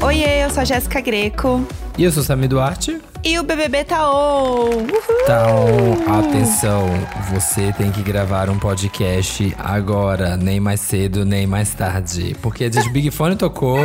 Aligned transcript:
Oiê, 0.00 0.44
eu 0.44 0.50
sou 0.50 0.60
a 0.60 0.64
Jéssica 0.64 1.00
Greco. 1.00 1.66
E 1.96 2.04
eu 2.04 2.12
sou 2.12 2.22
Sami 2.22 2.48
Duarte. 2.48 3.00
E 3.24 3.38
o 3.38 3.42
BBB 3.42 3.84
tá 3.84 4.10
on! 4.10 4.68
Uhul! 4.70 5.26
Tá 5.26 5.46
on. 5.52 6.18
Atenção, 6.18 6.86
você 7.30 7.72
tem 7.72 7.90
que 7.90 8.00
gravar 8.02 8.48
um 8.48 8.58
podcast 8.58 9.54
agora, 9.58 10.36
nem 10.36 10.58
mais 10.60 10.80
cedo, 10.80 11.24
nem 11.24 11.46
mais 11.46 11.74
tarde. 11.74 12.36
Porque 12.40 12.64
a 12.64 12.68
de 12.68 12.88
Big 12.90 13.10
Fone 13.10 13.36
tocou, 13.36 13.76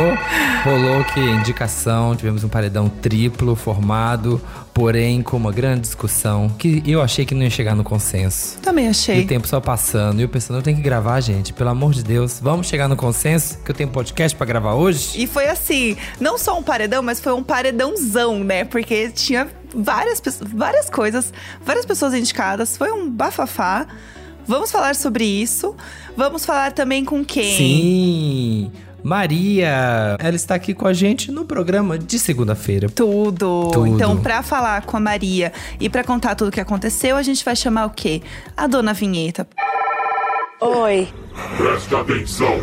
rolou 0.64 1.04
que 1.12 1.20
indicação, 1.20 2.14
tivemos 2.16 2.44
um 2.44 2.48
paredão 2.48 2.88
triplo 2.88 3.54
formado, 3.56 4.40
porém 4.72 5.20
com 5.22 5.36
uma 5.36 5.52
grande 5.52 5.82
discussão 5.82 6.48
que 6.48 6.82
eu 6.86 7.02
achei 7.02 7.24
que 7.26 7.34
não 7.34 7.42
ia 7.42 7.50
chegar 7.50 7.74
no 7.74 7.84
consenso. 7.84 8.58
Também 8.62 8.86
E 8.86 8.88
achei. 8.88 9.20
o 9.22 9.26
tempo 9.26 9.46
só 9.46 9.60
passando, 9.60 10.20
e 10.20 10.22
eu 10.22 10.28
pensando, 10.28 10.58
eu 10.58 10.62
tenho 10.62 10.76
que 10.76 10.82
gravar, 10.82 11.20
gente, 11.20 11.52
pelo 11.52 11.70
amor 11.70 11.92
de 11.92 12.02
Deus, 12.02 12.38
vamos 12.42 12.66
chegar 12.66 12.88
no 12.88 12.96
consenso 12.96 13.58
que 13.64 13.70
eu 13.70 13.74
tenho 13.74 13.88
podcast 13.90 14.36
pra 14.36 14.46
gravar 14.46 14.74
hoje? 14.74 15.20
E 15.22 15.26
foi 15.26 15.46
assim, 15.48 15.96
não 16.20 16.38
só 16.38 16.58
um 16.58 16.62
paredão, 16.62 17.02
mas 17.02 17.20
foi 17.20 17.32
um 17.32 17.42
paredãozão, 17.42 18.42
né? 18.42 18.64
Porque 18.64 19.10
tinha 19.24 19.48
várias, 19.74 20.22
várias 20.42 20.90
coisas, 20.90 21.32
várias 21.64 21.86
pessoas 21.86 22.14
indicadas. 22.14 22.76
Foi 22.76 22.92
um 22.92 23.10
bafafá. 23.10 23.86
Vamos 24.46 24.70
falar 24.70 24.94
sobre 24.94 25.24
isso. 25.24 25.74
Vamos 26.16 26.44
falar 26.44 26.72
também 26.72 27.04
com 27.04 27.24
quem? 27.24 27.56
Sim! 27.56 28.72
Maria, 29.02 30.16
ela 30.18 30.34
está 30.34 30.54
aqui 30.54 30.72
com 30.72 30.86
a 30.86 30.92
gente 30.94 31.30
no 31.30 31.44
programa 31.44 31.98
de 31.98 32.18
segunda-feira. 32.18 32.88
Tudo. 32.88 33.70
Tudo. 33.70 33.86
Então, 33.86 34.16
pra 34.16 34.42
falar 34.42 34.82
com 34.86 34.96
a 34.96 35.00
Maria 35.00 35.52
e 35.78 35.90
pra 35.90 36.02
contar 36.02 36.34
tudo 36.34 36.48
o 36.48 36.50
que 36.50 36.60
aconteceu, 36.60 37.14
a 37.14 37.22
gente 37.22 37.44
vai 37.44 37.54
chamar 37.54 37.84
o 37.84 37.90
quê? 37.90 38.22
A 38.56 38.66
dona 38.66 38.94
Vinheta. 38.94 39.46
Oi. 40.58 41.12
Presta 41.58 42.00
atenção. 42.00 42.54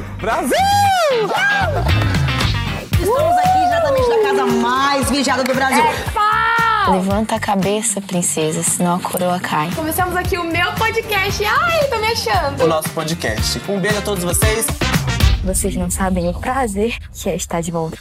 Estamos 2.94 3.38
aqui 3.38 3.60
diretamente 3.66 4.10
da 4.10 4.22
casa 4.24 4.46
mais 4.48 5.12
vigiada 5.12 5.44
do 5.44 5.54
Brasil. 5.54 5.84
Levanta 6.92 7.36
a 7.36 7.40
cabeça, 7.40 8.02
princesa, 8.02 8.62
senão 8.64 8.96
a 8.96 9.00
coroa 9.00 9.40
cai. 9.40 9.72
Começamos 9.74 10.14
aqui 10.14 10.38
o 10.38 10.44
meu 10.44 10.74
podcast. 10.74 11.42
Ai, 11.46 11.88
tô 11.88 11.98
me 11.98 12.08
achando. 12.08 12.64
o 12.66 12.68
nosso 12.68 12.90
podcast. 12.90 13.62
Um 13.70 13.80
beijo 13.80 14.00
a 14.00 14.02
todos 14.02 14.26
vocês. 14.26 14.68
Vocês 15.42 15.74
não 15.78 15.90
sabem 15.90 16.28
o 16.28 16.34
prazer 16.34 16.98
que 17.14 17.30
é 17.30 17.36
estar 17.36 17.62
de 17.62 17.72
volta. 17.72 17.98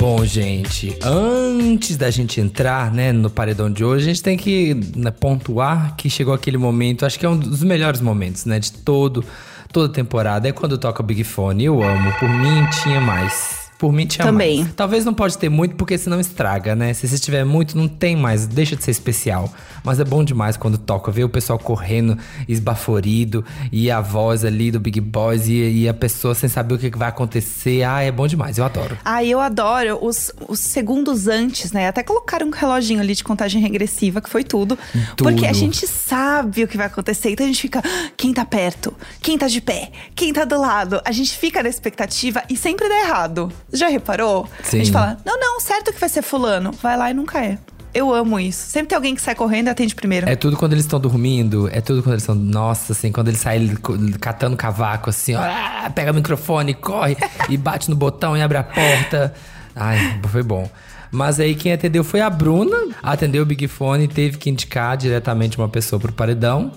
Bom, 0.00 0.24
gente, 0.24 0.96
antes 1.02 1.98
da 1.98 2.10
gente 2.10 2.40
entrar, 2.40 2.90
né, 2.90 3.12
no 3.12 3.28
paredão 3.28 3.70
de 3.70 3.84
hoje, 3.84 4.04
a 4.04 4.08
gente 4.08 4.22
tem 4.22 4.38
que 4.38 4.74
né, 4.96 5.10
pontuar 5.10 5.94
que 5.96 6.08
chegou 6.08 6.32
aquele 6.32 6.56
momento, 6.56 7.04
acho 7.04 7.18
que 7.18 7.26
é 7.26 7.28
um 7.28 7.38
dos 7.38 7.62
melhores 7.62 8.00
momentos, 8.00 8.46
né, 8.46 8.58
de 8.58 8.72
todo 8.72 9.22
toda 9.70 9.92
temporada, 9.92 10.48
é 10.48 10.52
quando 10.52 10.76
toca 10.76 11.02
o 11.02 11.06
Big 11.06 11.24
Fone. 11.24 11.64
Eu 11.64 11.82
amo, 11.82 12.12
por 12.18 12.28
mim 12.28 12.66
tinha 12.82 13.00
mais. 13.00 13.61
Por 13.82 13.92
mim 13.92 14.06
tinha 14.06 14.24
Também. 14.24 14.60
mais. 14.60 14.74
Talvez 14.76 15.04
não 15.04 15.12
pode 15.12 15.36
ter 15.36 15.48
muito, 15.48 15.74
porque 15.74 15.98
senão 15.98 16.20
estraga, 16.20 16.76
né? 16.76 16.94
Se 16.94 17.08
você 17.08 17.18
tiver 17.18 17.44
muito, 17.44 17.76
não 17.76 17.88
tem 17.88 18.14
mais, 18.14 18.46
deixa 18.46 18.76
de 18.76 18.84
ser 18.84 18.92
especial. 18.92 19.52
Mas 19.82 19.98
é 19.98 20.04
bom 20.04 20.22
demais 20.22 20.56
quando 20.56 20.78
toca, 20.78 21.10
ver 21.10 21.24
o 21.24 21.28
pessoal 21.28 21.58
correndo, 21.58 22.16
esbaforido, 22.48 23.44
e 23.72 23.90
a 23.90 24.00
voz 24.00 24.44
ali 24.44 24.70
do 24.70 24.78
Big 24.78 25.00
Boys, 25.00 25.48
e, 25.48 25.82
e 25.82 25.88
a 25.88 25.94
pessoa 25.94 26.32
sem 26.32 26.48
saber 26.48 26.74
o 26.74 26.78
que 26.78 26.96
vai 26.96 27.08
acontecer. 27.08 27.82
Ah, 27.82 28.02
é 28.02 28.12
bom 28.12 28.28
demais, 28.28 28.56
eu 28.56 28.64
adoro. 28.64 28.96
Ah, 29.04 29.24
eu 29.24 29.40
adoro 29.40 29.98
os, 30.00 30.30
os 30.48 30.60
segundos 30.60 31.26
antes, 31.26 31.72
né? 31.72 31.88
Até 31.88 32.04
colocaram 32.04 32.46
um 32.46 32.50
reloginho 32.50 33.00
ali 33.00 33.16
de 33.16 33.24
contagem 33.24 33.60
regressiva, 33.60 34.20
que 34.20 34.30
foi 34.30 34.44
tudo. 34.44 34.78
Tudo. 35.16 35.28
Porque 35.28 35.44
a 35.44 35.52
gente 35.52 35.88
sabe 35.88 36.62
o 36.62 36.68
que 36.68 36.76
vai 36.76 36.86
acontecer. 36.86 37.30
Então 37.30 37.44
a 37.44 37.48
gente 37.48 37.62
fica, 37.62 37.82
"Ah, 37.84 38.10
quem 38.16 38.32
tá 38.32 38.44
perto? 38.44 38.94
Quem 39.20 39.36
tá 39.36 39.48
de 39.48 39.60
pé? 39.60 39.90
Quem 40.14 40.32
tá 40.32 40.44
do 40.44 40.60
lado? 40.60 41.00
A 41.04 41.10
gente 41.10 41.36
fica 41.36 41.60
na 41.64 41.68
expectativa 41.68 42.44
e 42.48 42.56
sempre 42.56 42.88
dá 42.88 43.00
errado. 43.00 43.52
Já 43.72 43.88
reparou? 43.88 44.48
Sim. 44.62 44.80
A 44.80 44.84
gente 44.84 44.92
fala, 44.92 45.16
não, 45.24 45.38
não, 45.38 45.60
certo 45.60 45.92
que 45.92 45.98
vai 46.00 46.08
ser 46.08 46.22
fulano. 46.22 46.72
Vai 46.82 46.96
lá 46.96 47.10
e 47.10 47.14
nunca 47.14 47.42
é. 47.44 47.58
Eu 47.94 48.12
amo 48.12 48.40
isso. 48.40 48.70
Sempre 48.70 48.88
tem 48.88 48.96
alguém 48.96 49.14
que 49.14 49.20
sai 49.20 49.34
correndo 49.34 49.66
e 49.66 49.70
atende 49.70 49.94
primeiro. 49.94 50.26
É 50.28 50.34
tudo 50.34 50.56
quando 50.56 50.72
eles 50.72 50.84
estão 50.84 50.98
dormindo, 50.98 51.68
é 51.70 51.80
tudo 51.80 52.02
quando 52.02 52.14
eles 52.14 52.22
estão. 52.22 52.34
Nossa, 52.34 52.92
assim, 52.92 53.12
quando 53.12 53.28
eles 53.28 53.40
saem 53.40 53.74
co- 53.76 53.94
catando 54.18 54.56
cavaco, 54.56 55.10
assim, 55.10 55.34
ó, 55.34 55.40
ah, 55.42 55.90
pega 55.94 56.10
o 56.10 56.14
microfone, 56.14 56.72
corre 56.72 57.16
e 57.50 57.56
bate 57.58 57.90
no 57.90 57.96
botão 57.96 58.34
e 58.36 58.40
abre 58.40 58.56
a 58.56 58.62
porta. 58.64 59.34
Ai, 59.76 60.18
foi 60.28 60.42
bom. 60.42 60.70
Mas 61.10 61.38
aí 61.38 61.54
quem 61.54 61.70
atendeu 61.74 62.02
foi 62.02 62.22
a 62.22 62.30
Bruna, 62.30 62.94
atendeu 63.02 63.42
o 63.42 63.46
Big 63.46 63.68
Fone 63.68 64.04
e 64.04 64.08
teve 64.08 64.38
que 64.38 64.48
indicar 64.48 64.96
diretamente 64.96 65.58
uma 65.58 65.68
pessoa 65.68 66.00
pro 66.00 66.10
paredão. 66.12 66.72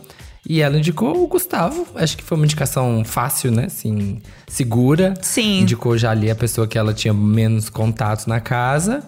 E 0.48 0.62
ela 0.62 0.78
indicou 0.78 1.24
o 1.24 1.28
Gustavo. 1.28 1.88
Acho 1.96 2.16
que 2.18 2.24
foi 2.24 2.38
uma 2.38 2.46
indicação 2.46 3.04
fácil, 3.04 3.52
né? 3.52 3.66
Assim, 3.66 4.22
segura. 4.48 5.16
Sim. 5.22 5.62
Indicou 5.62 5.98
já 5.98 6.12
ali 6.12 6.30
a 6.30 6.36
pessoa 6.36 6.68
que 6.68 6.78
ela 6.78 6.94
tinha 6.94 7.14
menos 7.14 7.70
contatos 7.70 8.28
na 8.28 8.40
casa. 8.40 9.04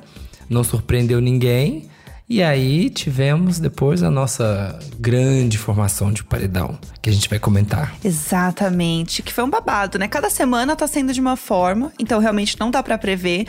Não 0.50 0.64
surpreendeu 0.64 1.22
ninguém. 1.22 1.90
E 2.30 2.44
aí 2.44 2.90
tivemos 2.90 3.58
depois 3.58 4.04
a 4.04 4.12
nossa 4.12 4.78
grande 5.00 5.58
formação 5.58 6.12
de 6.12 6.26
paredão, 6.26 6.78
que 7.02 7.10
a 7.10 7.14
gente 7.14 7.30
vai 7.30 7.40
comentar. 7.40 7.96
Exatamente, 8.04 9.24
que 9.24 9.32
foi 9.32 9.46
um 9.46 9.50
babado, 9.50 9.98
né? 9.98 10.10
Cada 10.10 10.30
semana 10.30 10.76
tá 10.76 10.86
sendo 10.88 11.14
de 11.14 11.22
uma 11.22 11.38
forma, 11.38 11.94
então 11.98 12.20
realmente 12.20 12.60
não 12.60 12.70
dá 12.70 12.84
pra 12.84 12.98
prever. 12.98 13.48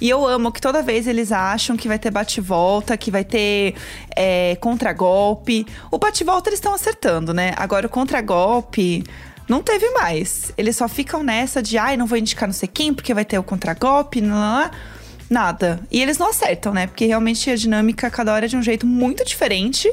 E 0.00 0.10
eu 0.10 0.26
amo 0.26 0.50
que 0.50 0.60
toda 0.60 0.82
vez 0.82 1.06
eles 1.06 1.30
acham 1.30 1.76
que 1.76 1.86
vai 1.86 2.00
ter 2.00 2.10
bate-volta, 2.10 2.96
que 2.96 3.12
vai 3.12 3.22
ter 3.22 3.76
é, 4.16 4.56
contragolpe. 4.56 5.64
O 5.88 5.96
bate-volta 5.96 6.48
eles 6.48 6.58
estão 6.58 6.74
acertando, 6.74 7.32
né? 7.32 7.52
Agora 7.56 7.86
o 7.86 7.90
contragolpe. 7.90 9.04
Não 9.48 9.62
teve 9.62 9.88
mais. 9.90 10.52
Eles 10.58 10.76
só 10.76 10.88
ficam 10.88 11.22
nessa 11.22 11.62
de, 11.62 11.78
ai, 11.78 11.96
não 11.96 12.06
vou 12.06 12.18
indicar 12.18 12.48
não 12.48 12.52
sei 12.52 12.68
quem, 12.68 12.92
porque 12.92 13.14
vai 13.14 13.24
ter 13.24 13.38
o 13.38 13.44
contragolpe, 13.44 14.20
não, 14.20 14.36
não, 14.36 14.64
não. 14.64 14.70
Nada. 15.28 15.80
E 15.90 16.00
eles 16.00 16.18
não 16.18 16.30
acertam, 16.30 16.72
né? 16.72 16.86
Porque 16.86 17.06
realmente 17.06 17.50
a 17.50 17.56
dinâmica 17.56 18.10
cada 18.10 18.32
hora 18.32 18.46
é 18.46 18.48
de 18.48 18.56
um 18.56 18.62
jeito 18.62 18.86
muito 18.86 19.24
diferente. 19.24 19.92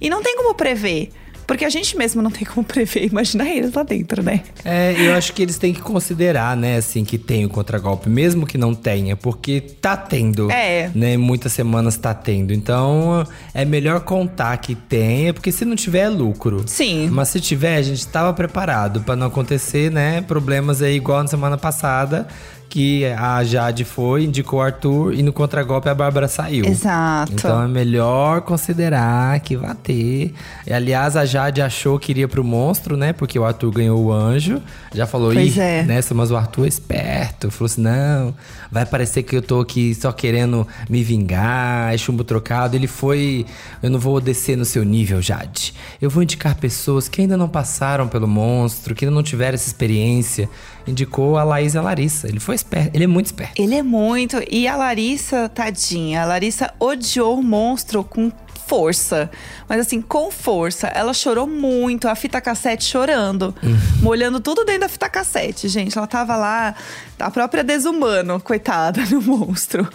E 0.00 0.10
não 0.10 0.22
tem 0.22 0.36
como 0.36 0.54
prever. 0.54 1.10
Porque 1.46 1.64
a 1.64 1.68
gente 1.68 1.96
mesmo 1.96 2.22
não 2.22 2.30
tem 2.30 2.44
como 2.44 2.64
prever, 2.64 3.04
imagina 3.04 3.48
eles 3.48 3.72
lá 3.72 3.82
dentro, 3.82 4.22
né? 4.22 4.42
É, 4.64 4.94
eu 4.98 5.14
acho 5.14 5.32
que 5.32 5.42
eles 5.42 5.58
têm 5.58 5.72
que 5.72 5.80
considerar, 5.80 6.56
né, 6.56 6.76
assim, 6.76 7.04
que 7.04 7.18
tem 7.18 7.44
o 7.44 7.48
contragolpe, 7.48 8.08
mesmo 8.08 8.46
que 8.46 8.56
não 8.56 8.74
tenha, 8.74 9.16
porque 9.16 9.60
tá 9.60 9.96
tendo. 9.96 10.50
É. 10.50 10.90
Né, 10.94 11.16
muitas 11.16 11.52
semanas 11.52 11.96
tá 11.96 12.14
tendo. 12.14 12.52
Então, 12.52 13.26
é 13.52 13.64
melhor 13.64 14.00
contar 14.00 14.56
que 14.58 14.74
tenha, 14.74 15.34
porque 15.34 15.52
se 15.52 15.64
não 15.64 15.76
tiver, 15.76 16.04
é 16.04 16.08
lucro. 16.08 16.64
Sim. 16.66 17.08
Mas 17.10 17.28
se 17.28 17.40
tiver, 17.40 17.76
a 17.76 17.82
gente 17.82 18.06
tava 18.08 18.32
preparado 18.32 19.00
pra 19.02 19.14
não 19.16 19.26
acontecer, 19.26 19.90
né, 19.90 20.22
problemas 20.22 20.82
aí 20.82 20.96
igual 20.96 21.22
na 21.22 21.28
semana 21.28 21.58
passada, 21.58 22.26
que 22.74 23.04
a 23.06 23.44
Jade 23.44 23.84
foi, 23.84 24.24
indicou 24.24 24.58
o 24.58 24.62
Arthur 24.62 25.14
e 25.14 25.22
no 25.22 25.32
contragolpe 25.32 25.88
a 25.88 25.94
Bárbara 25.94 26.26
saiu. 26.26 26.64
Exato. 26.64 27.32
Então 27.32 27.62
é 27.62 27.68
melhor 27.68 28.40
considerar 28.40 29.38
que 29.38 29.56
vai 29.56 29.76
ter. 29.76 30.34
E, 30.66 30.72
aliás, 30.72 31.16
a 31.16 31.24
Jade 31.24 31.62
achou 31.62 32.00
que 32.00 32.10
iria 32.10 32.26
pro 32.26 32.42
monstro, 32.42 32.96
né? 32.96 33.12
Porque 33.12 33.38
o 33.38 33.44
Arthur 33.44 33.70
ganhou 33.70 34.04
o 34.04 34.12
anjo. 34.12 34.60
Já 34.92 35.06
falou, 35.06 35.32
Ih, 35.32 35.56
é. 35.56 35.84
nessa, 35.84 36.14
mas 36.14 36.32
o 36.32 36.36
Arthur 36.36 36.64
é 36.64 36.68
esperto. 36.68 37.48
Falou 37.48 37.66
assim: 37.66 37.80
não, 37.80 38.34
vai 38.72 38.84
parecer 38.84 39.22
que 39.22 39.36
eu 39.36 39.42
tô 39.42 39.60
aqui 39.60 39.94
só 39.94 40.10
querendo 40.10 40.66
me 40.90 41.04
vingar, 41.04 41.94
é 41.94 41.96
chumbo 41.96 42.24
trocado. 42.24 42.74
Ele 42.74 42.88
foi. 42.88 43.46
Eu 43.84 43.88
não 43.88 44.00
vou 44.00 44.20
descer 44.20 44.56
no 44.56 44.64
seu 44.64 44.84
nível, 44.84 45.22
Jade. 45.22 45.72
Eu 46.02 46.10
vou 46.10 46.24
indicar 46.24 46.56
pessoas 46.56 47.06
que 47.06 47.20
ainda 47.20 47.36
não 47.36 47.48
passaram 47.48 48.08
pelo 48.08 48.26
monstro, 48.26 48.96
que 48.96 49.04
ainda 49.04 49.14
não 49.14 49.22
tiveram 49.22 49.54
essa 49.54 49.68
experiência. 49.68 50.50
Indicou 50.86 51.36
a 51.36 51.44
Laís 51.44 51.74
e 51.74 51.78
a 51.78 51.82
Larissa. 51.82 52.28
Ele 52.28 52.40
foi 52.40 52.54
esperto, 52.54 52.94
ele 52.94 53.04
é 53.04 53.06
muito 53.06 53.26
esperto. 53.26 53.60
Ele 53.60 53.74
é 53.74 53.82
muito. 53.82 54.36
E 54.50 54.68
a 54.68 54.76
Larissa, 54.76 55.48
tadinha, 55.48 56.22
a 56.22 56.26
Larissa 56.26 56.72
odiou 56.78 57.38
o 57.38 57.42
monstro 57.42 58.04
com 58.04 58.30
força. 58.66 59.30
Mas 59.68 59.80
assim, 59.80 60.00
com 60.00 60.30
força. 60.30 60.88
Ela 60.88 61.14
chorou 61.14 61.46
muito, 61.46 62.08
a 62.08 62.14
fita 62.14 62.40
cassete 62.40 62.84
chorando. 62.84 63.54
molhando 64.00 64.40
tudo 64.40 64.64
dentro 64.64 64.82
da 64.82 64.88
fita 64.88 65.08
cassete, 65.08 65.68
gente. 65.68 65.96
Ela 65.96 66.06
tava 66.06 66.36
lá, 66.36 66.74
a 67.18 67.30
própria 67.30 67.62
desumano, 67.62 68.40
coitada, 68.40 69.04
no 69.10 69.20
monstro. 69.22 69.88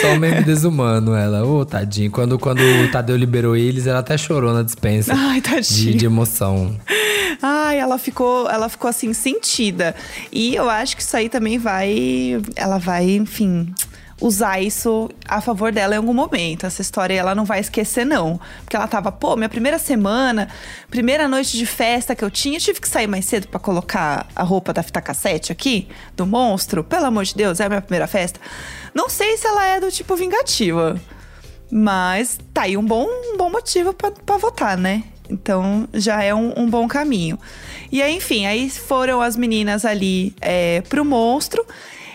Só 0.00 0.08
um 0.08 0.18
meme 0.18 0.42
desumano, 0.42 1.14
ela. 1.14 1.44
Ô, 1.44 1.64
tadinho. 1.64 2.10
Quando, 2.10 2.38
quando 2.38 2.60
o 2.60 2.90
Tadeu 2.90 3.16
liberou 3.16 3.56
eles, 3.56 3.86
ela 3.86 4.00
até 4.00 4.16
chorou 4.16 4.52
na 4.52 4.62
dispensa. 4.62 5.12
Ai, 5.16 5.40
de, 5.40 5.50
tadinha. 5.50 5.96
de 5.96 6.06
emoção. 6.06 6.78
Ai, 7.42 7.78
ela 7.78 7.98
ficou, 7.98 8.48
ela 8.48 8.68
ficou 8.68 8.88
assim 8.88 9.12
sentida. 9.12 9.94
E 10.32 10.54
eu 10.54 10.68
acho 10.68 10.96
que 10.96 11.02
isso 11.02 11.16
aí 11.16 11.28
também 11.28 11.58
vai, 11.58 12.40
ela 12.54 12.78
vai, 12.78 13.10
enfim, 13.10 13.72
usar 14.20 14.60
isso 14.60 15.10
a 15.28 15.40
favor 15.40 15.70
dela 15.70 15.94
em 15.94 15.98
algum 15.98 16.14
momento. 16.14 16.66
Essa 16.66 16.82
história 16.82 17.14
ela 17.14 17.34
não 17.34 17.44
vai 17.44 17.60
esquecer 17.60 18.04
não, 18.04 18.40
porque 18.62 18.76
ela 18.76 18.88
tava, 18.88 19.12
pô, 19.12 19.36
minha 19.36 19.48
primeira 19.48 19.78
semana, 19.78 20.48
primeira 20.90 21.28
noite 21.28 21.56
de 21.56 21.66
festa 21.66 22.14
que 22.14 22.24
eu 22.24 22.30
tinha, 22.30 22.56
eu 22.56 22.60
tive 22.60 22.80
que 22.80 22.88
sair 22.88 23.06
mais 23.06 23.24
cedo 23.24 23.48
pra 23.48 23.60
colocar 23.60 24.26
a 24.34 24.42
roupa 24.42 24.72
da 24.72 24.82
fita 24.82 25.00
cassete 25.00 25.52
aqui 25.52 25.88
do 26.16 26.26
monstro. 26.26 26.82
Pelo 26.82 27.06
amor 27.06 27.24
de 27.24 27.34
Deus, 27.34 27.60
é 27.60 27.66
a 27.66 27.68
minha 27.68 27.82
primeira 27.82 28.06
festa. 28.06 28.40
Não 28.94 29.08
sei 29.08 29.36
se 29.36 29.46
ela 29.46 29.66
é 29.66 29.80
do 29.80 29.90
tipo 29.90 30.16
vingativa. 30.16 31.00
Mas 31.70 32.38
tá 32.54 32.62
aí 32.62 32.76
um 32.76 32.84
bom, 32.84 33.06
um 33.06 33.36
bom 33.36 33.50
motivo 33.50 33.92
pra 33.92 34.36
votar, 34.36 34.78
né? 34.78 35.02
Então 35.28 35.88
já 35.92 36.22
é 36.22 36.34
um, 36.34 36.52
um 36.56 36.70
bom 36.70 36.86
caminho. 36.86 37.38
E 37.90 38.02
aí, 38.02 38.16
enfim, 38.16 38.46
aí 38.46 38.70
foram 38.70 39.20
as 39.20 39.36
meninas 39.36 39.84
ali 39.84 40.34
é, 40.40 40.80
pro 40.82 41.04
monstro. 41.04 41.66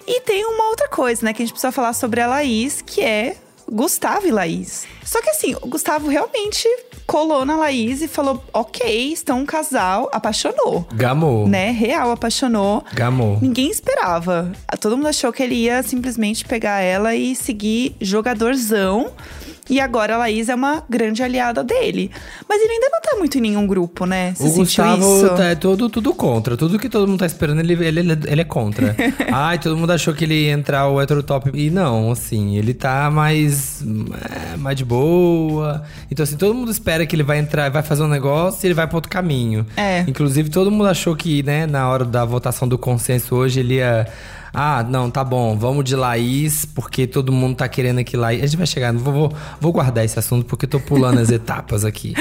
E 0.08 0.22
tem 0.22 0.46
uma 0.46 0.70
outra 0.70 0.88
coisa, 0.88 1.26
né, 1.26 1.34
que 1.34 1.42
a 1.42 1.46
gente 1.46 1.54
precisa 1.54 1.72
falar 1.72 1.94
sobre 1.94 2.22
a 2.22 2.28
Laís, 2.28 2.82
que 2.82 3.02
é 3.02 3.36
Gustavo 3.72 4.28
e 4.28 4.32
Laís. 4.32 4.86
Só 5.04 5.22
que 5.22 5.30
assim, 5.30 5.56
o 5.62 5.68
Gustavo 5.68 6.10
realmente 6.10 6.68
colou 7.08 7.46
na 7.46 7.56
Laís 7.56 8.02
e 8.02 8.08
falou: 8.08 8.44
ok, 8.54 9.14
estão 9.14 9.40
um 9.40 9.46
casal, 9.46 10.10
apaixonou. 10.12 10.86
Gamou. 10.94 11.48
Né? 11.48 11.72
Real, 11.72 12.12
apaixonou. 12.12 12.84
Gamou. 12.94 13.40
Ninguém 13.42 13.70
esperava. 13.70 14.52
Todo 14.80 14.98
mundo 14.98 15.08
achou 15.08 15.32
que 15.32 15.42
ele 15.42 15.56
ia 15.56 15.82
simplesmente 15.84 16.44
pegar 16.46 16.82
ela 16.82 17.16
e 17.16 17.36
seguir 17.36 17.96
jogadorzão. 18.02 19.12
E 19.70 19.80
agora 19.80 20.16
a 20.16 20.18
Laís 20.18 20.50
é 20.50 20.56
uma 20.56 20.84
grande 20.90 21.24
aliada 21.24 21.64
dele. 21.64 22.12
Mas 22.48 22.62
ele 22.62 22.74
ainda 22.74 22.90
não 22.92 23.02
tá 23.02 23.18
muito 23.18 23.38
em 23.38 23.42
nenhum 23.42 23.68
grupo, 23.68 24.06
né? 24.06 24.34
Você 24.36 24.48
o 24.48 24.54
Gustavo 24.54 25.02
isso? 25.02 25.30
tá, 25.36 25.46
é 25.46 25.56
todo, 25.56 25.90
tudo 25.90 26.14
contra. 26.14 26.58
Tudo 26.58 26.80
que 26.80 26.90
todo 26.90 27.08
mundo 27.08 27.20
tá 27.20 27.26
esperando, 27.26 27.60
ele, 27.60 27.74
ele, 27.74 28.00
ele, 28.00 28.20
ele 28.28 28.42
é 28.42 28.44
contra. 28.44 28.96
Ai, 29.32 29.60
todo 29.60 29.78
mundo 29.78 29.92
achou 29.92 30.14
que 30.14 30.26
ele 30.26 30.46
ia 30.46 30.52
entrar 30.52 30.88
o 30.88 31.00
hétero 31.00 31.24
top. 31.24 31.52
E 31.54 31.70
não, 31.70 32.12
assim, 32.12 32.58
ele 32.58 32.74
tá 32.74 33.10
mais, 33.12 33.84
é, 33.84 34.58
mais 34.58 34.76
de 34.76 34.84
boa. 34.84 35.84
Então, 36.10 36.24
assim, 36.24 36.38
todo 36.38 36.54
mundo 36.54 36.72
espera 36.72 37.06
que 37.06 37.16
ele 37.16 37.24
vai 37.24 37.38
entrar, 37.40 37.70
vai 37.70 37.84
fazer 37.84 38.04
um 38.04 38.08
negócio 38.08 38.66
e 38.66 38.68
ele 38.68 38.74
vai 38.74 38.88
pro 38.88 38.98
outro 38.98 39.10
caminho. 39.10 39.66
É. 39.78 40.02
Inclusive, 40.08 40.50
todo 40.50 40.72
mundo 40.72 40.88
achou 40.88 41.16
que, 41.16 41.44
né, 41.44 41.66
na 41.66 41.88
hora 41.88 42.04
da 42.04 42.26
votação 42.26 42.68
do 42.68 42.78
consenso 42.78 43.36
hoje, 43.36 43.60
ele 43.60 43.76
ia. 43.76 44.08
Ah, 44.54 44.86
não, 44.88 45.10
tá 45.10 45.24
bom, 45.24 45.58
vamos 45.58 45.86
de 45.86 45.96
Laís, 45.96 46.66
porque 46.66 47.08
todo 47.08 47.32
mundo 47.32 47.56
tá 47.56 47.68
querendo 47.68 48.04
que 48.04 48.18
Laís. 48.18 48.44
A 48.44 48.46
gente 48.46 48.58
vai 48.58 48.68
chegar, 48.68 48.94
vou, 48.94 49.14
vou, 49.14 49.34
vou 49.60 49.72
guardar 49.72 50.04
esse 50.04 50.20
assunto 50.20 50.46
porque 50.46 50.66
eu 50.66 50.70
tô 50.70 50.80
pulando 50.80 51.20
as 51.20 51.30
etapas 51.32 51.86
aqui. 51.86 52.14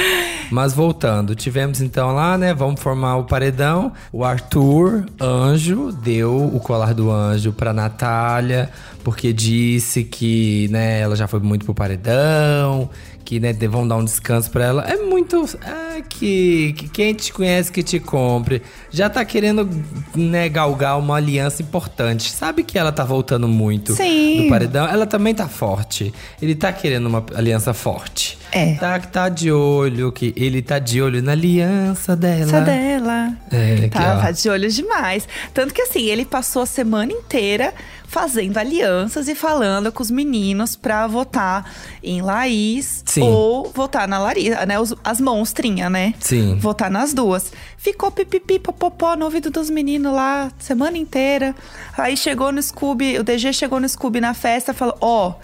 Mas 0.50 0.72
voltando, 0.72 1.34
tivemos 1.34 1.80
então 1.80 2.12
lá, 2.12 2.36
né? 2.36 2.52
Vamos 2.52 2.80
formar 2.80 3.16
o 3.16 3.24
paredão. 3.24 3.92
O 4.12 4.24
Arthur, 4.24 5.06
anjo, 5.20 5.92
deu 5.92 6.36
o 6.36 6.58
colar 6.60 6.92
do 6.92 7.10
anjo 7.10 7.52
pra 7.52 7.72
Natália, 7.72 8.70
porque 9.04 9.32
disse 9.32 10.02
que, 10.04 10.68
né, 10.70 11.00
ela 11.00 11.14
já 11.14 11.26
foi 11.28 11.40
muito 11.40 11.64
pro 11.64 11.74
paredão, 11.74 12.90
que, 13.30 13.38
né, 13.38 13.52
vão 13.68 13.86
dar 13.86 13.96
um 13.96 14.04
descanso 14.04 14.50
pra 14.50 14.64
ela. 14.64 14.82
É 14.90 14.96
muito. 14.96 15.48
É 15.64 16.02
que, 16.02 16.74
que 16.76 16.88
quem 16.88 17.14
te 17.14 17.32
conhece 17.32 17.70
que 17.70 17.80
te 17.80 18.00
compre. 18.00 18.60
Já 18.90 19.08
tá 19.08 19.24
querendo, 19.24 19.70
né, 20.16 20.48
galgar 20.48 20.98
uma 20.98 21.14
aliança 21.14 21.62
importante. 21.62 22.28
Sabe 22.28 22.64
que 22.64 22.76
ela 22.76 22.90
tá 22.90 23.04
voltando 23.04 23.46
muito 23.46 23.94
Sim. 23.94 24.42
do 24.42 24.48
paredão. 24.48 24.84
Ela 24.84 25.06
também 25.06 25.32
tá 25.32 25.46
forte. 25.46 26.12
Ele 26.42 26.56
tá 26.56 26.72
querendo 26.72 27.06
uma 27.06 27.24
aliança 27.36 27.72
forte. 27.72 28.36
É. 28.50 28.74
Tá, 28.74 28.98
tá 28.98 29.28
de 29.28 29.52
olho, 29.52 30.10
que 30.10 30.34
ele 30.36 30.60
tá 30.60 30.80
de 30.80 31.00
olho 31.00 31.22
na 31.22 31.30
aliança 31.30 32.16
dela. 32.16 32.42
Essa 32.42 32.60
dela. 32.62 33.32
É, 33.52 33.88
tá, 33.88 34.22
tá 34.22 34.30
de 34.32 34.50
olho 34.50 34.68
demais. 34.68 35.28
Tanto 35.54 35.72
que 35.72 35.82
assim, 35.82 36.06
ele 36.06 36.24
passou 36.24 36.62
a 36.62 36.66
semana 36.66 37.12
inteira 37.12 37.72
fazendo 38.10 38.58
alianças 38.58 39.28
e 39.28 39.36
falando 39.36 39.92
com 39.92 40.02
os 40.02 40.10
meninos 40.10 40.74
pra 40.74 41.06
votar 41.06 41.72
em 42.02 42.20
Laís 42.20 43.04
Sim. 43.06 43.22
ou 43.22 43.70
votar 43.72 44.08
na 44.08 44.18
Larissa, 44.18 44.66
né? 44.66 44.80
Os- 44.80 44.96
as 45.04 45.20
monstrinhas, 45.20 45.88
né? 45.92 46.12
Sim. 46.18 46.56
Votar 46.58 46.90
nas 46.90 47.14
duas. 47.14 47.52
Ficou 47.78 48.10
pipipi, 48.10 48.58
popopó 48.58 49.14
no 49.14 49.26
ouvido 49.26 49.48
dos 49.48 49.70
meninos 49.70 50.12
lá 50.12 50.50
semana 50.58 50.98
inteira. 50.98 51.54
Aí 51.96 52.16
chegou 52.16 52.50
no 52.50 52.60
Scooby, 52.60 53.16
o 53.16 53.22
DG 53.22 53.52
chegou 53.52 53.78
no 53.78 53.88
Scooby 53.88 54.20
na 54.20 54.34
festa 54.34 54.72
e 54.72 54.74
falou: 54.74 54.96
Ó, 55.00 55.34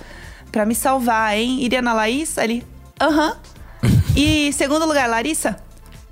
pra 0.50 0.66
me 0.66 0.74
salvar, 0.74 1.36
hein? 1.38 1.62
Iria 1.62 1.80
na 1.80 1.94
Laís? 1.94 2.36
Aí 2.36 2.44
ele, 2.50 2.66
aham. 3.00 3.36
E 4.16 4.52
segundo 4.54 4.86
lugar, 4.86 5.08
Larissa? 5.08 5.56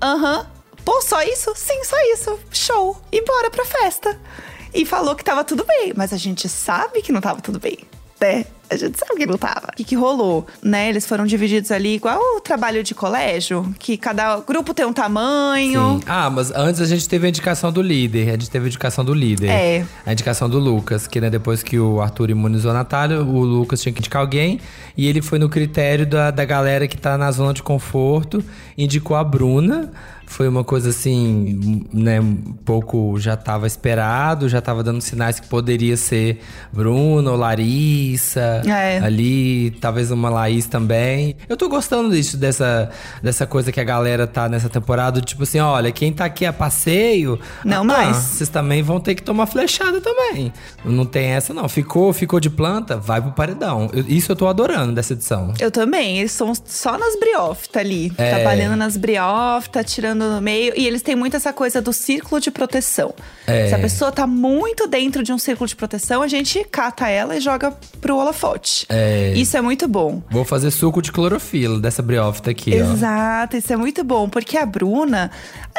Aham. 0.01 0.45
Pô, 0.85 1.01
só 1.01 1.21
isso? 1.23 1.51
Sim, 1.55 1.83
só 1.83 1.95
isso. 2.13 2.39
Show. 2.51 2.95
E 3.11 3.21
bora 3.25 3.49
pra 3.49 3.65
festa. 3.65 4.17
E 4.75 4.85
falou 4.85 5.15
que 5.15 5.23
tava 5.23 5.43
tudo 5.45 5.65
bem, 5.65 5.93
mas 5.95 6.11
a 6.11 6.17
gente 6.17 6.49
sabe 6.49 7.01
que 7.01 7.13
não 7.13 7.21
tava 7.21 7.39
tudo 7.39 7.57
bem, 7.59 7.79
né? 8.19 8.45
A 8.69 8.75
gente 8.75 8.97
sabe 8.97 9.15
que 9.15 9.25
não 9.25 9.37
tava. 9.37 9.67
O 9.71 9.75
que, 9.75 9.83
que 9.83 9.95
rolou? 9.95 10.45
Né? 10.61 10.89
Eles 10.89 11.05
foram 11.05 11.25
divididos 11.25 11.71
ali 11.71 11.95
igual 11.95 12.19
o 12.35 12.41
trabalho 12.41 12.83
de 12.83 12.95
colégio, 12.95 13.73
que 13.79 13.95
cada 13.95 14.37
grupo 14.37 14.73
tem 14.73 14.85
um 14.85 14.91
tamanho. 14.91 15.99
Sim. 15.99 16.03
Ah, 16.07 16.29
mas 16.29 16.51
antes 16.51 16.81
a 16.81 16.85
gente 16.85 17.07
teve 17.07 17.27
a 17.27 17.29
indicação 17.29 17.71
do 17.71 17.81
líder. 17.81 18.27
A 18.29 18.31
gente 18.31 18.49
teve 18.49 18.65
a 18.65 18.67
indicação 18.67 19.05
do 19.05 19.13
líder. 19.13 19.49
É. 19.49 19.85
A 20.05 20.11
indicação 20.11 20.49
do 20.49 20.59
Lucas, 20.59 21.07
que 21.07 21.21
né, 21.21 21.29
depois 21.29 21.61
que 21.61 21.79
o 21.79 22.01
Arthur 22.01 22.31
imunizou 22.31 22.71
a 22.71 22.73
Natália, 22.73 23.21
o 23.21 23.39
Lucas 23.43 23.81
tinha 23.81 23.93
que 23.93 23.99
indicar 23.99 24.21
alguém. 24.21 24.59
E 24.97 25.07
ele 25.07 25.21
foi 25.21 25.37
no 25.37 25.47
critério 25.47 26.05
da, 26.05 26.31
da 26.31 26.43
galera 26.43 26.87
que 26.87 26.97
tá 26.97 27.17
na 27.17 27.31
zona 27.31 27.53
de 27.53 27.61
conforto, 27.61 28.43
indicou 28.77 29.15
a 29.15 29.23
Bruna. 29.23 29.91
Foi 30.27 30.47
uma 30.47 30.63
coisa 30.63 30.89
assim, 30.89 31.85
né, 31.93 32.19
um 32.19 32.35
pouco 32.65 33.17
já 33.19 33.37
tava 33.37 33.67
esperado, 33.67 34.49
já 34.49 34.61
tava 34.61 34.83
dando 34.83 35.01
sinais 35.01 35.39
que 35.39 35.47
poderia 35.47 35.95
ser 35.95 36.39
Bruna 36.73 37.31
ou 37.31 37.37
Larissa. 37.37 38.61
É. 38.65 38.99
Ali, 38.99 39.71
talvez 39.79 40.11
uma 40.11 40.29
Laís 40.29 40.65
também. 40.65 41.35
Eu 41.47 41.55
tô 41.55 41.69
gostando 41.69 42.13
disso, 42.13 42.37
dessa, 42.37 42.89
dessa 43.21 43.45
coisa 43.45 43.71
que 43.71 43.79
a 43.79 43.83
galera 43.83 44.27
tá 44.27 44.49
nessa 44.49 44.69
temporada, 44.69 45.21
tipo 45.21 45.43
assim, 45.43 45.59
olha, 45.59 45.91
quem 45.91 46.11
tá 46.11 46.25
aqui 46.25 46.45
a 46.45 46.53
passeio. 46.53 47.39
Não 47.63 47.81
ah, 47.81 47.83
mais. 47.83 48.17
Vocês 48.17 48.49
também 48.49 48.81
vão 48.81 48.99
ter 48.99 49.15
que 49.15 49.23
tomar 49.23 49.45
flechada 49.45 50.01
também. 50.01 50.51
Não 50.83 51.05
tem 51.05 51.27
essa, 51.27 51.53
não. 51.53 51.69
Ficou, 51.69 52.11
ficou 52.13 52.39
de 52.39 52.49
planta, 52.49 52.97
vai 52.97 53.21
pro 53.21 53.31
paredão. 53.31 53.89
Eu- 53.93 54.05
isso 54.07 54.31
eu 54.31 54.35
tô 54.35 54.47
adorando 54.47 54.93
dessa 54.93 55.13
edição. 55.13 55.53
Eu 55.59 55.71
também, 55.71 56.19
eles 56.19 56.31
são 56.31 56.53
só 56.65 56.97
nas 56.97 57.17
briófitas 57.19 57.81
ali. 57.81 58.11
É. 58.17 58.35
Trabalhando 58.35 58.75
nas 58.75 58.97
briófitas, 58.97 59.91
tirando 59.91 60.14
no 60.15 60.41
meio. 60.41 60.73
E 60.75 60.87
eles 60.87 61.01
têm 61.01 61.15
muito 61.15 61.35
essa 61.35 61.51
coisa 61.51 61.81
do 61.81 61.91
círculo 61.93 62.39
de 62.39 62.49
proteção. 62.49 63.13
É. 63.45 63.69
Se 63.69 63.75
a 63.75 63.79
pessoa 63.79 64.11
tá 64.11 64.25
muito 64.25 64.87
dentro 64.87 65.23
de 65.23 65.31
um 65.31 65.37
círculo 65.37 65.67
de 65.67 65.75
proteção, 65.75 66.21
a 66.21 66.27
gente 66.27 66.63
cata 66.63 67.07
ela 67.09 67.35
e 67.35 67.41
joga 67.41 67.71
pro 68.01 68.17
holofote. 68.17 68.85
É. 68.89 69.33
Isso 69.35 69.55
é 69.57 69.61
muito 69.61 69.87
bom. 69.87 70.21
Vou 70.29 70.45
fazer 70.45 70.71
suco 70.71 71.01
de 71.01 71.11
clorofila 71.11 71.79
dessa 71.79 72.01
briófita 72.01 72.51
aqui, 72.51 72.71
ó. 72.81 72.93
Exato, 72.93 73.57
isso 73.57 73.71
é 73.71 73.77
muito 73.77 74.03
bom. 74.03 74.29
Porque 74.29 74.57
a 74.57 74.65
Bruna, 74.65 75.31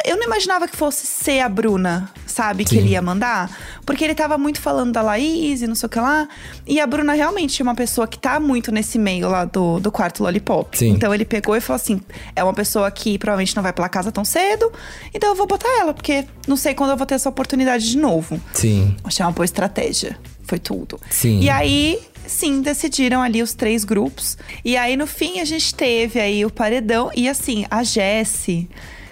eu 0.05 0.17
não 0.17 0.25
imaginava 0.25 0.67
que 0.67 0.75
fosse 0.75 1.05
ser 1.05 1.41
a 1.41 1.49
Bruna, 1.49 2.09
sabe? 2.25 2.63
Que 2.63 2.71
Sim. 2.71 2.77
ele 2.77 2.89
ia 2.89 3.01
mandar. 3.01 3.49
Porque 3.85 4.03
ele 4.03 4.15
tava 4.15 4.37
muito 4.37 4.61
falando 4.61 4.91
da 4.91 5.01
Laís 5.01 5.61
e 5.61 5.67
não 5.67 5.75
sei 5.75 5.87
o 5.87 5.89
que 5.89 5.99
lá. 5.99 6.27
E 6.65 6.79
a 6.79 6.87
Bruna 6.87 7.13
realmente 7.13 7.61
é 7.61 7.63
uma 7.63 7.75
pessoa 7.75 8.07
que 8.07 8.19
tá 8.19 8.39
muito 8.39 8.71
nesse 8.71 8.99
meio 8.99 9.29
lá 9.29 9.45
do, 9.45 9.79
do 9.79 9.91
quarto 9.91 10.23
Lollipop. 10.23 10.77
Sim. 10.77 10.89
Então 10.89 11.13
ele 11.13 11.25
pegou 11.25 11.55
e 11.55 11.61
falou 11.61 11.77
assim: 11.77 12.01
é 12.35 12.43
uma 12.43 12.53
pessoa 12.53 12.89
que 12.91 13.17
provavelmente 13.17 13.55
não 13.55 13.63
vai 13.63 13.73
pela 13.73 13.89
casa 13.89 14.11
tão 14.11 14.25
cedo. 14.27 14.71
Então 15.13 15.29
eu 15.29 15.35
vou 15.35 15.47
botar 15.47 15.69
ela, 15.79 15.93
porque 15.93 16.25
não 16.47 16.55
sei 16.55 16.73
quando 16.73 16.91
eu 16.91 16.97
vou 16.97 17.05
ter 17.05 17.15
essa 17.15 17.29
oportunidade 17.29 17.89
de 17.89 17.97
novo. 17.97 18.39
Sim. 18.53 18.95
Achei 19.03 19.25
uma 19.25 19.31
boa 19.31 19.45
estratégia. 19.45 20.17
Foi 20.43 20.59
tudo. 20.59 20.99
Sim. 21.09 21.41
E 21.41 21.49
aí, 21.49 21.99
sim, 22.25 22.61
decidiram 22.61 23.21
ali 23.21 23.41
os 23.41 23.53
três 23.53 23.83
grupos. 23.83 24.37
E 24.63 24.77
aí, 24.77 24.95
no 24.95 25.07
fim, 25.07 25.39
a 25.39 25.45
gente 25.45 25.73
teve 25.73 26.19
aí 26.19 26.45
o 26.45 26.49
paredão. 26.49 27.11
E 27.15 27.27
assim, 27.27 27.65
a 27.69 27.83
Jessie 27.83 28.69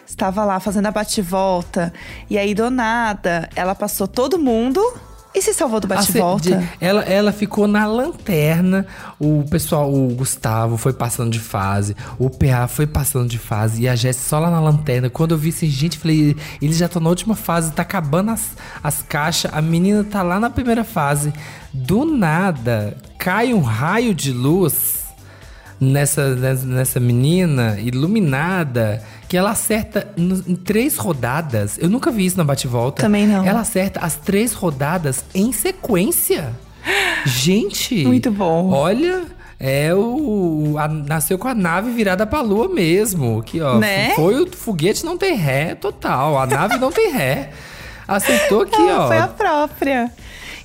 estava 0.08 0.46
lá 0.46 0.60
fazendo 0.60 0.86
a 0.86 0.92
bate-volta. 0.92 1.94
E 2.30 2.38
aí, 2.38 2.54
do 2.54 2.70
nada, 2.70 3.50
ela 3.56 3.76
passou 3.76 4.08
todo 4.08 4.40
mundo 4.40 4.82
e 5.36 5.42
se 5.42 5.54
salvou 5.54 5.82
do 5.82 5.88
bate-volta. 5.88 6.64
Ela, 6.80 7.04
ela 7.04 7.32
ficou 7.34 7.68
na 7.68 7.86
lanterna. 7.86 8.88
O 9.20 9.44
pessoal, 9.50 9.94
o 9.94 10.08
Gustavo 10.16 10.78
foi 10.78 10.94
passando 10.94 11.30
de 11.30 11.40
fase. 11.40 11.96
O 12.18 12.30
PA 12.30 12.68
foi 12.68 12.88
passando 12.88 13.28
de 13.28 13.38
fase. 13.38 13.82
E 13.82 13.90
a 13.90 13.96
Jéssica 13.96 14.30
só 14.30 14.40
lá 14.40 14.50
na 14.50 14.62
lanterna. 14.62 15.10
Quando 15.10 15.32
eu 15.32 15.38
vi 15.38 15.50
assim, 15.50 15.68
gente, 15.68 15.98
falei, 15.98 16.38
eles 16.62 16.78
já 16.78 16.86
estão 16.86 17.02
na 17.02 17.10
última 17.10 17.36
fase, 17.36 17.74
tá 17.74 17.82
acabando 17.82 18.32
as, 18.32 18.56
as 18.82 19.02
caixas. 19.02 19.52
A 19.54 19.62
menina 19.62 20.06
tá 20.06 20.24
lá 20.24 20.40
na 20.40 20.50
primeira 20.50 20.86
fase. 20.86 21.34
Do 21.74 22.06
nada, 22.06 22.96
cai 23.20 23.54
um 23.54 23.62
raio 23.62 24.16
de 24.16 24.32
luz 24.32 25.04
nessa, 25.80 26.36
nessa 26.36 27.00
menina 27.00 27.78
iluminada 27.80 29.04
que 29.28 29.36
ela 29.38 29.52
acerta 29.52 30.08
em 30.18 30.56
três 30.56 30.98
rodadas. 30.98 31.78
Eu 31.80 31.90
nunca 31.90 32.12
vi 32.12 32.26
isso 32.26 32.38
na 32.38 32.44
bate-volta. 32.44 33.02
Também 33.02 33.26
não. 33.28 33.46
Ela 33.46 33.62
acerta 33.62 34.00
as 34.02 34.16
três 34.16 34.54
rodadas 34.54 35.24
em 35.34 35.52
sequência. 35.52 36.54
Gente! 37.26 38.06
Muito 38.06 38.32
bom. 38.32 38.72
Olha. 38.72 39.24
É 39.58 39.94
o. 39.96 40.76
a- 40.78 40.88
nasceu 40.90 41.38
com 41.40 41.48
a 41.48 41.56
nave 41.56 41.90
virada 41.92 42.28
pra 42.28 42.42
lua 42.42 42.68
mesmo. 42.68 43.42
Que, 43.42 43.62
ó, 43.62 43.80
Né? 43.80 44.10
Foi 44.14 44.36
o 44.44 44.52
foguete 44.52 45.06
não 45.06 45.18
tem 45.18 45.34
ré 45.36 45.74
total. 45.76 46.38
A 46.38 46.46
nave 46.46 46.78
não 46.78 46.92
tem 46.92 47.12
ré. 47.12 47.52
Acertou 48.08 48.62
aqui, 48.64 48.76
Ela 48.82 49.06
ó. 49.06 49.08
foi 49.08 49.18
a 49.18 49.28
própria. 49.30 50.12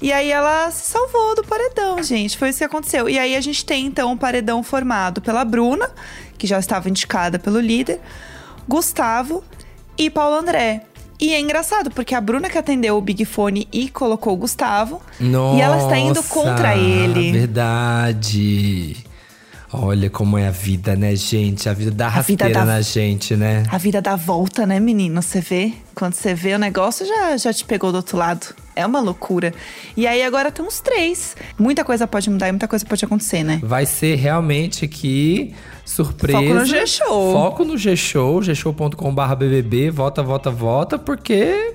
E 0.03 0.13
aí 0.13 0.31
ela 0.31 0.71
se 0.73 0.91
salvou 0.91 1.35
do 1.37 1.45
paredão, 1.45 2.03
gente. 2.03 2.37
Foi 2.37 2.49
isso 2.49 2.59
que 2.59 2.65
aconteceu. 2.65 3.09
E 3.09 3.19
aí 3.19 3.37
a 3.37 3.41
gente 3.41 3.65
tem 3.65 3.87
então 3.87 4.11
um 4.13 4.17
paredão 4.17 4.63
formado 4.63 5.21
pela 5.21 5.45
Bruna, 5.45 5.89
que 6.37 6.47
já 6.47 6.59
estava 6.59 6.89
indicada 6.91 7.39
pelo 7.39 7.61
líder, 7.61 8.01
Gustavo 8.71 9.43
e 9.99 10.09
Paulo 10.09 10.37
André. 10.37 10.83
E 11.21 11.35
é 11.35 11.41
engraçado, 11.41 11.91
porque 11.91 12.15
a 12.15 12.21
Bruna 12.21 12.49
que 12.49 12.57
atendeu 12.57 12.97
o 12.97 13.01
Big 13.01 13.25
Fone 13.25 13.67
e 13.73 13.91
colocou 13.91 14.33
o 14.33 14.37
Gustavo. 14.37 15.03
Nossa, 15.19 15.59
e 15.59 15.61
ela 15.61 15.77
está 15.79 15.99
indo 15.99 16.23
contra 16.23 16.77
ele. 16.77 17.33
Verdade. 17.33 19.05
Olha 19.73 20.11
como 20.11 20.37
é 20.37 20.49
a 20.49 20.51
vida, 20.51 20.97
né, 20.97 21.15
gente? 21.15 21.69
A 21.69 21.73
vida 21.73 21.93
dá 21.93 22.07
A 22.09 22.21
vida 22.23 22.45
rasteira 22.47 22.53
dá- 22.53 22.65
na 22.65 22.81
gente, 22.81 23.37
né? 23.37 23.63
A 23.71 23.79
vida 23.79 24.03
dá 24.03 24.17
volta, 24.17 24.67
né, 24.67 24.81
menino? 24.81 25.23
Você 25.23 25.41
vê? 25.41 25.73
Quando 25.95 26.15
você 26.15 26.35
vê 26.35 26.55
o 26.55 26.59
negócio, 26.59 27.07
já, 27.07 27.37
já 27.37 27.53
te 27.53 27.65
pegou 27.65 27.93
do 27.93 27.97
outro 27.97 28.17
lado. 28.19 28.49
É 28.75 28.85
uma 28.85 29.01
loucura. 29.01 29.55
E 29.97 30.09
aí 30.09 30.23
agora 30.25 30.51
temos 30.51 30.81
três. 30.81 31.37
Muita 31.57 31.85
coisa 31.85 32.07
pode 32.09 32.29
mudar 32.29 32.49
e 32.49 32.53
muita 32.53 32.67
coisa 32.67 32.85
pode 32.85 33.05
acontecer, 33.05 33.45
né? 33.45 33.61
Vai 33.63 33.87
ser 33.87 34.17
realmente 34.17 34.85
aqui 34.85 35.55
surpresa. 35.85 36.39
Foco 36.41 36.55
no 36.55 36.65
G-Show. 36.67 37.33
Foco 37.33 37.65
no 37.65 37.79
G-Show, 37.79 38.41
gshow.com.br 38.43 39.35
BBB, 39.37 39.91
vota, 39.91 40.21
vota, 40.21 40.51
vota, 40.51 40.99
porque 40.99 41.75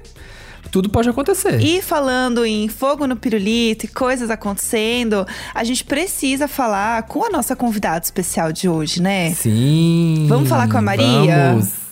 tudo 0.72 0.90
pode 0.90 1.10
acontecer. 1.10 1.60
E 1.62 1.82
falando 1.82 2.46
em 2.46 2.68
fogo 2.68 3.08
no 3.08 3.16
pirulito 3.16 3.86
e 3.86 3.88
coisas 3.88 4.30
acontecendo, 4.30 5.26
a 5.54 5.64
gente 5.64 5.84
precisa 5.84 6.48
falar 6.48 7.04
com 7.04 7.26
a 7.26 7.30
nossa 7.30 7.56
convidada 7.56 8.04
especial 8.04 8.52
de 8.52 8.68
hoje, 8.68 9.02
né? 9.02 9.32
Sim. 9.32 10.26
Vamos 10.28 10.50
falar 10.50 10.70
com 10.70 10.78
a 10.78 10.82
Maria? 10.82 11.52
Vamos. 11.54 11.86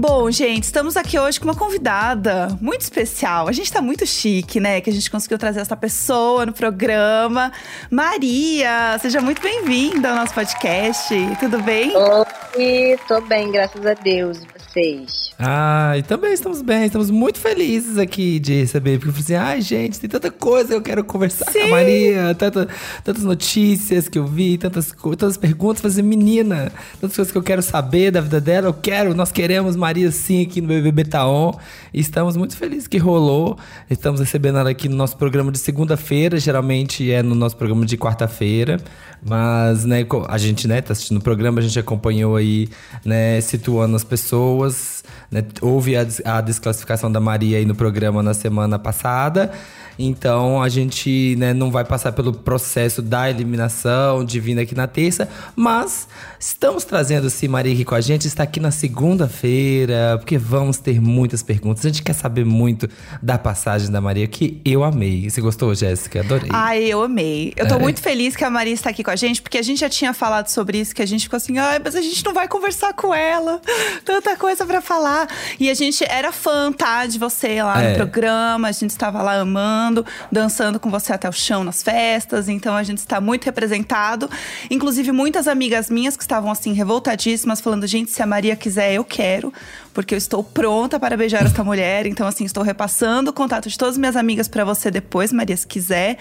Bom, 0.00 0.30
gente, 0.30 0.62
estamos 0.62 0.96
aqui 0.96 1.18
hoje 1.18 1.40
com 1.40 1.46
uma 1.46 1.56
convidada 1.56 2.56
muito 2.60 2.82
especial. 2.82 3.48
A 3.48 3.52
gente 3.52 3.72
tá 3.72 3.82
muito 3.82 4.06
chique, 4.06 4.60
né? 4.60 4.80
Que 4.80 4.90
a 4.90 4.92
gente 4.92 5.10
conseguiu 5.10 5.36
trazer 5.36 5.58
essa 5.58 5.76
pessoa 5.76 6.46
no 6.46 6.52
programa. 6.52 7.50
Maria, 7.90 8.96
seja 9.00 9.20
muito 9.20 9.42
bem-vinda 9.42 10.10
ao 10.10 10.14
nosso 10.14 10.32
podcast. 10.32 11.12
Tudo 11.40 11.60
bem? 11.62 11.92
Oi, 11.96 12.96
tô 13.08 13.20
bem, 13.22 13.50
graças 13.50 13.84
a 13.84 13.94
Deus. 13.94 14.38
Vocês? 14.68 15.30
Ah, 15.38 15.94
e 15.96 16.02
também 16.02 16.32
estamos 16.32 16.60
bem, 16.60 16.84
estamos 16.84 17.10
muito 17.10 17.38
felizes 17.38 17.96
aqui 17.96 18.38
de 18.38 18.60
receber, 18.60 18.98
porque 18.98 19.08
eu 19.08 19.12
falei 19.12 19.24
assim, 19.24 19.34
ai 19.34 19.60
gente, 19.62 19.98
tem 19.98 20.10
tanta 20.10 20.30
coisa 20.30 20.68
que 20.68 20.74
eu 20.74 20.82
quero 20.82 21.04
conversar 21.04 21.46
com 21.46 21.58
a 21.58 21.62
Sim. 21.62 21.70
Maria, 21.70 22.34
tanta, 22.34 22.68
tantas 23.02 23.22
notícias 23.22 24.08
que 24.08 24.18
eu 24.18 24.26
vi, 24.26 24.58
tantas, 24.58 24.92
tantas 24.92 25.36
perguntas, 25.38 25.80
fazer 25.80 26.02
menina, 26.02 26.70
tantas 27.00 27.16
coisas 27.16 27.32
que 27.32 27.38
eu 27.38 27.42
quero 27.42 27.62
saber 27.62 28.10
da 28.10 28.20
vida 28.20 28.40
dela, 28.40 28.66
eu 28.66 28.74
quero, 28.74 29.14
nós 29.14 29.32
queremos 29.32 29.74
Maria 29.74 30.10
sim 30.10 30.42
aqui 30.42 30.60
no 30.60 30.68
BBB 30.68 31.04
Taon, 31.04 31.52
e 31.94 32.00
estamos 32.00 32.36
muito 32.36 32.56
felizes 32.56 32.86
que 32.86 32.98
rolou, 32.98 33.56
estamos 33.88 34.20
recebendo 34.20 34.58
ela 34.58 34.70
aqui 34.70 34.88
no 34.88 34.96
nosso 34.96 35.16
programa 35.16 35.50
de 35.50 35.58
segunda-feira, 35.58 36.38
geralmente 36.38 37.10
é 37.10 37.22
no 37.22 37.34
nosso 37.34 37.56
programa 37.56 37.86
de 37.86 37.96
quarta-feira, 37.96 38.76
mas, 39.24 39.84
né, 39.84 40.04
a 40.28 40.38
gente, 40.38 40.68
né, 40.68 40.80
tá 40.80 40.92
assistindo 40.92 41.18
o 41.18 41.22
programa, 41.22 41.60
a 41.60 41.62
gente 41.62 41.78
acompanhou 41.78 42.36
aí, 42.36 42.68
né, 43.04 43.40
situando 43.40 43.96
as 43.96 44.04
pessoas, 44.04 44.57
was 44.58 45.02
né, 45.30 45.44
houve 45.60 45.96
a, 45.96 46.06
a 46.24 46.40
desclassificação 46.40 47.10
da 47.12 47.20
Maria 47.20 47.58
aí 47.58 47.64
no 47.64 47.74
programa 47.74 48.22
na 48.22 48.34
semana 48.34 48.78
passada, 48.78 49.52
então 49.98 50.62
a 50.62 50.68
gente, 50.68 51.34
né, 51.36 51.52
não 51.52 51.72
vai 51.72 51.84
passar 51.84 52.12
pelo 52.12 52.32
processo 52.32 53.02
da 53.02 53.28
eliminação 53.28 54.24
de 54.24 54.38
aqui 54.60 54.74
na 54.74 54.86
terça, 54.86 55.28
mas 55.56 56.06
estamos 56.38 56.84
trazendo 56.84 57.28
sim 57.28 57.48
Maria 57.48 57.72
aqui 57.74 57.84
com 57.84 57.96
a 57.96 58.00
gente, 58.00 58.26
está 58.28 58.44
aqui 58.44 58.60
na 58.60 58.70
segunda-feira, 58.70 60.16
porque 60.18 60.38
vamos 60.38 60.78
ter 60.78 61.00
muitas 61.00 61.42
perguntas, 61.42 61.84
a 61.84 61.88
gente 61.88 62.02
quer 62.02 62.12
saber 62.12 62.44
muito 62.44 62.88
da 63.20 63.36
passagem 63.36 63.90
da 63.90 64.00
Maria, 64.00 64.26
que 64.28 64.60
eu 64.64 64.84
amei. 64.84 65.28
Você 65.28 65.40
gostou, 65.40 65.74
Jéssica? 65.74 66.20
Adorei. 66.20 66.48
Ai, 66.52 66.84
eu 66.84 67.02
amei. 67.02 67.52
Eu 67.56 67.66
tô 67.66 67.74
É. 67.74 67.78
muito 67.78 68.00
feliz 68.00 68.36
que 68.36 68.44
a 68.44 68.50
Maria 68.50 68.72
está 68.72 68.90
aqui 68.90 69.02
com 69.02 69.10
a 69.10 69.16
gente, 69.16 69.42
porque 69.42 69.58
a 69.58 69.62
gente 69.62 69.80
já 69.80 69.88
tinha 69.88 70.14
falado 70.14 70.46
sobre 70.46 70.78
isso, 70.78 70.94
que 70.94 71.02
a 71.02 71.06
gente 71.06 71.22
ficou 71.24 71.36
assim, 71.36 71.58
ai, 71.58 71.80
mas 71.82 71.96
a 71.96 72.00
gente 72.00 72.24
não 72.24 72.32
vai 72.32 72.46
conversar 72.46 72.92
com 72.94 73.12
ela. 73.12 73.60
Tanta 74.04 74.36
coisa 74.36 74.64
pra 74.64 74.80
falar. 74.80 75.17
E 75.58 75.70
a 75.70 75.74
gente 75.74 76.04
era 76.08 76.30
fã, 76.32 76.70
tá, 76.72 77.06
de 77.06 77.18
você 77.18 77.62
lá 77.62 77.82
É. 77.82 77.90
no 77.90 77.96
programa, 77.96 78.68
a 78.68 78.72
gente 78.72 78.90
estava 78.90 79.22
lá 79.22 79.40
amando, 79.40 80.04
dançando 80.30 80.78
com 80.78 80.90
você 80.90 81.12
até 81.12 81.28
o 81.28 81.32
chão 81.32 81.64
nas 81.64 81.82
festas, 81.82 82.48
então 82.48 82.74
a 82.76 82.82
gente 82.82 82.98
está 82.98 83.20
muito 83.20 83.44
representado. 83.44 84.30
Inclusive, 84.70 85.10
muitas 85.12 85.48
amigas 85.48 85.88
minhas 85.90 86.16
que 86.16 86.22
estavam 86.22 86.50
assim, 86.50 86.72
revoltadíssimas, 86.72 87.60
falando, 87.60 87.86
gente, 87.86 88.10
se 88.10 88.22
a 88.22 88.26
Maria 88.26 88.54
quiser, 88.56 88.92
eu 88.92 89.04
quero, 89.04 89.52
porque 89.94 90.14
eu 90.14 90.18
estou 90.18 90.44
pronta 90.44 90.98
para 91.00 91.16
beijar 91.16 91.44
esta 91.44 91.62
mulher. 91.64 92.06
Então, 92.06 92.26
assim, 92.26 92.44
estou 92.44 92.62
repassando 92.62 93.30
o 93.30 93.32
contato 93.32 93.68
de 93.68 93.76
todas 93.78 93.94
as 93.94 93.98
minhas 93.98 94.16
amigas 94.16 94.48
pra 94.48 94.64
você 94.64 94.90
depois, 94.90 95.32
Maria, 95.32 95.56
se 95.56 95.66
quiser. 95.66 96.18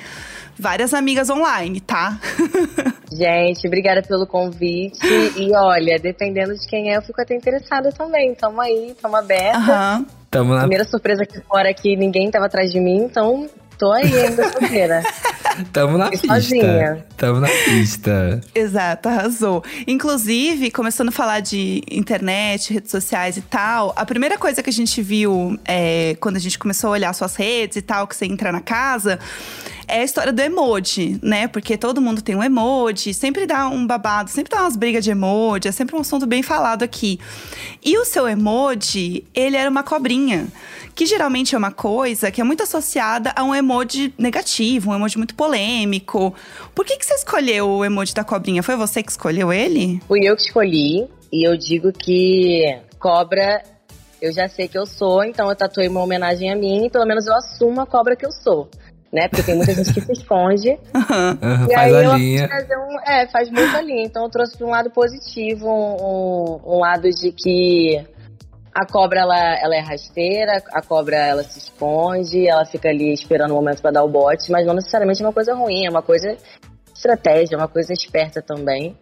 Várias 0.60 0.92
amigas 0.94 1.30
online, 1.30 1.80
tá? 1.82 2.20
Gente, 3.14 3.66
obrigada 3.68 4.02
pelo 4.02 4.26
convite. 4.26 4.98
E 5.38 5.52
olha, 5.56 6.00
dependendo 6.00 6.54
de 6.56 6.68
quem 6.68 6.92
é, 6.92 6.98
eu 6.98 7.02
fico 7.02 7.22
até 7.22 7.36
interessada 7.36 7.92
também. 7.92 8.34
Tamo 8.36 8.60
aí, 8.60 8.87
tamo 8.94 9.16
aberta. 9.16 9.58
Aham. 9.58 10.06
Tamo 10.30 10.54
na, 10.54 10.60
Primeira 10.62 10.84
surpresa 10.84 11.24
aqui 11.24 11.40
fora 11.42 11.74
que 11.74 11.96
ninguém 11.96 12.30
tava 12.30 12.46
atrás 12.46 12.72
de 12.72 12.80
mim, 12.80 12.98
então 12.98 13.50
tô 13.78 13.92
aí 13.92 14.12
ainda 14.20 14.52
solteira. 14.52 15.04
tamo 15.74 15.98
na 15.98 16.08
E 16.08 16.12
pista. 16.12 16.28
sozinha. 16.28 17.06
Tamo 17.16 17.40
na 17.40 17.48
pista. 17.48 18.42
Exato, 18.54 19.10
arrasou. 19.10 19.64
Inclusive, 19.88 20.70
começando 20.72 21.10
a 21.10 21.12
falar 21.12 21.40
de 21.40 21.82
internet, 21.90 22.74
redes 22.74 22.92
sociais 22.92 23.38
e 23.38 23.42
tal, 23.42 23.94
a 23.96 24.06
primeira 24.06 24.38
coisa 24.38 24.62
que 24.62 24.70
a 24.70 24.74
gente 24.74 25.02
viu 25.02 25.58
é, 25.66 26.16
quando 26.20 26.36
a 26.36 26.40
gente 26.40 26.60
começou 26.60 26.90
a 26.90 26.94
olhar 26.94 27.14
suas 27.14 27.36
redes 27.36 27.78
e 27.78 27.82
tal, 27.82 28.08
que 28.08 28.16
você 28.16 28.26
entra 28.26 28.52
na 28.52 28.62
casa, 28.62 29.20
é 29.88 30.02
a 30.02 30.04
história 30.04 30.34
do 30.34 30.42
emoji, 30.42 31.18
né? 31.24 31.48
Porque 31.48 31.78
todo 31.78 32.02
mundo 32.02 32.22
tem 32.22 32.36
um 32.36 32.44
emoji, 32.44 33.14
sempre 33.14 33.46
dá 33.46 33.68
um 33.70 33.88
babado, 33.88 34.30
sempre 34.30 34.52
dá 34.56 34.62
umas 34.62 34.76
brigas 34.76 35.04
de 35.04 35.12
emoji, 35.12 35.68
é 35.70 35.72
sempre 35.72 35.96
um 35.96 36.00
assunto 36.02 36.26
bem 36.28 36.44
falado 36.44 36.84
aqui. 36.84 37.20
E 37.84 37.98
o 37.98 38.04
seu 38.06 38.28
emoji, 38.28 39.24
ele 39.34 39.56
era 39.56 39.70
uma 39.70 39.84
cobrinha, 39.84 40.48
que 40.94 41.06
geralmente 41.06 41.56
é 41.56 41.58
uma 41.58 41.72
coisa 41.72 42.30
que 42.30 42.42
é 42.42 42.44
muito 42.44 42.64
associada 42.64 43.32
a 43.36 43.44
um 43.44 43.56
emoji 43.56 43.67
negativo, 44.18 44.92
um 44.92 44.96
emoji 44.96 45.18
muito 45.18 45.36
polêmico. 45.36 46.34
Por 46.76 46.86
que, 46.86 46.98
que 46.98 47.06
você 47.06 47.16
escolheu 47.16 47.70
o 47.70 47.86
emoji 47.86 48.14
da 48.14 48.24
cobrinha? 48.24 48.64
Foi 48.64 48.76
você 48.76 49.02
que 49.04 49.12
escolheu 49.12 49.52
ele? 49.52 50.02
Fui 50.08 50.20
eu 50.24 50.36
que 50.36 50.42
escolhi. 50.44 51.08
E 51.32 51.48
eu 51.48 51.58
digo 51.58 51.92
que 51.92 52.78
cobra, 53.00 53.62
eu 54.22 54.32
já 54.32 54.48
sei 54.48 54.68
que 54.68 54.78
eu 54.78 54.86
sou, 54.86 55.24
então 55.24 55.50
eu 55.50 55.56
tatuei 55.56 55.88
uma 55.88 56.02
homenagem 56.02 56.52
a 56.52 56.56
mim 56.56 56.86
e 56.86 56.90
pelo 56.90 57.06
menos 57.06 57.28
eu 57.28 57.36
assumo 57.36 57.82
a 57.82 57.86
cobra 57.86 58.16
que 58.16 58.26
eu 58.26 58.32
sou. 58.32 58.70
Né? 59.12 59.28
Porque 59.30 59.44
tem 59.44 59.56
muita 59.56 59.74
gente 59.74 59.94
que 59.94 60.02
se 60.02 60.12
esconde. 60.12 60.78
Aham, 60.94 61.38
E 61.70 61.74
faz 61.74 61.94
aí 61.94 61.96
a 61.96 62.04
eu 62.04 62.16
linha. 62.18 62.50
um, 62.78 63.00
é, 63.10 63.28
faz 63.28 63.50
muito 63.50 63.76
a 63.76 63.82
linha. 63.82 64.04
Então 64.04 64.24
eu 64.24 64.30
trouxe 64.30 64.58
para 64.58 64.68
um 64.68 64.70
lado 64.70 64.90
positivo, 64.90 65.66
um, 65.70 66.76
um 66.76 66.80
lado 66.80 67.10
de 67.10 67.32
que 67.32 68.06
a 68.78 68.86
cobra 68.86 69.22
ela, 69.22 69.58
ela 69.60 69.76
é 69.76 69.80
rasteira, 69.80 70.62
a 70.72 70.84
cobra 70.84 71.16
ela 71.16 71.42
se 71.42 71.58
esconde, 71.58 72.48
ela 72.48 72.64
fica 72.64 72.90
ali 72.90 73.12
esperando 73.12 73.50
o 73.50 73.56
momento 73.56 73.82
para 73.82 73.90
dar 73.90 74.04
o 74.04 74.08
bote, 74.08 74.52
mas 74.52 74.68
não 74.68 74.76
necessariamente 74.76 75.20
é 75.24 75.26
uma 75.26 75.34
coisa 75.34 75.56
ruim, 75.56 75.88
é 75.88 75.90
uma 75.90 76.04
coisa 76.04 76.38
estratégia, 76.94 77.56
é 77.56 77.58
uma 77.58 77.68
coisa 77.68 77.92
esperta 77.92 78.40
também. 78.40 78.96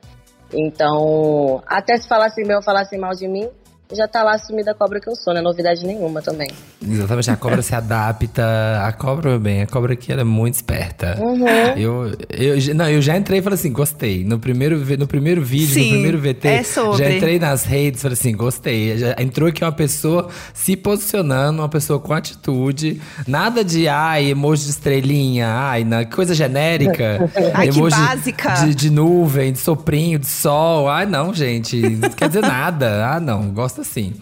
Então, 0.53 1.61
até 1.67 1.97
se 1.97 2.07
falassem 2.07 2.47
bem 2.47 2.55
ou 2.55 2.63
falassem 2.63 2.97
mal 2.97 3.11
de 3.11 3.27
mim, 3.27 3.49
já 3.93 4.07
tá 4.07 4.23
lá 4.23 4.33
assumida 4.33 4.71
a 4.71 4.73
cobra 4.73 4.99
que 4.99 5.07
eu 5.07 5.15
sou, 5.15 5.33
não 5.33 5.41
é 5.41 5.43
novidade 5.43 5.85
nenhuma 5.85 6.21
também. 6.21 6.49
Exatamente, 6.81 7.29
a 7.29 7.37
cobra 7.37 7.61
se 7.63 7.75
adapta. 7.75 8.43
A 8.83 8.91
cobra, 8.91 9.31
meu 9.31 9.39
bem, 9.39 9.61
a 9.61 9.67
cobra 9.67 9.93
aqui 9.93 10.11
ela 10.11 10.21
é 10.21 10.23
muito 10.25 10.55
esperta. 10.55 11.17
Uhum. 11.19 11.47
Eu, 11.77 12.17
eu, 12.29 12.75
não, 12.75 12.89
eu 12.89 13.01
já 13.01 13.15
entrei 13.15 13.39
e 13.39 13.41
falei 13.41 13.59
assim, 13.59 13.71
gostei. 13.71 14.23
No 14.23 14.39
primeiro, 14.39 14.77
no 14.97 15.07
primeiro 15.07 15.43
vídeo, 15.43 15.73
Sim, 15.73 15.83
no 15.83 15.89
primeiro 15.91 16.19
VT, 16.19 16.47
é 16.47 16.63
já 16.63 17.11
entrei 17.11 17.39
nas 17.39 17.63
redes 17.63 17.99
e 17.99 18.01
falei 18.01 18.13
assim, 18.13 18.35
gostei. 18.35 18.97
Já 18.97 19.15
entrou 19.19 19.49
aqui 19.49 19.63
uma 19.63 19.71
pessoa 19.71 20.29
se 20.53 20.75
posicionando, 20.75 21.61
uma 21.61 21.69
pessoa 21.69 21.99
com 21.99 22.13
atitude. 22.13 23.01
Nada 23.27 23.63
de, 23.63 23.87
ai, 23.87 24.31
emoji 24.31 24.63
de 24.63 24.69
estrelinha, 24.71 25.47
ai, 25.47 25.83
na, 25.83 26.05
coisa 26.05 26.33
genérica. 26.33 27.29
Ai, 27.53 27.69
que 27.69 27.77
emoji 27.77 27.95
básica. 27.95 28.53
De, 28.65 28.75
de 28.75 28.89
nuvem, 28.89 29.51
de 29.51 29.59
soprinho, 29.59 30.17
de 30.17 30.27
sol. 30.27 30.89
Ai, 30.89 31.05
não, 31.05 31.33
gente. 31.33 31.77
Não 31.77 32.09
quer 32.09 32.27
dizer 32.27 32.41
nada. 32.47 33.07
Ah, 33.07 33.19
não. 33.19 33.49
Gosto 33.49 33.74
assim. 33.81 34.13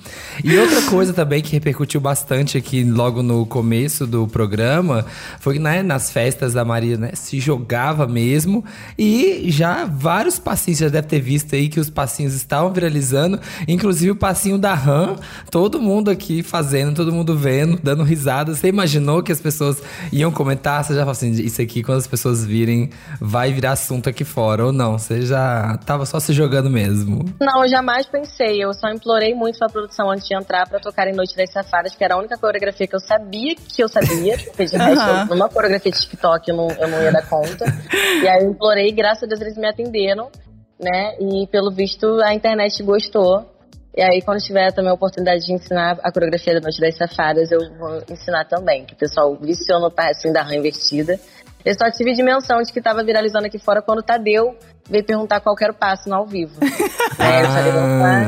E 0.43 0.57
outra 0.57 0.81
coisa 0.83 1.13
também 1.13 1.41
que 1.41 1.51
repercutiu 1.51 1.99
bastante 2.01 2.57
aqui 2.57 2.83
logo 2.83 3.21
no 3.21 3.45
começo 3.45 4.05
do 4.05 4.27
programa 4.27 5.05
foi 5.39 5.55
que 5.55 5.59
né, 5.59 5.83
nas 5.83 6.11
festas 6.11 6.53
da 6.53 6.65
Maria, 6.65 6.97
né, 6.97 7.11
se 7.13 7.39
jogava 7.39 8.07
mesmo. 8.07 8.63
E 8.97 9.45
já 9.51 9.85
vários 9.85 10.39
passinhos, 10.39 10.79
já 10.79 10.89
deve 10.89 11.07
ter 11.07 11.19
visto 11.19 11.55
aí 11.55 11.69
que 11.69 11.79
os 11.79 11.89
passinhos 11.89 12.33
estavam 12.33 12.71
viralizando. 12.71 13.39
Inclusive 13.67 14.11
o 14.11 14.15
passinho 14.15 14.57
da 14.57 14.73
RAM. 14.73 15.15
Todo 15.49 15.81
mundo 15.81 16.09
aqui 16.09 16.41
fazendo, 16.41 16.95
todo 16.95 17.11
mundo 17.11 17.37
vendo, 17.37 17.79
dando 17.81 18.03
risada. 18.03 18.53
Você 18.55 18.67
imaginou 18.67 19.21
que 19.21 19.31
as 19.31 19.41
pessoas 19.41 19.81
iam 20.11 20.31
comentar? 20.31 20.83
Você 20.83 20.93
já 20.93 21.01
falou 21.01 21.11
assim, 21.11 21.31
isso 21.31 21.61
aqui 21.61 21.83
quando 21.83 21.97
as 21.97 22.07
pessoas 22.07 22.45
virem, 22.45 22.89
vai 23.19 23.51
virar 23.51 23.71
assunto 23.71 24.09
aqui 24.09 24.23
fora. 24.23 24.65
Ou 24.65 24.71
não, 24.71 24.97
você 24.97 25.21
já 25.25 25.77
tava 25.85 26.05
só 26.05 26.19
se 26.19 26.33
jogando 26.33 26.69
mesmo. 26.69 27.25
Não, 27.39 27.63
eu 27.63 27.69
jamais 27.69 28.05
pensei. 28.05 28.63
Eu 28.63 28.73
só 28.73 28.89
implorei 28.89 29.33
muito 29.33 29.42
pra 29.51 29.67
produção 29.67 30.09
antes 30.09 30.27
de 30.27 30.35
entrar 30.35 30.67
pra 30.67 30.79
tocar 30.79 31.07
em 31.07 31.13
Noite 31.13 31.35
das 31.35 31.51
Safadas, 31.51 31.95
que 31.95 32.03
era 32.03 32.15
a 32.15 32.17
única 32.17 32.37
coreografia 32.37 32.87
que 32.87 32.95
eu 32.95 32.99
sabia 32.99 33.55
que 33.55 33.83
eu 33.83 33.89
sabia. 33.89 34.37
Porque 34.37 34.65
de 34.65 34.77
resto, 34.77 35.01
Aham. 35.01 35.25
numa 35.25 35.49
coreografia 35.49 35.91
de 35.91 35.99
TikTok 35.99 36.49
eu 36.49 36.55
não, 36.55 36.71
eu 36.71 36.87
não 36.87 37.01
ia 37.01 37.11
dar 37.11 37.27
conta. 37.27 37.65
E 38.21 38.27
aí 38.27 38.43
eu 38.43 38.51
implorei, 38.51 38.91
graças 38.91 39.23
a 39.23 39.27
Deus 39.27 39.41
eles 39.41 39.57
me 39.57 39.67
atenderam, 39.67 40.29
né? 40.79 41.15
E 41.19 41.47
pelo 41.47 41.71
visto 41.71 42.21
a 42.21 42.33
internet 42.33 42.81
gostou. 42.83 43.49
E 43.95 44.01
aí, 44.01 44.23
quando 44.23 44.39
tiver 44.41 44.71
também 44.71 44.89
a 44.89 44.95
oportunidade 44.95 45.45
de 45.45 45.53
ensinar 45.53 45.99
a 46.01 46.11
coreografia 46.11 46.55
da 46.55 46.61
Noite 46.61 46.81
das 46.81 46.97
Safadas, 46.97 47.51
eu 47.51 47.59
vou 47.77 48.01
ensinar 48.09 48.45
também. 48.45 48.85
Que 48.85 48.93
o 48.93 48.97
pessoal 48.97 49.35
viciou 49.35 49.79
no 49.79 49.91
passinho 49.91 50.33
da 50.33 50.41
rã 50.41 50.55
invertida. 50.55 51.19
Eu 51.63 51.73
só 51.75 51.91
tive 51.91 52.13
dimensão 52.13 52.59
de 52.61 52.73
que 52.73 52.81
tava 52.81 53.03
viralizando 53.03 53.45
aqui 53.45 53.59
fora 53.59 53.83
quando 53.83 53.99
o 53.99 54.03
Tadeu 54.03 54.57
veio 54.89 55.03
perguntar 55.03 55.39
qual 55.39 55.55
era 55.61 55.71
o 55.71 55.75
passo 55.75 56.09
no 56.09 56.15
ao 56.15 56.25
vivo. 56.25 56.53
Aí 57.17 57.43
eu 57.43 57.47
falei, 57.49 57.71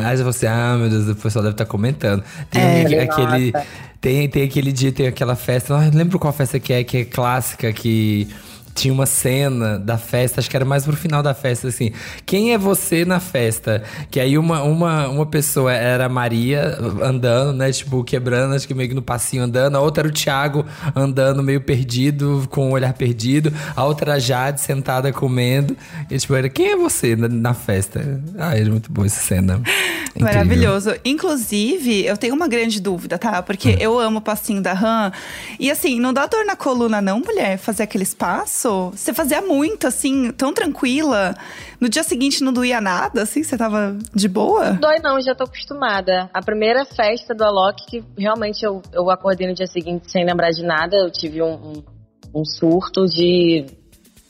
Ah, 0.06 0.24
você, 0.24 0.48
ah, 0.48 0.76
meu 0.78 0.90
Deus, 0.90 1.08
o 1.10 1.16
pessoal 1.16 1.44
deve 1.44 1.54
estar 1.54 1.66
comentando. 1.66 2.24
Tem 2.50 2.62
É, 2.62 3.02
aquele. 3.04 3.52
nossa. 3.52 3.66
Tem, 4.00 4.30
tem 4.30 4.44
aquele 4.44 4.72
dia, 4.72 4.92
tem 4.92 5.08
aquela 5.08 5.36
festa. 5.36 5.76
Não 5.76 5.98
lembro 5.98 6.20
qual 6.20 6.32
festa 6.32 6.60
que 6.60 6.72
é, 6.72 6.84
que 6.84 6.98
é 6.98 7.06
clássica, 7.06 7.74
que 7.74 8.28
tinha 8.76 8.94
uma 8.94 9.06
cena 9.06 9.80
da 9.80 9.98
festa, 9.98 10.42
acho 10.42 10.50
que 10.50 10.56
era 10.56 10.66
mais 10.66 10.84
pro 10.84 10.96
final 10.98 11.24
da 11.24 11.34
festa, 11.34 11.70
assim. 11.70 11.94
Quem 12.26 12.54
é 12.54 12.58
você 12.58 13.06
na 13.06 13.22
festa? 13.22 13.82
Que 14.12 14.20
aí 14.20 14.38
uma, 14.38 14.62
uma, 14.64 15.08
uma 15.08 15.26
pessoa 15.26 15.72
era 15.72 16.06
a 16.06 16.10
Maria 16.10 16.78
andando, 17.02 17.54
né? 17.54 17.72
Tipo, 17.72 18.04
quebrando, 18.04 18.54
acho 18.54 18.68
que 18.68 18.74
meio 18.74 18.90
que 18.90 18.96
no 18.96 19.02
passinho 19.02 19.44
andando. 19.44 19.78
A 19.78 19.80
outra 19.80 20.02
era 20.02 20.10
o 20.10 20.12
Thiago 20.12 20.66
andando 20.94 21.42
meio 21.42 21.62
perdido, 21.62 22.46
com 22.52 22.70
o 22.70 22.74
olhar 22.74 22.94
perdido. 22.94 23.52
A 23.76 23.86
outra 23.86 24.12
era 24.12 24.18
a 24.18 24.20
Jade 24.20 24.60
sentada 24.60 25.12
comendo. 25.14 25.76
E 26.12 26.18
tipo, 26.18 26.36
era 26.36 26.50
quem 26.50 26.72
é 26.72 26.76
você 26.76 27.16
na, 27.16 27.30
na 27.30 27.54
festa? 27.54 28.22
Ah, 28.38 28.58
era 28.58 28.70
muito 28.70 28.92
boa 28.92 29.08
essa 29.08 29.22
cena. 29.22 29.62
Incrível. 30.16 30.34
Maravilhoso. 30.34 30.96
Inclusive, 31.04 32.06
eu 32.06 32.16
tenho 32.16 32.34
uma 32.34 32.48
grande 32.48 32.80
dúvida, 32.80 33.18
tá? 33.18 33.44
Porque 33.44 33.72
Hum. 33.72 33.78
eu 33.80 34.00
amo 34.00 34.20
o 34.20 34.22
passinho 34.22 34.62
da 34.62 34.72
RAM. 34.72 35.12
E 35.60 35.70
assim, 35.70 36.00
não 36.00 36.14
dá 36.14 36.26
dor 36.26 36.46
na 36.46 36.56
coluna, 36.56 37.02
não, 37.02 37.20
mulher, 37.20 37.58
fazer 37.58 37.84
aquele 37.84 38.04
espaço? 38.04 38.92
Você 38.96 39.14
fazia 39.14 39.42
muito, 39.42 39.86
assim, 39.88 40.32
tão 40.32 40.54
tranquila. 40.54 41.36
No 41.82 41.90
dia 41.90 42.02
seguinte 42.04 42.44
não 42.44 42.54
doía 42.54 42.80
nada, 42.80 43.24
assim? 43.24 43.44
Você 43.44 43.58
tava 43.58 43.98
de 44.14 44.30
boa? 44.30 44.72
Dói 44.72 45.00
não, 45.04 45.20
já 45.22 45.36
tô 45.36 45.44
acostumada. 45.44 46.30
A 46.34 46.42
primeira 46.42 46.86
festa 46.86 47.36
do 47.36 47.44
Alok, 47.44 47.86
que 47.86 48.04
realmente 48.18 48.64
eu, 48.64 48.82
eu 48.94 49.10
acordei 49.10 49.48
no 49.48 49.54
dia 49.54 49.68
seguinte 49.68 50.10
sem 50.10 50.26
lembrar 50.26 50.52
de 50.52 50.64
nada, 50.64 50.96
eu 50.96 51.12
tive 51.12 51.42
um, 51.42 51.54
um, 51.54 51.84
um 52.42 52.46
surto 52.46 53.06
de 53.06 53.66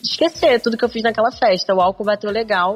esquecer 0.04 0.60
tudo 0.62 0.78
que 0.78 0.84
eu 0.84 0.90
fiz 0.90 1.04
naquela 1.04 1.32
festa. 1.32 1.76
O 1.76 1.82
álcool 1.82 2.06
bateu 2.06 2.32
legal. 2.32 2.76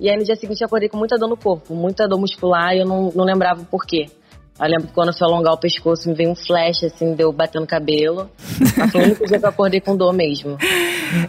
E 0.00 0.10
aí 0.10 0.16
no 0.16 0.24
dia 0.24 0.36
seguinte 0.36 0.60
eu 0.60 0.66
acordei 0.66 0.88
com 0.88 0.96
muita 0.96 1.16
dor 1.18 1.28
no 1.28 1.36
corpo, 1.36 1.74
muita 1.74 2.06
dor 2.06 2.18
muscular 2.18 2.74
e 2.74 2.80
eu 2.80 2.86
não, 2.86 3.12
não 3.14 3.24
lembrava 3.24 3.62
o 3.62 3.64
porquê. 3.64 4.08
Eu 4.58 4.66
lembro 4.68 4.86
que 4.86 4.94
quando 4.94 5.08
eu 5.08 5.14
fui 5.14 5.26
alongar 5.26 5.52
o 5.52 5.58
pescoço, 5.58 6.08
me 6.08 6.14
veio 6.14 6.30
um 6.30 6.34
flash, 6.34 6.84
assim, 6.84 7.14
deu 7.14 7.30
batendo 7.30 7.62
no 7.62 7.66
cabelo. 7.66 8.30
Mas 8.76 8.88
foi 8.90 9.00
o 9.02 9.04
único 9.04 9.26
dia 9.26 9.38
que 9.38 9.44
eu 9.44 9.48
acordei 9.50 9.80
com 9.82 9.94
dor 9.94 10.14
mesmo. 10.14 10.56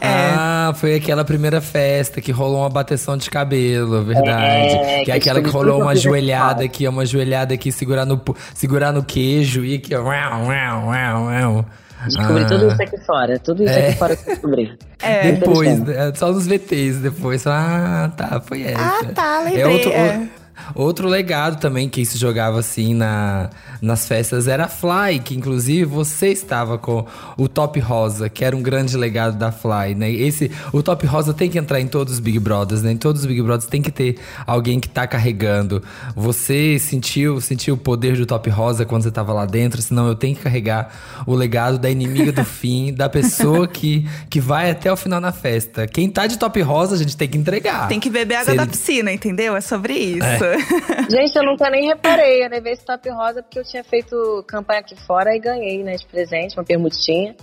Ah, 0.02 0.72
foi 0.76 0.96
aquela 0.96 1.26
primeira 1.26 1.60
festa 1.60 2.22
que 2.22 2.32
rolou 2.32 2.60
uma 2.60 2.70
bateção 2.70 3.18
de 3.18 3.30
cabelo, 3.30 4.02
verdade. 4.04 4.76
É, 4.76 4.80
que 4.80 5.02
é 5.02 5.04
que 5.04 5.12
aquela 5.12 5.40
que 5.40 5.46
descobri 5.46 5.70
rolou 5.70 5.84
uma 5.84 5.94
que 5.94 6.00
joelhada 6.00 6.64
aqui, 6.64 6.88
uma 6.88 7.06
joelhada 7.06 7.54
aqui, 7.54 7.70
segurar 7.70 8.06
no, 8.06 8.22
segurar 8.54 8.94
no 8.94 9.04
queijo 9.04 9.66
e 9.66 9.76
aqui, 9.76 9.94
ó. 9.94 10.04
uau, 10.04 10.46
uau, 10.46 10.88
uau, 10.88 11.26
uau. 11.26 11.66
Descobri 12.06 12.44
Ah, 12.44 12.48
tudo 12.48 12.68
isso 12.68 12.82
aqui 12.82 12.98
fora. 13.06 13.39
Tudo 13.39 13.63
isso 13.63 13.74
É. 13.74 13.88
aqui 13.89 13.98
fora 13.98 14.16
que 14.16 14.22
eu 14.30 14.34
descobri. 14.34 14.77
É. 15.01 15.32
Depois, 15.32 15.80
né, 15.80 16.12
só 16.16 16.32
nos 16.32 16.46
VTs 16.48 16.98
depois. 16.98 17.46
Ah, 17.48 18.12
tá, 18.16 18.39
foi 18.46 18.63
essa. 18.63 18.80
Ah, 18.80 19.13
tá, 19.13 19.39
lembrei, 19.42 19.62
É 19.63 19.68
outro, 19.68 19.92
é. 19.92 20.27
Outro 20.76 21.08
legado 21.08 21.60
também 21.60 21.90
que 21.90 22.06
se 22.06 22.18
jogava 22.18 22.60
assim 22.60 22.94
na, 22.94 23.50
nas 23.82 24.08
festas 24.08 24.48
era 24.48 24.66
a 24.66 24.68
Fly, 24.68 25.20
que 25.24 25.36
inclusive 25.36 25.86
você 25.86 26.28
estava 26.28 26.78
com 26.78 27.06
o 27.38 27.48
Top 27.48 27.80
Rosa, 27.80 28.30
que 28.30 28.44
era 28.44 28.56
um 28.56 28.62
grande 28.62 28.96
legado 28.98 29.38
da 29.38 29.52
Fly, 29.52 29.96
né? 29.96 30.12
Esse, 30.12 30.52
o 30.72 30.82
Top 30.82 31.06
Rosa 31.06 31.34
tem 31.34 31.50
que 31.50 31.58
entrar 31.58 31.80
em 31.80 31.88
todos 31.88 32.14
os 32.14 32.20
Big 32.20 32.40
Brothers, 32.40 32.82
né? 32.82 32.92
Em 32.92 32.98
todos 32.98 33.22
os 33.22 33.28
Big 33.28 33.42
Brothers 33.42 33.70
tem 33.70 33.82
que 33.82 33.92
ter 33.92 34.18
alguém 34.46 34.80
que 34.80 34.90
tá 34.90 35.08
carregando. 35.08 35.82
Você 36.16 36.78
sentiu, 36.80 37.40
sentiu 37.42 37.76
o 37.76 37.78
poder 37.78 38.18
do 38.18 38.26
Top 38.26 38.50
Rosa 38.50 38.86
quando 38.86 39.04
você 39.04 39.12
tava 39.12 39.34
lá 39.34 39.46
dentro, 39.46 39.82
senão 39.82 40.08
eu 40.08 40.16
tenho 40.16 40.36
que 40.36 40.44
carregar 40.44 40.94
o 41.26 41.34
legado 41.34 41.78
da 41.78 41.90
inimiga 41.90 42.32
do 42.32 42.44
fim, 42.46 42.94
da 42.94 43.10
pessoa 43.10 43.68
que, 43.68 44.08
que 44.30 44.40
vai 44.40 44.72
até 44.72 44.92
o 44.92 44.98
final 44.98 45.20
na 45.20 45.32
festa. 45.32 45.88
Quem 45.88 46.10
tá 46.10 46.28
de 46.28 46.38
Top 46.38 46.60
Rosa, 46.62 46.96
a 46.96 46.98
gente 46.98 47.16
tem 47.16 47.28
que 47.28 47.38
entregar. 47.38 47.88
Tem 47.88 48.00
que 48.00 48.10
beber 48.10 48.36
água 48.36 48.56
da 48.56 48.66
piscina, 48.66 49.12
entendeu? 49.12 49.56
É 49.56 49.62
sobre 49.62 49.94
isso. 49.94 50.44
Gente, 51.10 51.36
eu 51.36 51.44
nunca 51.44 51.70
nem 51.70 51.88
reparei. 51.88 52.44
Eu 52.44 52.50
levei 52.50 52.74
esse 52.74 52.86
top 52.86 53.10
rosa 53.10 53.42
porque 53.42 53.60
eu 53.60 53.63
tinha 53.63 53.84
feito 53.84 54.44
campanha 54.48 54.80
aqui 54.80 54.96
fora 54.96 55.36
e 55.36 55.39
ganhei, 55.39 55.84
né, 55.84 55.96
de 55.96 56.06
presente, 56.06 56.58
uma 56.58 56.63
permutinha. 56.63 57.36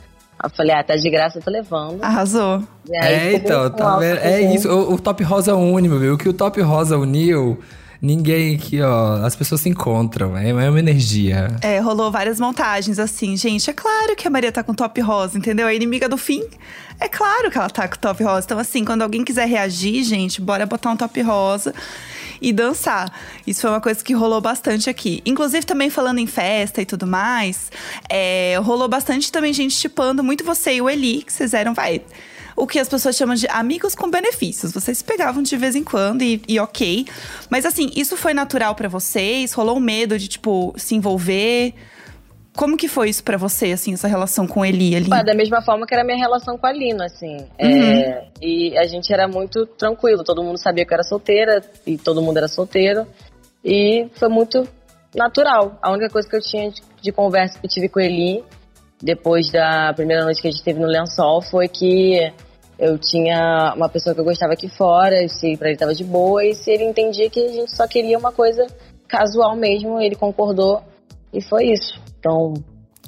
Eu 0.42 0.50
falei, 0.50 0.74
ah, 0.74 0.82
tá 0.82 0.96
de 0.96 1.08
graça, 1.10 1.38
eu 1.38 1.42
tô 1.42 1.50
levando. 1.50 2.02
Arrasou. 2.02 2.62
É, 2.90 3.34
então, 3.34 3.70
tá 3.70 3.92
alto, 3.92 4.00
vendo? 4.00 4.18
É 4.18 4.40
isso. 4.54 4.68
O, 4.68 4.94
o 4.94 4.98
Top 4.98 5.22
Rosa 5.22 5.54
une, 5.54 5.88
meu 5.88 5.98
viu? 5.98 6.14
O 6.14 6.18
que 6.18 6.28
o 6.28 6.34
Top 6.34 6.60
Rosa 6.60 6.98
uniu, 6.98 7.58
ninguém 8.02 8.56
aqui, 8.56 8.82
ó. 8.82 9.24
As 9.24 9.34
pessoas 9.34 9.62
se 9.62 9.68
encontram. 9.68 10.36
É, 10.36 10.50
é 10.50 10.52
uma 10.52 10.78
energia. 10.78 11.48
É, 11.62 11.78
rolou 11.78 12.10
várias 12.10 12.38
montagens 12.38 12.98
assim, 12.98 13.36
gente. 13.36 13.70
É 13.70 13.72
claro 13.72 14.14
que 14.16 14.26
a 14.28 14.30
Maria 14.30 14.52
tá 14.52 14.62
com 14.62 14.74
top 14.74 15.00
rosa, 15.00 15.38
entendeu? 15.38 15.66
A 15.66 15.72
inimiga 15.72 16.08
do 16.08 16.18
fim. 16.18 16.42
É 17.00 17.08
claro 17.08 17.50
que 17.50 17.56
ela 17.56 17.70
tá 17.70 17.88
com 17.88 17.96
top 17.96 18.22
rosa. 18.22 18.44
Então, 18.44 18.58
assim, 18.58 18.84
quando 18.84 19.02
alguém 19.02 19.24
quiser 19.24 19.48
reagir, 19.48 20.02
gente, 20.04 20.40
bora 20.40 20.66
botar 20.66 20.90
um 20.90 20.96
top 20.96 21.22
rosa 21.22 21.72
e 22.44 22.52
dançar. 22.52 23.10
Isso 23.46 23.62
foi 23.62 23.70
uma 23.70 23.80
coisa 23.80 24.04
que 24.04 24.12
rolou 24.12 24.40
bastante 24.40 24.90
aqui. 24.90 25.22
Inclusive, 25.24 25.64
também 25.64 25.88
falando 25.88 26.18
em 26.18 26.26
festa 26.26 26.82
e 26.82 26.86
tudo 26.86 27.06
mais, 27.06 27.72
é, 28.08 28.58
rolou 28.62 28.86
bastante 28.86 29.32
também 29.32 29.52
gente 29.52 29.76
tipando 29.78 30.22
muito 30.22 30.44
você 30.44 30.74
e 30.74 30.82
o 30.82 30.90
Eli, 30.90 31.22
que 31.22 31.32
vocês 31.32 31.54
eram, 31.54 31.72
vai. 31.72 32.02
O 32.54 32.66
que 32.66 32.78
as 32.78 32.88
pessoas 32.88 33.16
chamam 33.16 33.34
de 33.34 33.48
amigos 33.48 33.94
com 33.94 34.10
benefícios. 34.10 34.72
Vocês 34.72 34.98
se 34.98 35.04
pegavam 35.04 35.42
de 35.42 35.56
vez 35.56 35.74
em 35.74 35.82
quando 35.82 36.22
e, 36.22 36.40
e 36.46 36.60
ok. 36.60 37.06
Mas 37.48 37.64
assim, 37.64 37.90
isso 37.96 38.16
foi 38.16 38.34
natural 38.34 38.74
pra 38.74 38.88
vocês? 38.88 39.52
Rolou 39.54 39.78
um 39.78 39.80
medo 39.80 40.18
de, 40.18 40.28
tipo, 40.28 40.72
se 40.76 40.94
envolver? 40.94 41.74
Como 42.56 42.76
que 42.76 42.86
foi 42.86 43.08
isso 43.10 43.24
pra 43.24 43.36
você, 43.36 43.72
assim, 43.72 43.94
essa 43.94 44.06
relação 44.06 44.46
com 44.46 44.64
Eli 44.64 44.94
ali? 44.94 45.08
Da 45.08 45.34
mesma 45.34 45.60
forma 45.60 45.86
que 45.86 45.92
era 45.92 46.02
a 46.02 46.06
minha 46.06 46.18
relação 46.18 46.56
com 46.56 46.66
a 46.66 46.72
Lina, 46.72 47.06
assim. 47.06 47.38
É, 47.58 48.26
e 48.40 48.78
a 48.78 48.86
gente 48.86 49.12
era 49.12 49.26
muito 49.26 49.66
tranquilo, 49.66 50.22
todo 50.22 50.42
mundo 50.42 50.56
sabia 50.58 50.86
que 50.86 50.92
eu 50.92 50.94
era 50.94 51.02
solteira 51.02 51.62
e 51.84 51.98
todo 51.98 52.22
mundo 52.22 52.36
era 52.36 52.46
solteiro. 52.46 53.06
E 53.64 54.06
foi 54.14 54.28
muito 54.28 54.68
natural. 55.14 55.78
A 55.82 55.90
única 55.90 56.08
coisa 56.08 56.28
que 56.28 56.36
eu 56.36 56.40
tinha 56.40 56.70
de, 56.70 56.80
de 57.02 57.10
conversa 57.10 57.58
que 57.58 57.66
eu 57.66 57.70
tive 57.70 57.88
com 57.88 57.98
ele 57.98 58.44
depois 59.02 59.50
da 59.50 59.92
primeira 59.92 60.24
noite 60.24 60.40
que 60.40 60.48
a 60.48 60.50
gente 60.50 60.62
teve 60.62 60.78
no 60.78 60.86
lençol 60.86 61.42
foi 61.42 61.66
que 61.68 62.32
eu 62.78 62.98
tinha 62.98 63.74
uma 63.76 63.88
pessoa 63.88 64.14
que 64.14 64.20
eu 64.20 64.24
gostava 64.24 64.52
aqui 64.52 64.68
fora, 64.68 65.22
e 65.22 65.28
se 65.28 65.56
pra 65.56 65.68
ele 65.68 65.78
tava 65.78 65.94
de 65.94 66.04
boa, 66.04 66.44
e 66.44 66.54
se 66.54 66.70
ele 66.70 66.84
entendia 66.84 67.28
que 67.30 67.44
a 67.44 67.48
gente 67.48 67.74
só 67.74 67.86
queria 67.86 68.18
uma 68.18 68.32
coisa 68.32 68.66
casual 69.06 69.54
mesmo, 69.54 70.00
ele 70.00 70.16
concordou 70.16 70.82
e 71.34 71.42
foi 71.42 71.72
isso. 71.72 72.00
Então, 72.18 72.54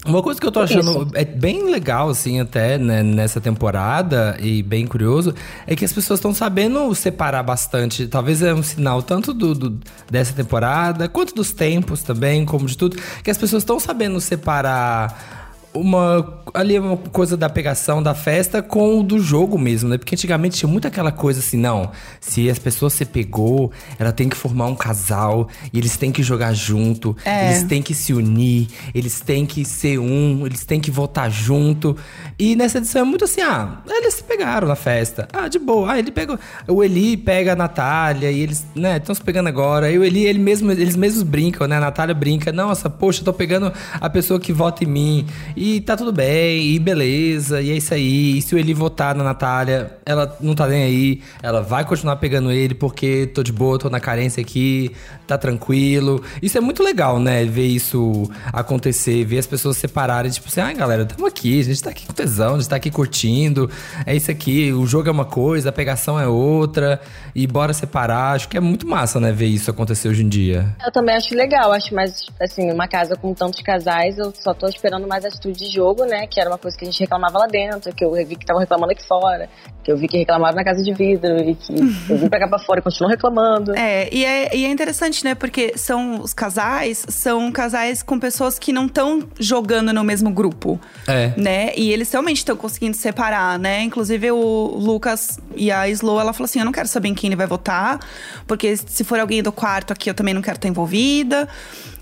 Uma 0.04 0.22
coisa 0.22 0.38
que 0.40 0.46
eu 0.46 0.52
tô 0.52 0.60
achando 0.60 1.08
é 1.14 1.24
bem 1.24 1.70
legal, 1.70 2.08
assim, 2.10 2.38
até 2.38 2.76
né, 2.78 3.02
nessa 3.02 3.40
temporada, 3.40 4.36
e 4.40 4.62
bem 4.62 4.86
curioso, 4.86 5.34
é 5.66 5.74
que 5.74 5.84
as 5.84 5.92
pessoas 5.92 6.18
estão 6.18 6.32
sabendo 6.34 6.94
separar 6.94 7.42
bastante. 7.42 8.06
Talvez 8.06 8.42
é 8.42 8.52
um 8.54 8.62
sinal 8.62 9.02
tanto 9.02 9.32
do, 9.32 9.54
do- 9.54 9.80
dessa 10.10 10.32
temporada, 10.34 11.08
quanto 11.08 11.34
dos 11.34 11.52
tempos 11.52 12.02
também, 12.02 12.44
como 12.44 12.66
de 12.66 12.76
tudo, 12.76 12.96
que 13.24 13.30
as 13.30 13.38
pessoas 13.38 13.62
estão 13.62 13.80
sabendo 13.80 14.20
separar. 14.20 15.45
Uma, 15.76 16.40
ali 16.54 16.78
uma 16.78 16.96
coisa 16.96 17.36
da 17.36 17.48
pegação 17.48 18.02
da 18.02 18.14
festa 18.14 18.62
com 18.62 19.00
o 19.00 19.02
do 19.02 19.18
jogo 19.18 19.58
mesmo, 19.58 19.88
né? 19.88 19.98
Porque 19.98 20.14
antigamente 20.14 20.56
tinha 20.58 20.68
muito 20.68 20.86
aquela 20.88 21.12
coisa 21.12 21.40
assim, 21.40 21.56
não, 21.56 21.90
se 22.20 22.48
as 22.48 22.58
pessoas 22.58 22.92
se 22.92 23.04
pegou, 23.04 23.70
ela 23.98 24.12
tem 24.12 24.28
que 24.28 24.36
formar 24.36 24.66
um 24.66 24.74
casal, 24.74 25.48
e 25.72 25.78
eles 25.78 25.96
têm 25.96 26.10
que 26.10 26.22
jogar 26.22 26.52
junto, 26.54 27.16
É. 27.24 27.46
eles 27.46 27.62
têm 27.64 27.82
que 27.82 27.94
se 27.94 28.12
unir, 28.12 28.68
eles 28.94 29.20
têm 29.20 29.44
que 29.44 29.64
ser 29.64 29.98
um, 29.98 30.46
eles 30.46 30.64
têm 30.64 30.80
que 30.80 30.90
votar 30.90 31.30
junto. 31.30 31.96
E 32.38 32.56
nessa 32.56 32.78
edição 32.78 33.02
é 33.02 33.04
muito 33.04 33.24
assim, 33.24 33.40
ah, 33.42 33.78
eles 33.88 34.14
se 34.14 34.22
pegaram 34.24 34.66
na 34.68 34.76
festa. 34.76 35.28
Ah, 35.32 35.48
de 35.48 35.58
boa. 35.58 35.92
Ah, 35.92 35.98
ele 35.98 36.10
pegou. 36.10 36.38
O 36.66 36.82
Eli 36.82 37.16
pega 37.16 37.52
a 37.52 37.56
Natália 37.56 38.30
e 38.30 38.40
eles, 38.40 38.64
né, 38.74 38.96
estão 38.96 39.14
se 39.14 39.22
pegando 39.22 39.48
agora. 39.48 39.90
E 39.90 39.98
o 39.98 40.04
Eli, 40.04 40.24
ele 40.24 40.38
mesmo, 40.38 40.70
eles 40.72 40.96
mesmos 40.96 41.22
brincam, 41.22 41.66
né? 41.66 41.76
A 41.76 41.80
Natália 41.80 42.14
brinca, 42.14 42.50
nossa, 42.52 42.88
poxa, 42.88 43.20
eu 43.20 43.24
tô 43.24 43.32
pegando 43.32 43.72
a 44.00 44.08
pessoa 44.10 44.38
que 44.40 44.52
vota 44.52 44.84
em 44.84 44.86
mim. 44.86 45.26
E 45.56 45.65
tá 45.80 45.96
tudo 45.96 46.12
bem, 46.12 46.74
e 46.74 46.78
beleza, 46.78 47.60
e 47.60 47.70
é 47.70 47.76
isso 47.76 47.92
aí. 47.92 48.38
E 48.38 48.42
se 48.42 48.54
o 48.54 48.58
Eli 48.58 48.74
votar 48.74 49.14
na 49.14 49.24
Natália, 49.24 49.96
ela 50.04 50.36
não 50.40 50.54
tá 50.54 50.66
nem 50.66 50.82
aí, 50.82 51.20
ela 51.42 51.62
vai 51.62 51.84
continuar 51.84 52.16
pegando 52.16 52.50
ele 52.50 52.74
porque 52.74 53.26
tô 53.26 53.42
de 53.42 53.52
boa, 53.52 53.78
tô 53.78 53.90
na 53.90 54.00
carência 54.00 54.40
aqui, 54.40 54.90
tá 55.26 55.36
tranquilo. 55.36 56.22
Isso 56.40 56.56
é 56.56 56.60
muito 56.60 56.82
legal, 56.82 57.18
né? 57.18 57.44
Ver 57.44 57.66
isso 57.66 58.30
acontecer, 58.52 59.24
ver 59.24 59.38
as 59.38 59.46
pessoas 59.46 59.76
separarem, 59.76 60.30
tipo 60.30 60.48
assim, 60.48 60.60
ai 60.60 60.74
galera, 60.74 61.04
tamo 61.04 61.26
aqui, 61.26 61.60
a 61.60 61.64
gente 61.64 61.82
tá 61.82 61.90
aqui 61.90 62.06
com 62.06 62.12
tesão, 62.12 62.54
a 62.54 62.58
gente 62.58 62.68
tá 62.68 62.76
aqui 62.76 62.90
curtindo, 62.90 63.70
é 64.04 64.14
isso 64.14 64.30
aqui, 64.30 64.72
o 64.72 64.86
jogo 64.86 65.08
é 65.08 65.12
uma 65.12 65.24
coisa, 65.24 65.70
a 65.70 65.72
pegação 65.72 66.18
é 66.18 66.26
outra, 66.26 67.00
e 67.34 67.46
bora 67.46 67.72
separar. 67.72 68.36
Acho 68.36 68.48
que 68.48 68.56
é 68.56 68.60
muito 68.60 68.86
massa, 68.86 69.18
né, 69.18 69.32
ver 69.32 69.46
isso 69.46 69.70
acontecer 69.70 70.08
hoje 70.08 70.22
em 70.22 70.28
dia. 70.28 70.74
Eu 70.84 70.92
também 70.92 71.14
acho 71.14 71.34
legal, 71.34 71.72
acho 71.72 71.94
mais, 71.94 72.26
assim, 72.40 72.70
uma 72.70 72.86
casa 72.86 73.16
com 73.16 73.34
tantos 73.34 73.60
casais, 73.62 74.18
eu 74.18 74.32
só 74.38 74.54
tô 74.54 74.66
esperando 74.68 75.06
mais 75.06 75.24
atitude 75.24 75.55
de 75.56 75.70
jogo, 75.70 76.04
né? 76.04 76.26
Que 76.26 76.40
era 76.40 76.50
uma 76.50 76.58
coisa 76.58 76.76
que 76.76 76.84
a 76.84 76.90
gente 76.90 77.00
reclamava 77.00 77.38
lá 77.38 77.46
dentro, 77.46 77.94
que 77.94 78.04
eu 78.04 78.12
vi 78.12 78.36
que 78.36 78.44
estavam 78.44 78.60
reclamando 78.60 78.92
aqui 78.92 79.04
fora, 79.04 79.48
Que 79.86 79.92
eu 79.92 79.96
vi 79.96 80.08
que 80.08 80.18
reclamaram 80.18 80.56
na 80.56 80.64
casa 80.64 80.82
de 80.82 80.92
vidro 80.92 81.38
e 81.38 81.54
que 81.54 81.72
eu 82.10 82.18
vim 82.18 82.28
pra 82.28 82.40
cá 82.40 82.48
pra 82.48 82.58
fora 82.58 82.80
e 82.80 82.82
continuam 82.82 83.08
reclamando. 83.08 83.72
É 83.76 84.12
e, 84.12 84.24
é, 84.24 84.56
e 84.56 84.64
é 84.64 84.68
interessante, 84.68 85.24
né? 85.24 85.36
Porque 85.36 85.74
são 85.76 86.20
os 86.20 86.34
casais, 86.34 87.06
são 87.08 87.52
casais 87.52 88.02
com 88.02 88.18
pessoas 88.18 88.58
que 88.58 88.72
não 88.72 88.86
estão 88.86 89.22
jogando 89.38 89.92
no 89.92 90.02
mesmo 90.02 90.28
grupo. 90.28 90.80
É. 91.06 91.32
Né? 91.36 91.72
E 91.76 91.92
eles 91.92 92.10
realmente 92.10 92.38
estão 92.38 92.56
conseguindo 92.56 92.96
separar, 92.96 93.60
né? 93.60 93.82
Inclusive 93.82 94.32
o 94.32 94.76
Lucas 94.76 95.38
e 95.54 95.70
a 95.70 95.88
Slow, 95.88 96.20
ela 96.20 96.32
falou 96.32 96.46
assim: 96.46 96.58
eu 96.58 96.64
não 96.64 96.72
quero 96.72 96.88
saber 96.88 97.06
em 97.06 97.14
quem 97.14 97.28
ele 97.28 97.36
vai 97.36 97.46
votar, 97.46 98.00
porque 98.44 98.76
se 98.76 99.04
for 99.04 99.20
alguém 99.20 99.40
do 99.40 99.52
quarto 99.52 99.92
aqui, 99.92 100.10
eu 100.10 100.14
também 100.14 100.34
não 100.34 100.42
quero 100.42 100.56
estar 100.56 100.66
envolvida. 100.66 101.48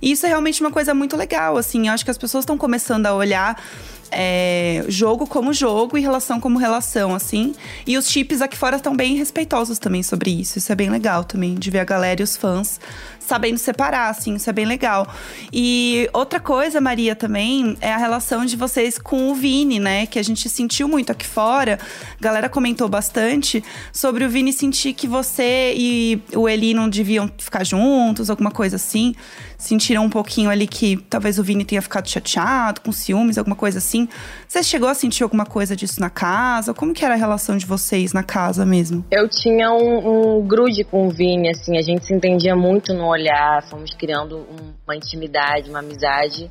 E 0.01 0.13
isso 0.13 0.25
é 0.25 0.31
realmente 0.31 0.63
uma 0.63 0.71
coisa 0.71 0.95
muito 0.95 1.19
legal, 1.19 1.59
assim. 1.59 1.89
Eu 1.89 1.93
acho 1.93 2.05
que 2.05 2.11
as 2.11 2.19
pessoas 2.19 2.45
estão 2.45 2.57
começando 2.57 3.05
a 3.07 3.15
olhar 3.15 3.63
é, 4.11 4.85
jogo 4.89 5.27
como 5.27 5.53
jogo 5.53 5.97
e 5.99 6.01
relação 6.01 6.41
como 6.41 6.59
relação, 6.59 7.15
assim. 7.15 7.55
E 7.87 7.97
os 7.97 8.09
chips 8.09 8.41
aqui 8.41 8.57
fora 8.57 8.77
estão 8.77 8.97
bem 8.97 9.17
respeitosos 9.17 9.79
também 9.79 10.03
sobre 10.03 10.31
isso. 10.31 10.59
Isso 10.59 10.71
é 10.71 10.75
bem 10.75 10.91
legal 10.91 11.25
também, 11.25 11.55
de 11.55 11.71
ver 11.71 11.81
a 11.81 11.85
galera 11.85 12.21
e 12.21 12.25
os 12.25 12.37
fãs 12.37 12.81
sabendo 13.27 13.59
separar, 13.59 14.11
assim, 14.11 14.35
isso 14.35 14.49
é 14.51 14.53
bem 14.53 14.67
legal. 14.67 15.09
E 15.53 16.09
outra 16.13 16.39
coisa, 16.39 16.81
Maria, 16.81 17.17
também, 17.17 17.77
é 17.81 17.93
a 17.93 17.97
relação 17.97 18.45
de 18.45 18.57
vocês 18.57 18.99
com 18.99 19.31
o 19.31 19.35
Vini, 19.35 19.81
né? 19.81 20.07
Que 20.07 20.19
a 20.19 20.23
gente 20.23 20.49
sentiu 20.49 20.87
muito 20.87 21.11
aqui 21.11 21.27
fora. 21.27 21.79
A 22.19 22.23
galera 22.23 22.49
comentou 22.49 22.89
bastante 22.89 23.65
sobre 23.93 24.25
o 24.25 24.29
Vini 24.29 24.53
sentir 24.53 24.93
que 24.93 25.09
você 25.09 25.75
e 25.77 26.23
o 26.35 26.49
Eli 26.49 26.75
não 26.75 26.89
deviam 26.89 27.31
ficar 27.39 27.65
juntos, 27.65 28.29
alguma 28.29 28.51
coisa 28.51 28.77
assim. 28.77 29.15
Sentiram 29.57 30.05
um 30.05 30.11
pouquinho 30.11 30.51
ali 30.51 30.67
que 30.67 30.97
talvez 31.09 31.39
o 31.39 31.43
Vini 31.43 31.65
tenha 31.65 31.81
ficado 31.81 32.09
chateado, 32.09 32.81
com 32.81 32.93
ciúmes, 32.93 33.39
alguma 33.39 33.57
coisa 33.57 33.79
assim. 33.79 34.09
Você 34.47 34.63
chegou 34.63 34.89
a 34.89 34.95
sentir 34.95 35.23
alguma 35.23 35.47
coisa 35.47 35.75
disso 35.75 36.01
na 36.01 36.11
casa? 36.11 36.75
Como 36.75 36.93
que 36.93 37.05
era 37.05 37.15
a 37.15 37.17
relação 37.17 37.57
de 37.57 37.67
vocês 37.67 38.13
na 38.13 38.23
casa 38.23 38.65
mesmo? 38.65 39.05
Eu 39.11 39.29
tinha 39.29 39.71
um, 39.71 40.39
um 40.39 40.47
grude 40.47 40.85
com 40.85 41.07
o 41.07 41.11
Vini, 41.11 41.51
assim, 41.51 41.77
a 41.77 41.83
gente 41.83 42.05
se 42.05 42.15
entendia 42.15 42.55
muito 42.55 42.93
no 42.93 43.07
olhar, 43.07 43.63
fomos 43.69 43.95
criando 43.95 44.39
um, 44.39 44.73
uma 44.87 44.97
intimidade, 44.97 45.71
uma 45.71 45.81
amizade 45.81 46.51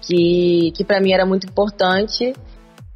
que, 0.00 0.72
que 0.76 0.84
para 0.84 1.00
mim 1.00 1.12
era 1.12 1.26
muito 1.26 1.46
importante. 1.46 2.32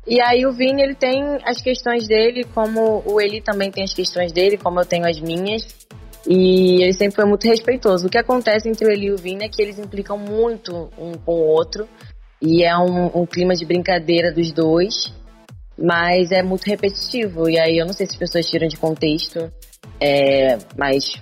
E 0.06 0.20
aí 0.20 0.44
o 0.44 0.52
Vini, 0.52 0.82
ele 0.82 0.94
tem 0.94 1.38
as 1.44 1.62
questões 1.62 2.06
dele, 2.06 2.44
como 2.54 3.02
o 3.06 3.20
Eli 3.20 3.40
também 3.40 3.70
tem 3.70 3.84
as 3.84 3.94
questões 3.94 4.32
dele, 4.32 4.58
como 4.58 4.78
eu 4.78 4.84
tenho 4.84 5.06
as 5.08 5.18
minhas. 5.18 5.66
E 6.26 6.82
ele 6.82 6.92
sempre 6.94 7.16
foi 7.16 7.24
muito 7.24 7.46
respeitoso. 7.46 8.06
O 8.06 8.10
que 8.10 8.18
acontece 8.18 8.68
entre 8.68 8.86
o 8.86 8.90
Eli 8.90 9.06
e 9.06 9.12
o 9.12 9.16
Vini 9.16 9.44
é 9.44 9.48
que 9.48 9.60
eles 9.60 9.78
implicam 9.78 10.16
muito 10.16 10.90
um 10.98 11.12
com 11.12 11.32
o 11.32 11.46
outro. 11.46 11.86
E 12.40 12.64
é 12.64 12.76
um, 12.76 13.22
um 13.22 13.26
clima 13.26 13.54
de 13.54 13.64
brincadeira 13.64 14.32
dos 14.32 14.50
dois. 14.52 15.12
Mas 15.78 16.30
é 16.30 16.42
muito 16.42 16.64
repetitivo. 16.64 17.48
E 17.48 17.58
aí 17.58 17.78
eu 17.78 17.86
não 17.86 17.92
sei 17.92 18.06
se 18.06 18.12
as 18.12 18.18
pessoas 18.18 18.46
tiram 18.46 18.66
de 18.66 18.76
contexto. 18.76 19.52
É, 20.00 20.58
mas 20.76 21.20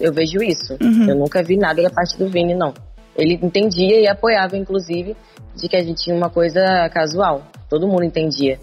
eu 0.00 0.12
vejo 0.12 0.42
isso. 0.42 0.76
Uhum. 0.80 1.08
Eu 1.08 1.16
nunca 1.16 1.42
vi 1.42 1.56
nada 1.56 1.82
da 1.82 1.90
parte 1.90 2.16
do 2.16 2.28
Vini, 2.28 2.54
não. 2.54 2.72
Ele 3.16 3.38
entendia 3.42 4.00
e 4.00 4.08
apoiava, 4.08 4.56
inclusive, 4.56 5.14
de 5.54 5.68
que 5.68 5.76
a 5.76 5.82
gente 5.82 6.02
tinha 6.02 6.16
uma 6.16 6.30
coisa 6.30 6.88
casual. 6.88 7.46
Todo 7.68 7.86
mundo 7.86 8.04
entendia. 8.04 8.58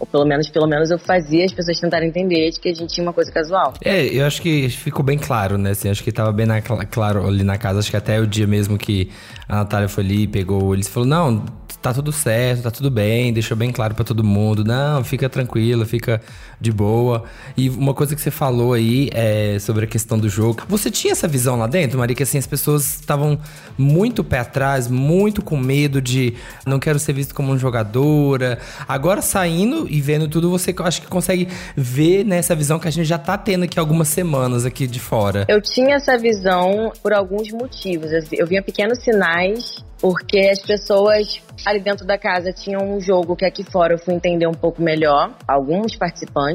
Ou 0.00 0.06
pelo 0.06 0.24
menos, 0.24 0.48
pelo 0.48 0.66
menos 0.66 0.90
eu 0.90 0.98
fazia 0.98 1.44
as 1.44 1.52
pessoas 1.52 1.78
tentarem 1.78 2.08
entender 2.08 2.50
de 2.50 2.58
que 2.58 2.70
a 2.70 2.74
gente 2.74 2.92
tinha 2.94 3.06
uma 3.06 3.12
coisa 3.12 3.30
casual. 3.30 3.74
É, 3.84 4.02
eu 4.06 4.24
acho 4.26 4.40
que 4.40 4.68
ficou 4.70 5.04
bem 5.04 5.18
claro, 5.18 5.58
né? 5.58 5.70
Assim, 5.70 5.90
acho 5.90 6.02
que 6.02 6.10
tava 6.10 6.32
bem 6.32 6.46
na- 6.46 6.62
claro 6.62 7.26
ali 7.26 7.44
na 7.44 7.58
casa. 7.58 7.80
Acho 7.80 7.90
que 7.90 7.96
até 7.98 8.18
o 8.18 8.26
dia 8.26 8.46
mesmo 8.46 8.78
que 8.78 9.10
a 9.46 9.56
Natália 9.56 9.88
foi 9.88 10.02
ali, 10.02 10.26
pegou 10.26 10.72
ele 10.74 10.82
e 10.82 10.88
falou: 10.88 11.06
Não, 11.06 11.44
tá 11.82 11.92
tudo 11.92 12.10
certo, 12.12 12.62
tá 12.62 12.70
tudo 12.70 12.90
bem, 12.90 13.30
deixou 13.32 13.56
bem 13.56 13.70
claro 13.70 13.94
pra 13.94 14.04
todo 14.04 14.24
mundo. 14.24 14.64
Não, 14.64 15.04
fica 15.04 15.28
tranquilo, 15.28 15.84
fica 15.84 16.20
de 16.60 16.70
boa. 16.70 17.24
E 17.56 17.70
uma 17.70 17.94
coisa 17.94 18.14
que 18.14 18.20
você 18.20 18.30
falou 18.30 18.74
aí 18.74 19.08
é 19.12 19.58
sobre 19.58 19.84
a 19.84 19.88
questão 19.88 20.18
do 20.18 20.28
jogo. 20.28 20.62
Você 20.68 20.90
tinha 20.90 21.12
essa 21.12 21.26
visão 21.26 21.56
lá 21.56 21.66
dentro, 21.66 21.98
Maria, 21.98 22.14
que 22.14 22.22
assim, 22.22 22.38
as 22.38 22.46
pessoas 22.46 23.00
estavam 23.00 23.38
muito 23.78 24.22
pé 24.22 24.40
atrás, 24.40 24.88
muito 24.88 25.42
com 25.42 25.56
medo 25.56 26.00
de 26.02 26.34
não 26.66 26.78
quero 26.78 26.98
ser 26.98 27.12
visto 27.12 27.34
como 27.34 27.52
uma 27.52 27.58
jogadora. 27.58 28.58
Agora 28.86 29.22
saindo 29.22 29.86
e 29.88 30.00
vendo 30.00 30.28
tudo, 30.28 30.50
você 30.50 30.74
acho 30.80 31.00
que 31.00 31.08
consegue 31.08 31.48
ver 31.76 32.24
nessa 32.24 32.54
visão 32.54 32.78
que 32.78 32.88
a 32.88 32.90
gente 32.90 33.06
já 33.06 33.18
tá 33.18 33.38
tendo 33.38 33.64
aqui 33.64 33.78
algumas 33.78 34.08
semanas 34.08 34.66
aqui 34.66 34.86
de 34.86 35.00
fora. 35.00 35.46
Eu 35.48 35.60
tinha 35.60 35.96
essa 35.96 36.18
visão 36.18 36.92
por 37.02 37.12
alguns 37.12 37.50
motivos. 37.52 38.10
Eu 38.32 38.46
via 38.46 38.62
pequenos 38.62 39.02
sinais, 39.02 39.76
porque 40.00 40.38
as 40.38 40.60
pessoas 40.60 41.40
ali 41.64 41.80
dentro 41.80 42.06
da 42.06 42.16
casa 42.16 42.52
tinham 42.52 42.96
um 42.96 43.00
jogo 43.00 43.36
que 43.36 43.44
aqui 43.44 43.62
fora 43.62 43.94
eu 43.94 43.98
fui 43.98 44.14
entender 44.14 44.46
um 44.46 44.54
pouco 44.54 44.82
melhor, 44.82 45.32
alguns 45.46 45.94
participantes. 45.96 46.49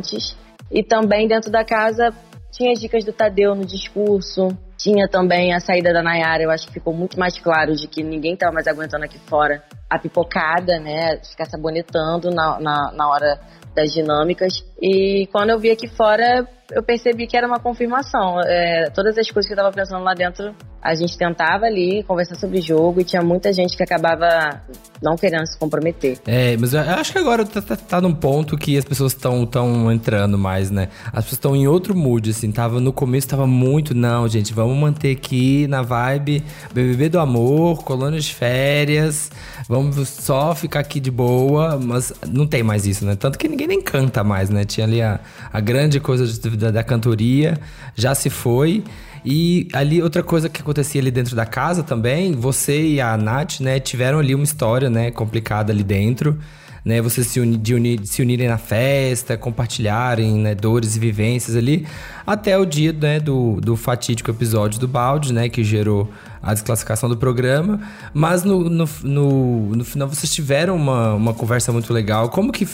E 0.72 0.84
também 0.84 1.28
dentro 1.28 1.52
da 1.52 1.64
casa 1.64 2.14
tinha 2.52 2.72
as 2.72 2.80
dicas 2.80 3.04
do 3.04 3.12
Tadeu 3.12 3.54
no 3.54 3.66
discurso, 3.66 4.48
tinha 4.78 5.08
também 5.08 5.54
a 5.54 5.60
saída 5.60 5.92
da 5.92 6.02
Nayara, 6.02 6.44
eu 6.44 6.52
acho 6.52 6.68
que 6.68 6.74
ficou 6.74 6.94
muito 6.94 7.20
mais 7.20 7.38
claro 7.40 7.76
de 7.76 7.88
que 7.88 8.04
ninguém 8.04 8.36
tava 8.36 8.54
mais 8.54 8.68
aguentando 8.68 9.04
aqui 9.04 9.18
fora 9.20 9.64
a 9.90 9.98
pipocada, 10.00 10.80
né? 10.80 11.18
Ficar 11.24 11.46
sabonetando 11.46 12.30
na, 12.30 12.60
na, 12.60 12.92
na 12.94 13.10
hora 13.10 13.40
das 13.76 13.92
dinâmicas. 13.92 14.64
E 14.82 15.28
quando 15.32 15.52
eu 15.52 15.60
vi 15.60 15.72
aqui 15.72 15.88
fora, 15.88 16.48
eu 16.72 16.84
percebi 16.84 17.28
que 17.28 17.38
era 17.38 17.48
uma 17.48 17.60
confirmação. 17.60 18.40
É, 18.46 18.90
todas 18.90 19.18
as 19.18 19.30
coisas 19.30 19.48
que 19.48 19.54
eu 19.54 19.58
tava 19.58 19.72
pensando 19.72 20.04
lá 20.04 20.14
dentro, 20.14 20.54
a 20.82 20.94
gente 20.96 21.18
tentava 21.18 21.66
ali 21.66 22.04
conversar 22.04 22.36
sobre 22.36 22.62
jogo 22.62 23.02
e 23.02 23.04
tinha 23.04 23.22
muita 23.22 23.52
gente 23.54 23.76
que 23.76 23.84
acabava 23.84 24.62
não 25.02 25.16
querendo 25.16 25.46
se 25.48 25.58
comprometer. 25.58 26.20
É, 26.28 26.56
mas 26.58 26.74
eu 26.74 26.82
acho 26.82 27.12
que 27.12 27.18
agora 27.18 27.46
tá, 27.46 27.62
tá, 27.62 27.76
tá 27.76 28.02
num 28.02 28.14
ponto 28.14 28.58
que 28.58 28.78
as 28.78 28.86
pessoas 28.86 29.14
estão 29.14 29.46
tão 29.46 29.92
entrando 29.92 30.38
mais, 30.38 30.70
né? 30.72 30.90
As 31.08 31.24
pessoas 31.24 31.34
estão 31.34 31.56
em 31.56 31.68
outro 31.68 31.96
mood, 31.96 32.30
assim. 32.30 32.52
Tava, 32.52 32.80
no 32.80 32.94
começo 32.94 33.28
tava 33.28 33.48
muito, 33.48 33.96
não, 33.96 34.28
gente, 34.28 34.54
vamos 34.54 34.78
manter 34.78 35.16
aqui 35.16 35.68
na 35.68 35.82
vibe 35.82 36.44
BBB 36.74 37.10
do 37.10 37.20
amor, 37.20 37.84
colônia 37.84 38.20
de 38.20 38.34
férias, 38.34 39.32
vamos 39.68 40.08
só 40.10 40.54
ficar 40.56 40.80
aqui 40.82 41.00
de 41.00 41.12
boa, 41.12 41.80
mas 41.82 42.14
não 42.28 42.46
tem 42.48 42.64
mais 42.64 42.86
isso, 42.86 43.06
né? 43.06 43.16
Tanto 43.16 43.38
que 43.38 43.48
ninguém 43.48 43.68
nem 43.68 43.82
canta 43.82 44.24
mais, 44.24 44.50
né? 44.50 44.65
Tinha 44.66 44.86
ali 44.86 45.02
a, 45.02 45.20
a 45.54 45.60
grande 45.60 46.00
coisa 46.00 46.26
de- 46.28 46.58
da, 46.58 46.72
da 46.72 46.84
cantoria, 46.84 47.58
já 47.96 48.14
se 48.16 48.30
foi. 48.30 48.84
E 49.24 49.68
ali, 49.74 50.02
outra 50.04 50.22
coisa 50.22 50.48
que 50.50 50.62
acontecia 50.62 51.02
ali 51.02 51.10
dentro 51.10 51.36
da 51.36 51.46
casa 51.46 51.82
também, 51.82 52.34
você 52.34 52.80
e 52.90 53.02
a 53.02 53.18
Nath, 53.18 53.60
né, 53.60 53.80
tiveram 53.80 54.20
ali 54.20 54.36
uma 54.36 54.44
história, 54.44 54.90
né, 54.90 55.10
complicada 55.10 55.74
ali 55.74 55.84
dentro, 55.84 56.38
né, 56.84 57.02
vocês 57.02 57.26
se, 57.26 57.40
uni- 57.40 57.58
de 57.58 57.74
unir- 57.74 58.06
se 58.06 58.22
unirem 58.22 58.48
na 58.48 58.60
festa, 58.60 59.36
compartilharem, 59.36 60.36
né, 60.36 60.54
dores 60.54 60.96
e 60.96 61.00
vivências 61.00 61.56
ali, 61.56 61.88
até 62.28 62.56
o 62.56 62.64
dia, 62.66 62.94
né, 62.94 63.20
do, 63.20 63.60
do 63.60 63.76
fatídico 63.76 64.30
episódio 64.30 64.80
do 64.80 64.88
balde, 64.88 65.34
né, 65.34 65.50
que 65.50 65.64
gerou 65.64 66.08
a 66.44 66.54
desclassificação 66.54 67.10
do 67.10 67.18
programa, 67.18 67.80
mas 68.14 68.44
no, 68.44 68.70
no, 68.70 68.88
no, 69.04 69.76
no 69.76 69.84
final 69.84 70.08
vocês 70.08 70.32
tiveram 70.32 70.76
uma, 70.76 71.16
uma 71.16 71.34
conversa 71.34 71.72
muito 71.72 71.92
legal, 71.92 72.30
como 72.30 72.52
que 72.52 72.68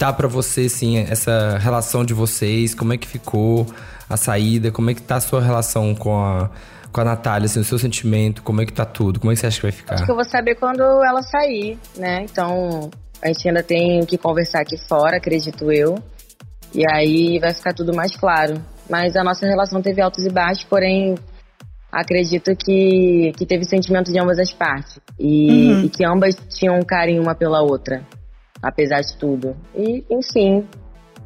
tá 0.00 0.10
pra 0.14 0.26
você, 0.26 0.62
assim, 0.62 0.96
essa 0.96 1.58
relação 1.58 2.06
de 2.06 2.14
vocês, 2.14 2.74
como 2.74 2.94
é 2.94 2.96
que 2.96 3.06
ficou 3.06 3.66
a 4.08 4.16
saída, 4.16 4.70
como 4.72 4.88
é 4.88 4.94
que 4.94 5.02
tá 5.02 5.16
a 5.16 5.20
sua 5.20 5.42
relação 5.42 5.94
com 5.94 6.18
a, 6.18 6.48
com 6.90 7.02
a 7.02 7.04
Natália, 7.04 7.44
assim, 7.44 7.60
o 7.60 7.64
seu 7.64 7.78
sentimento, 7.78 8.42
como 8.42 8.62
é 8.62 8.64
que 8.66 8.72
tá 8.72 8.86
tudo, 8.86 9.20
como 9.20 9.30
é 9.30 9.34
que 9.34 9.40
você 9.40 9.46
acha 9.48 9.56
que 9.58 9.62
vai 9.64 9.72
ficar? 9.72 9.94
Acho 9.96 10.06
que 10.06 10.10
eu 10.10 10.14
vou 10.14 10.24
saber 10.24 10.54
quando 10.54 10.80
ela 11.04 11.20
sair, 11.22 11.78
né? 11.98 12.22
Então, 12.24 12.88
a 13.22 13.26
gente 13.28 13.46
ainda 13.46 13.62
tem 13.62 14.02
que 14.06 14.16
conversar 14.16 14.62
aqui 14.62 14.78
fora, 14.88 15.18
acredito 15.18 15.70
eu. 15.70 15.98
E 16.74 16.82
aí 16.90 17.38
vai 17.38 17.52
ficar 17.52 17.74
tudo 17.74 17.94
mais 17.94 18.16
claro. 18.16 18.54
Mas 18.88 19.14
a 19.16 19.22
nossa 19.22 19.46
relação 19.46 19.82
teve 19.82 20.00
altos 20.00 20.24
e 20.24 20.30
baixos, 20.30 20.64
porém, 20.64 21.14
acredito 21.92 22.56
que, 22.56 23.32
que 23.36 23.44
teve 23.44 23.64
sentimento 23.66 24.10
de 24.10 24.18
ambas 24.18 24.38
as 24.38 24.50
partes. 24.52 24.98
E, 25.18 25.50
Uhum. 25.50 25.84
e 25.84 25.88
que 25.90 26.04
ambas 26.06 26.34
tinham 26.48 26.78
um 26.78 26.82
carinho 26.82 27.22
uma 27.22 27.34
pela 27.34 27.60
outra, 27.60 28.02
apesar 28.62 29.00
de 29.00 29.16
tudo. 29.16 29.56
E, 29.74 30.04
enfim, 30.10 30.66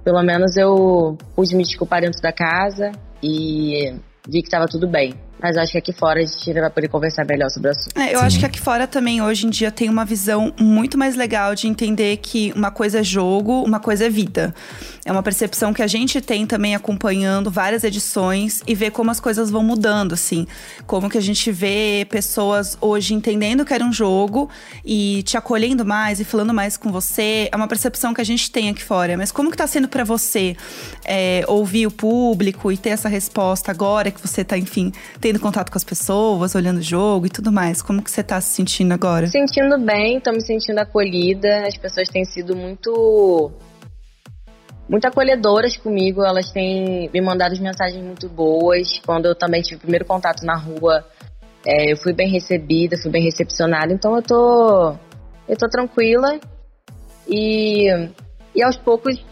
pelo 0.05 0.23
menos 0.23 0.57
eu 0.57 1.16
pude 1.35 1.57
me 1.57 1.62
desculpar 1.62 2.03
dentro 2.03 2.20
da 2.20 2.33
casa 2.33 2.92
e 3.23 3.94
vi 4.29 4.40
que 4.40 4.47
estava 4.49 4.66
tudo 4.66 4.87
bem. 4.88 5.14
Mas 5.40 5.57
acho 5.57 5.73
que 5.73 5.79
aqui 5.79 5.92
fora 5.92 6.20
a 6.20 6.25
gente 6.25 6.53
vai 6.53 6.70
poder 6.70 6.88
conversar 6.88 7.25
melhor 7.27 7.51
sobre 7.51 7.68
o 7.68 7.73
assunto. 7.73 7.99
É, 7.99 8.14
eu 8.14 8.20
acho 8.20 8.38
que 8.38 8.47
aqui 8.47 8.61
fora 8.61 8.87
também, 8.87 9.20
hoje 9.20 9.47
em 9.47 9.51
dia, 9.51 9.70
tem 9.70 9.88
uma 9.88 10.05
visão 10.05 10.53
muito 10.59 10.97
mais 10.97 11.16
legal 11.16 11.55
de 11.55 11.66
entender 11.66 12.16
que 12.18 12.53
uma 12.57 12.70
coisa 12.70 13.01
é 13.01 13.03
jogo, 13.03 13.62
uma 13.62 13.81
coisa 13.81 14.07
é 14.07 14.09
vida. 14.09 14.55
É 15.05 15.12
uma 15.12 15.23
percepção 15.23 15.75
que 15.75 15.83
a 15.83 15.87
gente 15.87 16.20
tem 16.20 16.47
também 16.47 16.75
acompanhando 16.75 17.51
várias 17.51 17.85
edições 17.85 18.62
e 18.66 18.75
ver 18.75 18.90
como 18.90 19.11
as 19.11 19.20
coisas 19.20 19.51
vão 19.51 19.62
mudando, 19.62 20.14
assim. 20.14 20.47
Como 20.87 21.11
que 21.11 21.18
a 21.18 21.20
gente 21.20 21.53
vê 21.53 22.07
pessoas 22.09 22.79
hoje 22.81 23.12
entendendo 23.12 23.66
que 23.66 23.75
era 23.75 23.85
um 23.85 23.92
jogo 23.92 24.49
e 24.83 25.23
te 25.25 25.37
acolhendo 25.37 25.85
mais 25.85 26.20
e 26.20 26.25
falando 26.25 26.55
mais 26.55 26.79
com 26.79 26.90
você. 26.90 27.51
É 27.53 27.57
uma 27.57 27.68
percepção 27.68 28.14
que 28.14 28.20
a 28.23 28.25
gente 28.25 28.51
tem 28.51 28.70
aqui 28.70 28.83
fora. 28.83 29.14
Mas 29.16 29.31
como 29.31 29.51
que 29.51 29.59
tá 29.59 29.66
sendo 29.66 29.88
pra 29.88 30.05
você 30.05 30.57
é, 31.05 31.44
ouvir 31.47 31.87
o 31.87 31.90
público 31.90 32.73
e 32.73 32.79
ter 32.79 32.90
essa 32.90 33.09
resposta 33.09 33.70
agora 33.70 34.11
que 34.11 34.20
você 34.20 34.42
tá, 34.42 34.57
enfim, 34.57 34.90
tendo 35.25 35.41
contato 35.41 35.71
com 35.71 35.79
as 35.79 35.85
pessoas, 35.85 36.55
olhando 36.55 36.81
o 36.81 36.83
jogo 36.83 37.25
e 37.25 37.31
tudo 37.31 37.51
mais? 37.51 37.81
Como 37.81 38.03
que 38.03 38.11
você 38.11 38.23
tá 38.23 38.39
se 38.43 38.57
sentindo 38.57 38.93
agora? 38.93 39.27
Sentindo 39.27 39.79
bem, 39.79 40.21
tô 40.21 40.31
me 40.31 40.43
sentindo 40.43 40.79
acolhida. 40.81 41.67
As 41.67 41.79
pessoas 41.79 42.11
têm 42.11 42.27
sido 42.27 42.55
muito 42.55 43.51
muito 44.87 45.07
acolhedoras 45.07 45.79
comigo. 45.79 46.23
Elas 46.23 46.51
têm 46.51 47.09
me 47.11 47.23
mandado 47.23 47.59
mensagens 47.59 48.05
muito 48.05 48.29
boas. 48.29 49.01
Quando 49.07 49.25
eu 49.25 49.35
também 49.35 49.63
tive 49.63 49.77
o 49.77 49.81
primeiro 49.81 50.05
contato 50.05 50.45
na 50.45 50.59
rua, 50.59 51.03
é, 51.67 51.91
eu 51.91 51.97
fui 51.97 52.13
bem 52.13 52.29
recebida, 52.29 52.99
fui 52.99 53.11
bem 53.11 53.23
recepcionada. 53.23 53.95
Então 53.95 54.15
eu 54.15 54.23
tô, 54.23 54.95
eu 55.49 55.57
tô 55.57 55.67
tranquila 55.71 56.39
e, 57.27 57.89
e 58.55 58.63
aos 58.63 58.77
poucos 58.77 59.25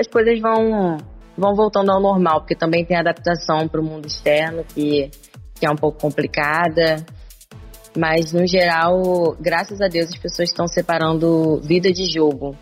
as 0.00 0.06
coisas 0.06 0.40
vão, 0.40 0.96
vão 1.36 1.54
voltando 1.54 1.90
ao 1.92 2.00
normal, 2.00 2.40
porque 2.40 2.54
também 2.54 2.82
tem 2.82 2.96
adaptação 2.96 3.68
para 3.68 3.78
o 3.78 3.84
mundo 3.84 4.06
externo 4.06 4.64
que, 4.64 5.10
que 5.54 5.66
é 5.66 5.70
um 5.70 5.76
pouco 5.76 5.98
complicada. 5.98 7.04
Mas, 7.96 8.32
no 8.32 8.46
geral, 8.46 9.36
graças 9.40 9.80
a 9.80 9.86
Deus, 9.86 10.08
as 10.08 10.16
pessoas 10.16 10.48
estão 10.48 10.66
separando 10.66 11.60
vida 11.62 11.92
de 11.92 12.12
jogo. 12.12 12.56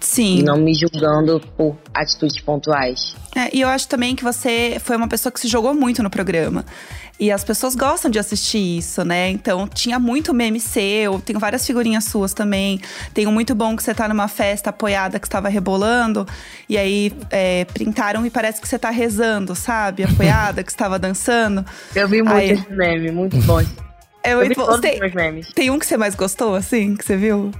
Sim. 0.00 0.38
E 0.38 0.42
não 0.42 0.56
me 0.56 0.72
julgando 0.74 1.40
por 1.56 1.76
atitudes 1.92 2.40
pontuais. 2.40 3.16
É, 3.36 3.54
e 3.54 3.60
eu 3.60 3.68
acho 3.68 3.88
também 3.88 4.14
que 4.14 4.22
você 4.22 4.78
foi 4.80 4.96
uma 4.96 5.08
pessoa 5.08 5.32
que 5.32 5.40
se 5.40 5.48
jogou 5.48 5.74
muito 5.74 6.02
no 6.02 6.08
programa. 6.10 6.64
E 7.20 7.32
as 7.32 7.42
pessoas 7.42 7.74
gostam 7.74 8.08
de 8.10 8.18
assistir 8.18 8.78
isso, 8.78 9.04
né? 9.04 9.28
Então 9.30 9.66
tinha 9.66 9.98
muito 9.98 10.32
meme 10.32 10.60
seu, 10.60 11.20
tenho 11.20 11.40
várias 11.40 11.66
figurinhas 11.66 12.04
suas 12.04 12.32
também. 12.32 12.80
Tem 13.12 13.26
um 13.26 13.32
muito 13.32 13.54
bom 13.56 13.76
que 13.76 13.82
você 13.82 13.92
tá 13.92 14.06
numa 14.06 14.28
festa 14.28 14.70
apoiada 14.70 15.18
que 15.18 15.26
estava 15.26 15.48
rebolando, 15.48 16.26
e 16.68 16.78
aí 16.78 17.12
é, 17.30 17.64
printaram 17.64 18.24
e 18.24 18.30
parece 18.30 18.60
que 18.60 18.68
você 18.68 18.78
tá 18.78 18.90
rezando, 18.90 19.54
sabe? 19.56 20.04
Apoiada, 20.04 20.62
que 20.62 20.70
estava 20.70 20.98
dançando. 20.98 21.64
Eu 21.94 22.06
vi 22.08 22.22
muito 22.22 22.36
Aí- 22.36 22.50
esse 22.50 22.70
meme, 22.72 23.10
muito 23.10 23.36
bom. 23.38 23.60
É 24.20 24.32
Eu 24.34 24.40
vi 24.40 24.46
muito 24.46 24.66
bom. 24.66 24.78
Tem, 24.80 24.98
tem 25.54 25.70
um 25.70 25.78
que 25.78 25.86
você 25.86 25.96
mais 25.96 26.14
gostou, 26.14 26.54
assim, 26.56 26.96
que 26.96 27.04
você 27.04 27.16
viu? 27.16 27.52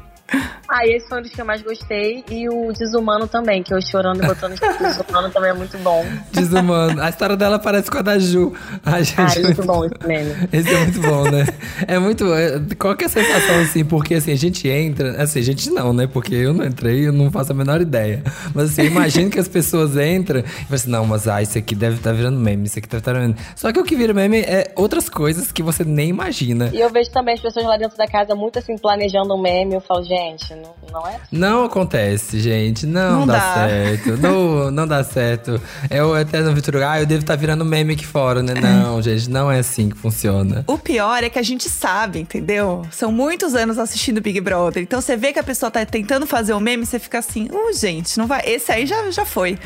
Ah, 0.71 0.87
e 0.87 0.97
esse 0.97 1.09
foi 1.09 1.19
um 1.19 1.23
dos 1.23 1.31
que 1.31 1.41
eu 1.41 1.45
mais 1.47 1.63
gostei. 1.63 2.23
E 2.31 2.47
o 2.49 2.71
Desumano 2.73 3.27
também, 3.27 3.63
que 3.63 3.73
eu 3.73 3.81
chorando 3.81 4.23
e 4.23 4.27
botando 4.27 4.53
Desumano 4.79 5.31
também 5.31 5.51
é 5.51 5.55
muito 5.55 5.79
bom. 5.79 6.05
Desumano. 6.31 7.01
A 7.03 7.09
história 7.09 7.37
dela 7.37 7.59
parece 7.59 7.91
com 7.91 7.97
a 7.99 8.03
da 8.03 8.19
Ju. 8.19 8.53
Ai, 8.85 9.03
gente, 9.05 9.19
Ah, 9.19 9.33
é 9.37 9.43
muito 9.43 9.63
bom 9.65 9.85
esse 9.87 10.07
meme. 10.07 10.35
Esse 10.53 10.75
é 10.75 10.79
muito 10.85 11.01
bom, 11.01 11.25
né? 11.31 11.47
É 11.87 11.99
muito. 11.99 12.35
é- 12.35 12.61
Qual 12.79 12.95
que 12.95 13.05
é 13.05 13.07
a 13.07 13.11
sensação, 13.11 13.61
assim? 13.61 13.83
Porque 13.85 14.15
assim, 14.15 14.31
a 14.33 14.37
gente 14.37 14.69
entra. 14.69 15.23
Assim, 15.23 15.39
a 15.39 15.43
gente 15.43 15.71
não, 15.71 15.93
né? 15.95 16.07
Porque 16.07 16.35
eu 16.35 16.53
não 16.53 16.67
entrei, 16.67 17.07
eu 17.09 17.13
não 17.13 17.31
faço 17.31 17.53
a 17.53 17.55
menor 17.55 17.81
ideia. 17.81 18.23
Mas 18.55 18.71
assim, 18.73 18.83
imagino 18.83 19.31
que 19.31 19.39
as 19.39 19.49
pessoas 19.49 19.97
entram 19.97 20.41
e 20.41 20.43
falam 20.43 20.75
assim: 20.75 20.91
não, 20.91 21.07
mas 21.07 21.27
ah, 21.27 21.41
isso 21.41 21.57
aqui 21.57 21.75
deve 21.75 21.97
estar 21.97 22.13
virando 22.13 22.39
meme, 22.39 22.67
isso 22.67 22.79
aqui 22.79 22.87
deve 22.89 23.01
estar 23.01 23.15
virando. 23.15 23.37
Só 23.57 23.73
que 23.73 23.81
o 23.81 23.85
que 23.85 23.97
vira 23.97 24.13
meme 24.13 24.41
é 24.41 24.71
outras 24.77 25.09
coisas 25.09 25.51
que 25.51 25.63
você 25.63 25.83
nem 25.83 26.11
imagina. 26.11 26.69
E 26.75 26.81
eu 26.81 26.91
vejo 26.91 27.11
também 27.11 27.33
as 27.35 27.41
pessoas 27.41 27.65
lá 27.65 27.79
dentro 27.79 27.97
da 27.97 28.07
casa 28.07 28.35
muito 28.35 28.59
assim, 28.59 28.77
planejando 28.77 29.35
um 29.35 29.41
meme. 29.41 29.73
Eu 29.75 29.81
falo, 29.81 30.05
gente, 30.05 30.18
não, 30.51 30.75
não 30.93 31.07
é 31.09 31.21
Não 31.31 31.65
acontece, 31.65 32.41
gente. 32.41 32.87
Não, 32.87 33.21
Não 33.21 33.27
dá, 33.27 33.39
dá. 33.39 33.55
certo. 33.69 34.17
Não, 34.17 34.71
não 34.73 34.87
dá 34.87 35.05
certo. 35.05 35.61
É 35.89 36.03
o 36.03 36.17
eterno 36.17 36.55
Vitor 36.55 36.83
Ah, 36.83 37.01
eu 37.01 37.07
devo 37.07 37.21
estar 37.21 37.37
virando 37.37 37.65
meme 37.65 37.95
aqui 37.95 38.07
fora, 38.07 38.43
né? 38.43 38.55
Não, 38.55 39.01
gente, 39.03 39.31
não 39.31 39.51
é 39.51 39.59
assim 39.59 39.89
que 39.89 39.97
funciona. 39.97 40.65
O 40.67 40.79
pior 40.79 41.23
é 41.23 41.31
que 41.31 41.39
a 41.39 41.43
gente 41.43 41.69
sabe, 41.69 42.19
entendeu? 42.21 42.83
São 42.91 43.13
muitos 43.13 43.55
anos 43.55 43.79
assistindo 43.79 44.21
Big 44.21 44.41
Brother. 44.41 44.83
Então 44.83 45.01
você 45.01 45.17
vê 45.17 45.33
que 45.33 45.39
a 45.39 45.45
pessoa 45.45 45.71
tá 45.71 45.85
tentando 45.85 46.27
fazer 46.27 46.53
o 46.53 46.61
meme, 46.61 46.85
você 46.85 46.99
fica 46.99 47.19
assim, 47.19 47.49
uh, 47.51 47.73
gente, 47.77 48.19
não 48.19 48.27
vai. 48.27 48.43
Esse 48.45 48.73
aí 48.73 48.87
já, 48.87 49.11
já 49.11 49.25
foi. 49.25 49.59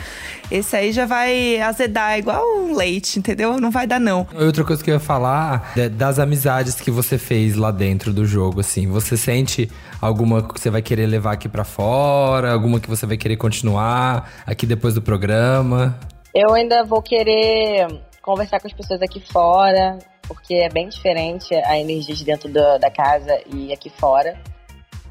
Esse 0.50 0.76
aí 0.76 0.92
já 0.92 1.06
vai 1.06 1.60
azedar 1.60 2.18
igual 2.18 2.42
um 2.58 2.76
leite, 2.76 3.18
entendeu? 3.18 3.58
Não 3.58 3.70
vai 3.70 3.86
dar, 3.86 3.98
não. 4.00 4.26
Outra 4.34 4.64
coisa 4.64 4.82
que 4.84 4.90
eu 4.90 4.94
ia 4.94 5.00
falar 5.00 5.72
é 5.76 5.88
das 5.88 6.18
amizades 6.18 6.74
que 6.74 6.90
você 6.90 7.16
fez 7.16 7.56
lá 7.56 7.70
dentro 7.70 8.12
do 8.12 8.26
jogo, 8.26 8.60
assim. 8.60 8.86
Você 8.88 9.16
sente 9.16 9.70
alguma 10.00 10.41
que 10.42 10.60
você 10.60 10.70
vai 10.70 10.82
querer 10.82 11.06
levar 11.06 11.32
aqui 11.32 11.48
pra 11.48 11.64
fora? 11.64 12.52
Alguma 12.52 12.80
que 12.80 12.88
você 12.88 13.06
vai 13.06 13.16
querer 13.16 13.36
continuar 13.36 14.30
aqui 14.46 14.66
depois 14.66 14.94
do 14.94 15.02
programa? 15.02 15.98
Eu 16.34 16.54
ainda 16.54 16.84
vou 16.84 17.02
querer 17.02 17.86
conversar 18.22 18.60
com 18.60 18.66
as 18.66 18.72
pessoas 18.72 19.02
aqui 19.02 19.20
fora, 19.20 19.98
porque 20.26 20.54
é 20.54 20.68
bem 20.68 20.88
diferente 20.88 21.54
a 21.54 21.78
energia 21.78 22.14
de 22.14 22.24
dentro 22.24 22.48
da, 22.48 22.78
da 22.78 22.90
casa 22.90 23.38
e 23.52 23.72
aqui 23.72 23.90
fora. 23.90 24.38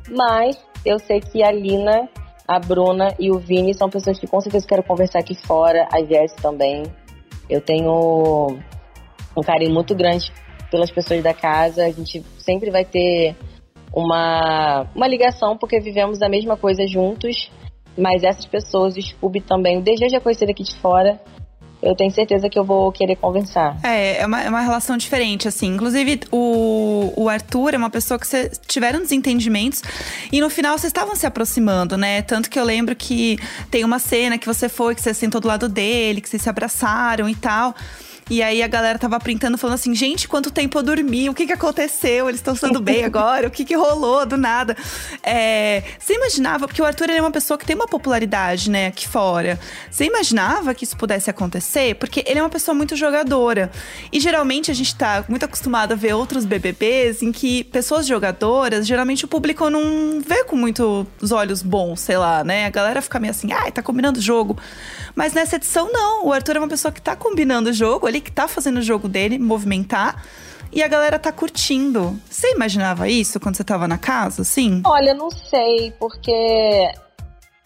Mas 0.10 0.58
eu 0.86 0.98
sei 1.00 1.20
que 1.20 1.44
a 1.44 1.52
Lina, 1.52 2.10
a 2.48 2.60
Bruna 2.60 3.14
e 3.20 3.32
o 3.32 3.38
Vini 3.38 3.74
são 3.74 3.90
pessoas 3.90 4.20
que 4.20 4.28
com 4.28 4.42
certeza 4.42 4.66
quero 4.68 4.84
conversar 4.84 5.20
aqui 5.20 5.36
fora, 5.36 5.88
a 5.92 6.00
Jess 6.00 6.34
também. 6.42 6.84
Eu 7.50 7.62
tenho 7.62 8.58
um 9.38 9.42
carinho 9.42 9.74
muito 9.74 9.94
grande 9.94 10.32
pelas 10.72 10.90
pessoas 10.90 11.22
da 11.22 11.34
casa, 11.34 11.86
a 11.86 11.92
gente 11.92 12.24
sempre 12.40 12.72
vai 12.72 12.86
ter 12.86 13.36
uma, 13.94 14.88
uma 14.96 15.08
ligação, 15.08 15.58
porque 15.58 15.80
vivemos 15.80 16.22
a 16.22 16.30
mesma 16.30 16.58
coisa 16.58 16.86
juntos. 16.88 17.52
Mas 17.98 18.24
essas 18.24 18.46
pessoas, 18.46 18.96
o 18.96 19.02
Scooby 19.02 19.42
também, 19.42 19.78
o 19.78 19.82
DG 19.82 20.08
já 20.10 20.22
conhecido 20.22 20.50
aqui 20.50 20.64
de 20.64 20.76
fora, 20.78 21.20
eu 21.82 21.96
tenho 21.96 22.12
certeza 22.12 22.48
que 22.48 22.58
eu 22.58 22.64
vou 22.64 22.92
querer 22.92 23.16
conversar. 23.16 23.78
É, 23.84 24.22
é 24.22 24.26
uma, 24.26 24.42
é 24.42 24.50
uma 24.50 24.62
relação 24.62 24.96
diferente, 24.96 25.48
assim. 25.48 25.68
Inclusive, 25.68 26.22
o, 26.32 27.12
o 27.18 27.28
Arthur 27.28 27.74
é 27.74 27.78
uma 27.78 27.90
pessoa 27.90 28.20
que 28.20 28.28
vocês 28.28 28.62
tiveram 28.68 29.00
desentendimentos 29.00 29.82
e 30.32 30.40
no 30.40 30.50
final 30.50 30.78
vocês 30.78 30.90
estavam 30.90 31.16
se 31.16 31.26
aproximando, 31.26 31.98
né? 31.98 32.22
Tanto 32.22 32.50
que 32.50 32.60
eu 32.60 32.64
lembro 32.64 32.96
que 32.96 33.40
tem 33.72 33.84
uma 33.84 33.98
cena 33.98 34.38
que 34.38 34.46
você 34.46 34.70
foi, 34.70 34.94
que 34.94 35.02
você 35.02 35.14
sentou 35.14 35.42
do 35.42 35.48
lado 35.48 35.68
dele, 35.68 36.22
que 36.22 36.30
vocês 36.30 36.42
se 36.42 36.50
abraçaram 36.50 37.28
e 37.28 37.36
tal. 37.36 37.76
E 38.32 38.42
aí 38.42 38.64
a 38.64 38.68
galera 38.70 38.98
tava 38.98 39.20
printando, 39.20 39.58
falando 39.58 39.74
assim, 39.74 39.94
gente, 39.94 40.26
quanto 40.26 40.50
tempo 40.50 40.80
eu 40.80 40.84
dormi? 40.84 41.30
O 41.30 41.34
que 41.34 41.46
que 41.46 41.52
aconteceu? 41.52 42.30
Eles 42.30 42.40
estão 42.40 42.54
estando 42.54 42.80
bem 42.80 43.04
agora? 43.04 43.50
O 43.50 43.52
que 43.52 43.66
que 43.66 43.76
rolou 43.76 44.26
do 44.26 44.38
nada? 44.38 44.74
É, 45.22 45.84
você 46.00 46.14
imaginava, 46.14 46.66
porque 46.66 46.82
o 46.82 46.86
Arthur 46.86 47.10
é 47.10 47.20
uma 47.20 47.30
pessoa 47.30 47.58
que 47.58 47.66
tem 47.66 47.76
uma 47.76 47.90
popularidade, 47.90 48.70
né, 48.70 48.88
aqui 48.88 49.06
fora. 49.06 49.60
Você 49.90 50.06
imaginava 50.06 50.74
que 50.74 50.86
isso 50.86 50.96
pudesse 50.96 51.30
acontecer? 51.30 51.96
Porque 51.96 52.24
ele 52.26 52.40
é 52.40 52.42
uma 52.42 52.50
pessoa 52.50 52.74
muito 52.74 52.96
jogadora. 52.96 53.70
E 54.14 54.18
geralmente 54.22 54.72
a 54.72 54.74
gente 54.74 54.96
tá 54.96 55.26
muito 55.28 55.44
acostumado 55.44 55.92
a 55.92 55.96
ver 55.96 56.14
outros 56.14 56.46
BBBs 56.46 57.22
em 57.22 57.34
que 57.34 57.66
pessoas 57.66 58.08
jogadoras, 58.08 58.88
geralmente 58.88 59.26
o 59.26 59.28
público 59.28 59.70
não 59.70 60.22
vê 60.26 60.46
com 60.46 60.56
muitos 60.56 61.34
olhos 61.34 61.62
bons, 61.62 62.00
sei 62.00 62.16
lá, 62.16 62.46
né? 62.46 62.66
A 62.66 62.70
galera 62.70 63.02
fica 63.02 63.20
meio 63.20 63.32
assim, 63.32 63.52
ai, 63.52 63.74
tá 63.74 63.84
combinando 63.84 64.20
o 64.20 64.22
jogo. 64.22 64.58
Mas 65.14 65.34
nessa 65.34 65.58
edição, 65.58 65.92
não. 65.92 66.28
O 66.28 66.32
Arthur 66.32 66.56
é 66.56 66.60
uma 66.60 66.70
pessoa 66.70 66.94
que 66.94 67.02
tá 67.02 67.14
combinando 67.14 67.72
o 67.72 67.74
jogo, 67.74 68.08
ele 68.08 68.21
que 68.22 68.32
tá 68.32 68.48
fazendo 68.48 68.78
o 68.78 68.82
jogo 68.82 69.08
dele 69.10 69.38
movimentar. 69.40 70.24
E 70.72 70.82
a 70.82 70.88
galera 70.88 71.20
tá 71.20 71.32
curtindo. 71.32 72.18
Você 72.30 72.52
imaginava 72.54 73.10
isso 73.10 73.40
quando 73.40 73.58
você 73.58 73.64
tava 73.64 73.88
na 73.88 73.98
casa, 73.98 74.42
assim? 74.44 74.82
Olha, 74.86 75.14
não 75.14 75.30
sei, 75.30 75.92
porque 76.00 76.90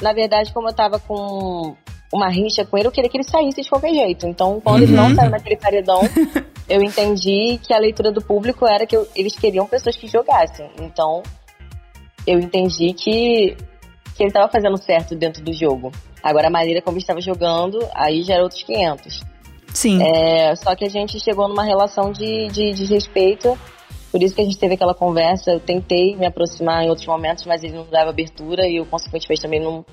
na 0.02 0.12
verdade, 0.12 0.52
como 0.52 0.68
eu 0.70 0.74
tava 0.74 1.00
com 1.00 1.76
uma 2.14 2.30
rixa 2.30 2.66
com 2.66 2.78
ele, 2.78 2.88
eu 2.88 2.92
queria 2.92 3.10
que 3.10 3.18
ele 3.18 3.24
saísse 3.24 3.62
de 3.62 3.70
qualquer 3.70 3.94
jeito. 3.94 4.26
Então, 4.28 4.60
quando 4.62 4.84
ele 4.84 4.92
não 4.94 5.14
saiu 5.16 5.30
naquele 5.30 5.56
paredão, 5.58 6.02
eu 6.68 6.82
entendi 6.82 7.60
que 7.62 7.74
a 7.74 7.78
leitura 7.78 8.12
do 8.12 8.22
público 8.22 8.66
era 8.68 8.86
que 8.86 8.96
eu- 8.96 9.08
eles 9.16 9.36
queriam 9.36 9.68
pessoas 9.68 9.96
que 9.96 10.08
jogassem. 10.08 10.70
Então, 10.82 11.22
eu 12.26 12.40
entendi 12.40 12.92
que, 12.94 13.56
que 14.16 14.24
ele 14.24 14.30
estava 14.30 14.52
fazendo 14.52 14.78
certo 14.82 15.16
dentro 15.16 15.44
do 15.44 15.54
jogo. 15.54 15.92
Agora, 16.24 16.48
a 16.48 16.52
maneira 16.52 16.82
como 16.82 16.98
ele 16.98 17.04
estava 17.04 17.22
jogando, 17.22 17.80
aí 17.94 18.24
já 18.24 18.34
era 18.36 18.44
outros 18.44 18.64
500. 18.64 19.22
Sim. 19.76 20.02
É, 20.02 20.56
só 20.56 20.74
que 20.74 20.86
a 20.86 20.90
gente 20.90 21.20
chegou 21.20 21.50
numa 21.50 21.64
relação 21.64 22.12
de, 22.12 22.48
de, 22.48 22.74
de 22.74 22.86
respeito, 22.86 23.58
por 24.10 24.24
isso 24.24 24.34
que 24.34 24.42
a 24.42 24.46
gente 24.46 24.58
teve 24.58 24.76
aquela 24.76 24.94
conversa. 24.94 25.52
Eu 25.52 25.60
tentei 25.60 26.16
me 26.16 26.26
aproximar 26.26 26.84
em 26.84 26.90
outros 26.90 27.06
momentos, 27.06 27.46
mas 27.46 27.62
ele 27.62 27.74
não 27.76 27.86
dava 27.86 28.10
abertura 28.10 28.66
e 28.66 28.78
eu, 28.78 28.86
consequentemente, 28.86 29.42
também 29.42 29.60
não, 29.60 29.86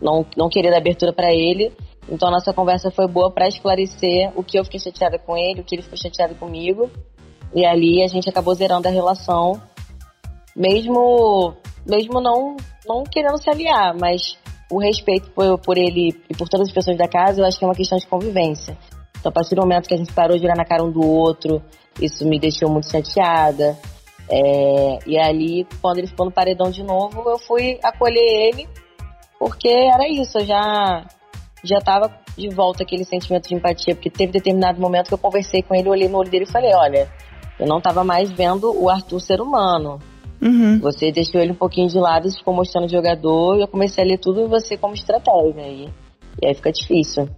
não, 0.00 0.24
não 0.34 0.48
queria 0.48 0.70
dar 0.70 0.78
abertura 0.78 1.12
para 1.12 1.30
ele. 1.30 1.70
Então 2.08 2.28
a 2.28 2.32
nossa 2.32 2.54
conversa 2.54 2.90
foi 2.90 3.06
boa 3.06 3.30
para 3.30 3.46
esclarecer 3.46 4.32
o 4.34 4.42
que 4.42 4.58
eu 4.58 4.64
fiquei 4.64 4.80
chateada 4.80 5.18
com 5.18 5.36
ele, 5.36 5.60
o 5.60 5.64
que 5.64 5.74
ele 5.74 5.82
ficou 5.82 5.98
chateado 5.98 6.34
comigo. 6.36 6.90
E 7.54 7.66
ali 7.66 8.02
a 8.02 8.06
gente 8.06 8.26
acabou 8.30 8.54
zerando 8.54 8.88
a 8.88 8.90
relação, 8.90 9.60
mesmo, 10.56 11.54
mesmo 11.86 12.18
não, 12.22 12.56
não 12.86 13.04
querendo 13.04 13.36
se 13.36 13.50
aliar, 13.50 13.94
mas 13.94 14.38
o 14.70 14.78
respeito 14.78 15.30
por, 15.32 15.58
por 15.58 15.76
ele 15.76 16.16
e 16.30 16.34
por 16.34 16.48
todas 16.48 16.68
as 16.68 16.72
pessoas 16.72 16.96
da 16.96 17.06
casa, 17.06 17.42
eu 17.42 17.44
acho 17.44 17.58
que 17.58 17.64
é 17.64 17.68
uma 17.68 17.74
questão 17.74 17.98
de 17.98 18.06
convivência. 18.06 18.78
Então, 19.20 19.30
a 19.30 19.32
partir 19.32 19.54
do 19.54 19.60
momento 19.60 19.86
que 19.86 19.94
a 19.94 19.98
gente 19.98 20.12
parou 20.12 20.36
de 20.36 20.44
olhar 20.44 20.56
na 20.56 20.64
cara 20.64 20.82
um 20.82 20.90
do 20.90 21.06
outro, 21.06 21.62
isso 22.00 22.26
me 22.26 22.40
deixou 22.40 22.70
muito 22.70 22.90
chateada. 22.90 23.78
É, 24.28 24.98
e 25.06 25.18
ali, 25.18 25.66
quando 25.82 25.98
ele 25.98 26.06
ficou 26.06 26.24
no 26.24 26.32
paredão 26.32 26.70
de 26.70 26.82
novo, 26.82 27.28
eu 27.28 27.38
fui 27.38 27.78
acolher 27.82 28.48
ele, 28.48 28.68
porque 29.38 29.68
era 29.68 30.08
isso, 30.08 30.38
eu 30.38 30.46
já 30.46 31.04
já 31.62 31.78
tava 31.78 32.10
de 32.38 32.48
volta 32.48 32.82
aquele 32.82 33.04
sentimento 33.04 33.48
de 33.48 33.54
empatia, 33.54 33.94
porque 33.94 34.08
teve 34.08 34.32
determinado 34.32 34.80
momento 34.80 35.08
que 35.08 35.14
eu 35.14 35.18
conversei 35.18 35.62
com 35.62 35.74
ele, 35.74 35.90
olhei 35.90 36.08
no 36.08 36.16
olho 36.16 36.30
dele 36.30 36.44
e 36.44 36.50
falei, 36.50 36.72
olha, 36.74 37.06
eu 37.58 37.66
não 37.66 37.82
tava 37.82 38.02
mais 38.02 38.30
vendo 38.30 38.72
o 38.74 38.88
Arthur 38.88 39.20
ser 39.20 39.42
humano. 39.42 39.98
Uhum. 40.40 40.80
Você 40.80 41.12
deixou 41.12 41.38
ele 41.38 41.52
um 41.52 41.56
pouquinho 41.56 41.88
de 41.88 41.98
lado, 41.98 42.30
ficou 42.32 42.54
mostrando 42.54 42.86
o 42.86 42.90
jogador, 42.90 43.58
e 43.58 43.60
eu 43.60 43.68
comecei 43.68 44.02
a 44.02 44.06
ler 44.06 44.18
tudo 44.18 44.40
em 44.40 44.48
você 44.48 44.78
como 44.78 44.94
estratégia. 44.94 45.66
E, 45.66 45.90
e 46.40 46.46
aí 46.46 46.54
fica 46.54 46.72
difícil. 46.72 47.28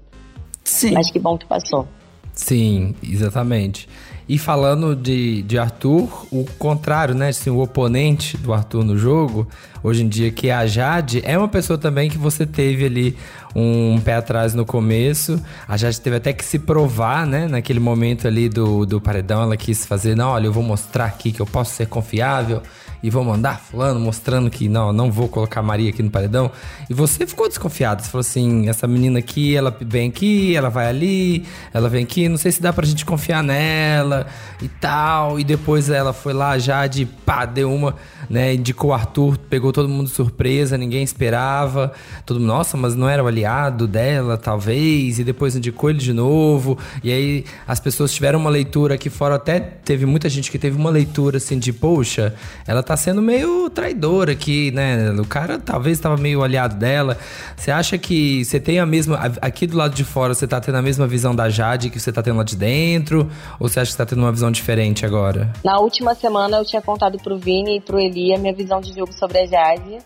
Sim. 0.73 0.93
Mas 0.93 1.11
que 1.11 1.19
bom 1.19 1.37
que 1.37 1.45
passou. 1.45 1.87
Sim, 2.33 2.95
exatamente. 3.03 3.87
E 4.27 4.39
falando 4.39 4.97
de, 4.97 5.43
de 5.43 5.59
Arthur, 5.59 6.27
o 6.31 6.47
contrário, 6.59 7.15
né? 7.15 7.29
Assim, 7.29 7.51
o 7.51 7.61
oponente 7.61 8.39
do 8.39 8.55
Arthur 8.55 8.83
no 8.83 8.97
jogo, 8.97 9.47
hoje 9.83 10.03
em 10.03 10.09
dia, 10.09 10.31
que 10.31 10.49
é 10.49 10.55
a 10.55 10.67
Jade, 10.67 11.21
é 11.27 11.37
uma 11.37 11.49
pessoa 11.49 11.79
também 11.79 12.09
que 12.09 12.17
você 12.17 12.47
teve 12.47 12.87
ali 12.87 13.17
um 13.55 14.01
pé 14.01 14.15
atrás 14.15 14.55
no 14.55 14.65
começo. 14.65 15.39
A 15.69 15.77
Jade 15.77 16.01
teve 16.01 16.17
até 16.17 16.33
que 16.33 16.45
se 16.45 16.59
provar, 16.59 17.27
né? 17.27 17.47
Naquele 17.47 17.81
momento 17.81 18.27
ali 18.27 18.49
do, 18.49 18.87
do 18.87 18.99
paredão, 18.99 19.43
ela 19.43 19.57
quis 19.57 19.85
fazer, 19.85 20.17
não, 20.17 20.31
olha, 20.31 20.47
eu 20.47 20.53
vou 20.53 20.63
mostrar 20.63 21.05
aqui 21.05 21.33
que 21.33 21.41
eu 21.41 21.47
posso 21.47 21.75
ser 21.75 21.87
confiável 21.87 22.63
e 23.03 23.11
vou 23.11 23.25
mandar 23.25 23.61
fulano 23.61 23.99
mostrando 23.99 24.49
que 24.49 24.69
não, 24.69 24.93
não 24.93 25.11
vou 25.11 25.29
colocar 25.29 25.61
Maria 25.61 25.91
aqui 25.91 26.03
no 26.03 26.11
paredão. 26.11 26.51
E 26.89 26.95
você 26.95 27.27
ficou 27.27 27.49
desconfiado. 27.49 28.03
Você 28.03 28.09
falou 28.09 28.21
assim: 28.21 28.69
essa 28.69 28.87
menina 28.87 29.19
aqui, 29.19 29.57
ela 29.57 29.77
vem 29.81 30.09
aqui, 30.09 30.55
ela 30.55 30.69
vai 30.71 30.87
ali, 30.87 31.45
ela 31.73 31.89
vem 31.89 32.05
aqui, 32.05 32.29
não 32.29 32.37
sei 32.37 32.53
se 32.53 32.63
dá 32.63 32.73
pra 32.73 32.87
gente 32.87 33.05
confiar 33.05 33.43
nela 33.43 34.27
e 34.61 34.69
tal. 34.69 35.41
E 35.41 35.45
depois 35.45 35.91
ela 35.91 36.13
foi 36.13 36.33
lá 36.33 36.59
já 36.59 36.87
de 36.87 37.05
pá, 37.05 37.45
deu 37.45 37.73
uma, 37.73 37.97
né? 38.31 38.55
Indicou 38.55 38.91
o 38.91 38.95
Arthur, 38.95 39.37
pegou 39.37 39.73
todo 39.73 39.89
mundo 39.89 40.07
de 40.07 40.15
surpresa, 40.15 40.79
ninguém 40.79 41.03
esperava. 41.03 41.93
Todo 42.25 42.39
mundo, 42.39 42.49
nossa, 42.49 42.77
mas 42.77 42.95
não 42.95 43.09
era 43.09 43.23
o 43.23 43.27
aliado 43.27 43.89
dela, 43.89 44.39
talvez. 44.39 45.19
E 45.19 45.25
depois 45.25 45.57
indicou 45.57 45.91
ele 45.91 45.99
de 45.99 46.13
novo. 46.13 46.79
E 47.03 47.13
aí 47.13 47.45
as 47.67 47.81
pessoas 47.81 48.13
tiveram 48.13 48.39
uma 48.39 48.51
leitura 48.51 48.95
aqui 48.95 49.11
fora, 49.11 49.35
até 49.35 49.59
teve 49.59 50.07
muita 50.07 50.29
gente 50.29 50.51
que 50.51 50.59
teve 50.59 50.77
uma 50.77 50.91
leitura 50.91 51.39
assim 51.39 51.59
de, 51.59 51.73
poxa, 51.73 52.35
ela 52.67 52.83
tá 52.83 52.92
sendo 52.97 53.23
meio 53.23 53.69
traidora 53.71 54.33
aqui, 54.33 54.71
né? 54.71 55.11
O 55.13 55.27
cara 55.27 55.59
talvez 55.59 55.99
estava 55.99 56.17
meio 56.17 56.43
aliado 56.43 56.77
dela. 56.77 57.17
Você 57.57 57.71
acha 57.71 57.99
que 57.99 58.45
você 58.45 58.59
tem 58.59 58.79
a 58.79 58.87
mesma. 58.87 59.19
Aqui 59.41 59.67
do 59.67 59.77
lado 59.77 59.95
de 59.95 60.05
fora, 60.05 60.35
você 60.35 60.47
tá 60.47 60.61
tendo 60.61 60.77
a 60.77 60.83
mesma 60.83 61.07
visão 61.07 61.35
da 61.35 61.49
Jade 61.49 61.91
que 61.91 62.01
você 62.01 62.13
tá 62.13 62.23
tendo 62.23 62.37
lá 62.37 62.45
de 62.45 62.57
dentro? 62.57 63.31
Ou 63.59 63.69
você 63.69 63.81
acha 63.81 63.91
que 63.91 63.93
você 63.93 63.99
tá 63.99 64.07
tendo 64.07 64.21
uma 64.21 64.33
visão 64.33 64.51
diferente 64.51 65.05
agora? 65.07 65.53
Na 65.65 65.79
última 65.79 66.15
semana 66.15 66.59
eu 66.59 66.65
tinha 66.65 66.83
contado 66.83 67.19
pro 67.19 67.39
Vini 67.39 67.79
e 67.79 67.81
pro 67.81 67.99
Eli 67.99 68.35
a 68.35 68.39
minha 68.39 68.55
visão 68.55 68.81
de 68.81 68.95
jogo 68.95 69.13
sobre 69.13 69.39
a 69.39 69.47
Jade. 69.47 69.99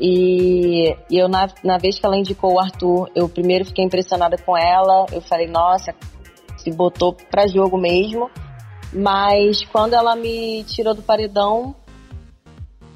E, 0.00 0.96
e 1.10 1.18
eu, 1.18 1.28
na, 1.28 1.48
na 1.62 1.78
vez 1.78 1.98
que 1.98 2.04
ela 2.04 2.16
indicou 2.16 2.54
o 2.54 2.60
Arthur, 2.60 3.10
eu 3.14 3.28
primeiro 3.28 3.64
fiquei 3.64 3.84
impressionada 3.84 4.36
com 4.36 4.56
ela. 4.56 5.06
Eu 5.12 5.20
falei, 5.20 5.46
nossa, 5.46 5.94
se 6.56 6.70
botou 6.70 7.14
pra 7.30 7.46
jogo 7.46 7.76
mesmo. 7.76 8.30
Mas 8.92 9.64
quando 9.64 9.94
ela 9.94 10.14
me 10.14 10.62
tirou 10.64 10.94
do 10.94 11.02
paredão, 11.02 11.74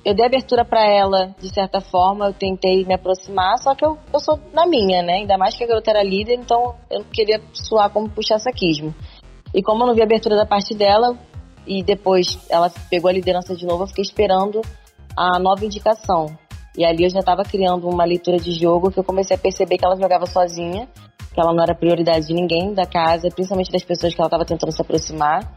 eu 0.09 0.15
dei 0.15 0.25
abertura 0.25 0.65
para 0.65 0.87
ela, 0.87 1.35
de 1.39 1.53
certa 1.53 1.83
forma, 1.83 2.29
eu 2.29 2.33
tentei 2.33 2.83
me 2.87 2.95
aproximar, 2.95 3.59
só 3.59 3.75
que 3.75 3.85
eu, 3.85 3.99
eu 4.11 4.19
sou 4.19 4.41
na 4.55 4.67
minha, 4.67 5.03
né? 5.03 5.19
Ainda 5.19 5.37
mais 5.37 5.55
que 5.55 5.63
a 5.63 5.67
garota 5.67 5.91
era 5.91 6.03
líder, 6.03 6.33
então 6.33 6.77
eu 6.91 7.01
não 7.01 7.11
queria 7.11 7.43
suar 7.53 7.91
como 7.91 8.09
puxar 8.09 8.39
saquismo. 8.39 8.95
E 9.55 9.63
como 9.63 9.83
eu 9.83 9.89
não 9.89 9.95
vi 9.95 10.01
abertura 10.01 10.35
da 10.35 10.47
parte 10.47 10.75
dela, 10.75 11.15
e 11.67 11.83
depois 11.83 12.39
ela 12.49 12.73
pegou 12.89 13.11
a 13.11 13.13
liderança 13.13 13.55
de 13.55 13.67
novo, 13.67 13.83
eu 13.83 13.87
fiquei 13.87 14.01
esperando 14.01 14.63
a 15.15 15.39
nova 15.39 15.63
indicação. 15.63 16.39
E 16.75 16.87
ali 16.87 17.05
eu 17.05 17.11
já 17.11 17.21
estava 17.21 17.43
criando 17.43 17.87
uma 17.87 18.07
leitura 18.07 18.39
de 18.39 18.53
jogo 18.53 18.91
que 18.91 18.99
eu 18.99 19.05
comecei 19.05 19.37
a 19.37 19.39
perceber 19.39 19.77
que 19.77 19.85
ela 19.85 20.01
jogava 20.01 20.25
sozinha, 20.25 20.89
que 21.35 21.39
ela 21.39 21.53
não 21.53 21.63
era 21.63 21.75
prioridade 21.75 22.29
de 22.29 22.33
ninguém 22.33 22.73
da 22.73 22.87
casa, 22.87 23.29
principalmente 23.29 23.71
das 23.71 23.85
pessoas 23.85 24.15
que 24.15 24.21
ela 24.23 24.29
estava 24.29 24.47
tentando 24.47 24.73
se 24.73 24.81
aproximar, 24.81 25.53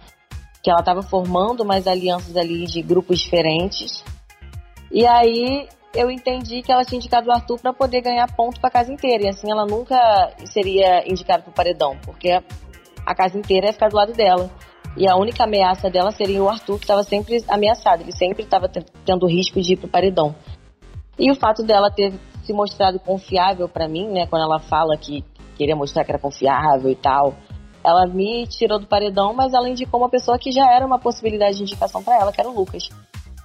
que 0.61 0.69
ela 0.69 0.81
estava 0.81 1.01
formando 1.01 1.63
mais 1.63 1.87
alianças 1.87 2.35
ali 2.35 2.65
de 2.65 2.81
grupos 2.81 3.19
diferentes. 3.19 4.03
E 4.91 5.05
aí 5.05 5.67
eu 5.93 6.09
entendi 6.09 6.61
que 6.61 6.71
ela 6.71 6.85
tinha 6.85 6.97
indicado 6.97 7.29
o 7.29 7.31
Arthur 7.31 7.59
para 7.59 7.73
poder 7.73 8.01
ganhar 8.01 8.27
ponto 8.35 8.59
para 8.59 8.69
a 8.69 8.71
casa 8.71 8.91
inteira. 8.91 9.23
E 9.23 9.27
assim 9.27 9.51
ela 9.51 9.65
nunca 9.65 10.33
seria 10.45 11.09
indicada 11.09 11.43
para 11.43 11.51
o 11.51 11.53
paredão, 11.53 11.97
porque 12.03 12.41
a 13.05 13.15
casa 13.15 13.37
inteira 13.37 13.67
ia 13.67 13.73
ficar 13.73 13.89
do 13.89 13.95
lado 13.95 14.13
dela. 14.13 14.49
E 14.97 15.07
a 15.07 15.15
única 15.15 15.45
ameaça 15.45 15.89
dela 15.89 16.11
seria 16.11 16.43
o 16.43 16.49
Arthur, 16.49 16.77
que 16.77 16.83
estava 16.83 17.03
sempre 17.03 17.43
ameaçado, 17.47 18.01
ele 18.01 18.11
sempre 18.11 18.43
estava 18.43 18.69
tendo 19.05 19.25
risco 19.25 19.61
de 19.61 19.73
ir 19.73 19.77
pro 19.77 19.87
paredão. 19.87 20.35
E 21.17 21.31
o 21.31 21.35
fato 21.35 21.63
dela 21.63 21.89
ter 21.89 22.13
se 22.43 22.51
mostrado 22.51 22.99
confiável 22.99 23.69
para 23.69 23.87
mim, 23.87 24.09
né, 24.09 24.27
quando 24.27 24.43
ela 24.43 24.59
fala 24.59 24.97
que 24.97 25.23
queria 25.55 25.75
mostrar 25.75 26.03
que 26.03 26.11
era 26.11 26.19
confiável 26.19 26.89
e 26.89 26.95
tal, 26.95 27.35
ela 27.83 28.05
me 28.05 28.45
tirou 28.47 28.79
do 28.79 28.87
paredão, 28.87 29.33
mas 29.33 29.53
ela 29.53 29.69
indicou 29.69 29.99
uma 29.99 30.09
pessoa 30.09 30.37
que 30.37 30.51
já 30.51 30.69
era 30.71 30.85
uma 30.85 30.99
possibilidade 30.99 31.57
de 31.57 31.63
indicação 31.63 32.03
para 32.03 32.19
ela, 32.19 32.31
que 32.31 32.41
era 32.41 32.49
o 32.49 32.53
Lucas. 32.53 32.89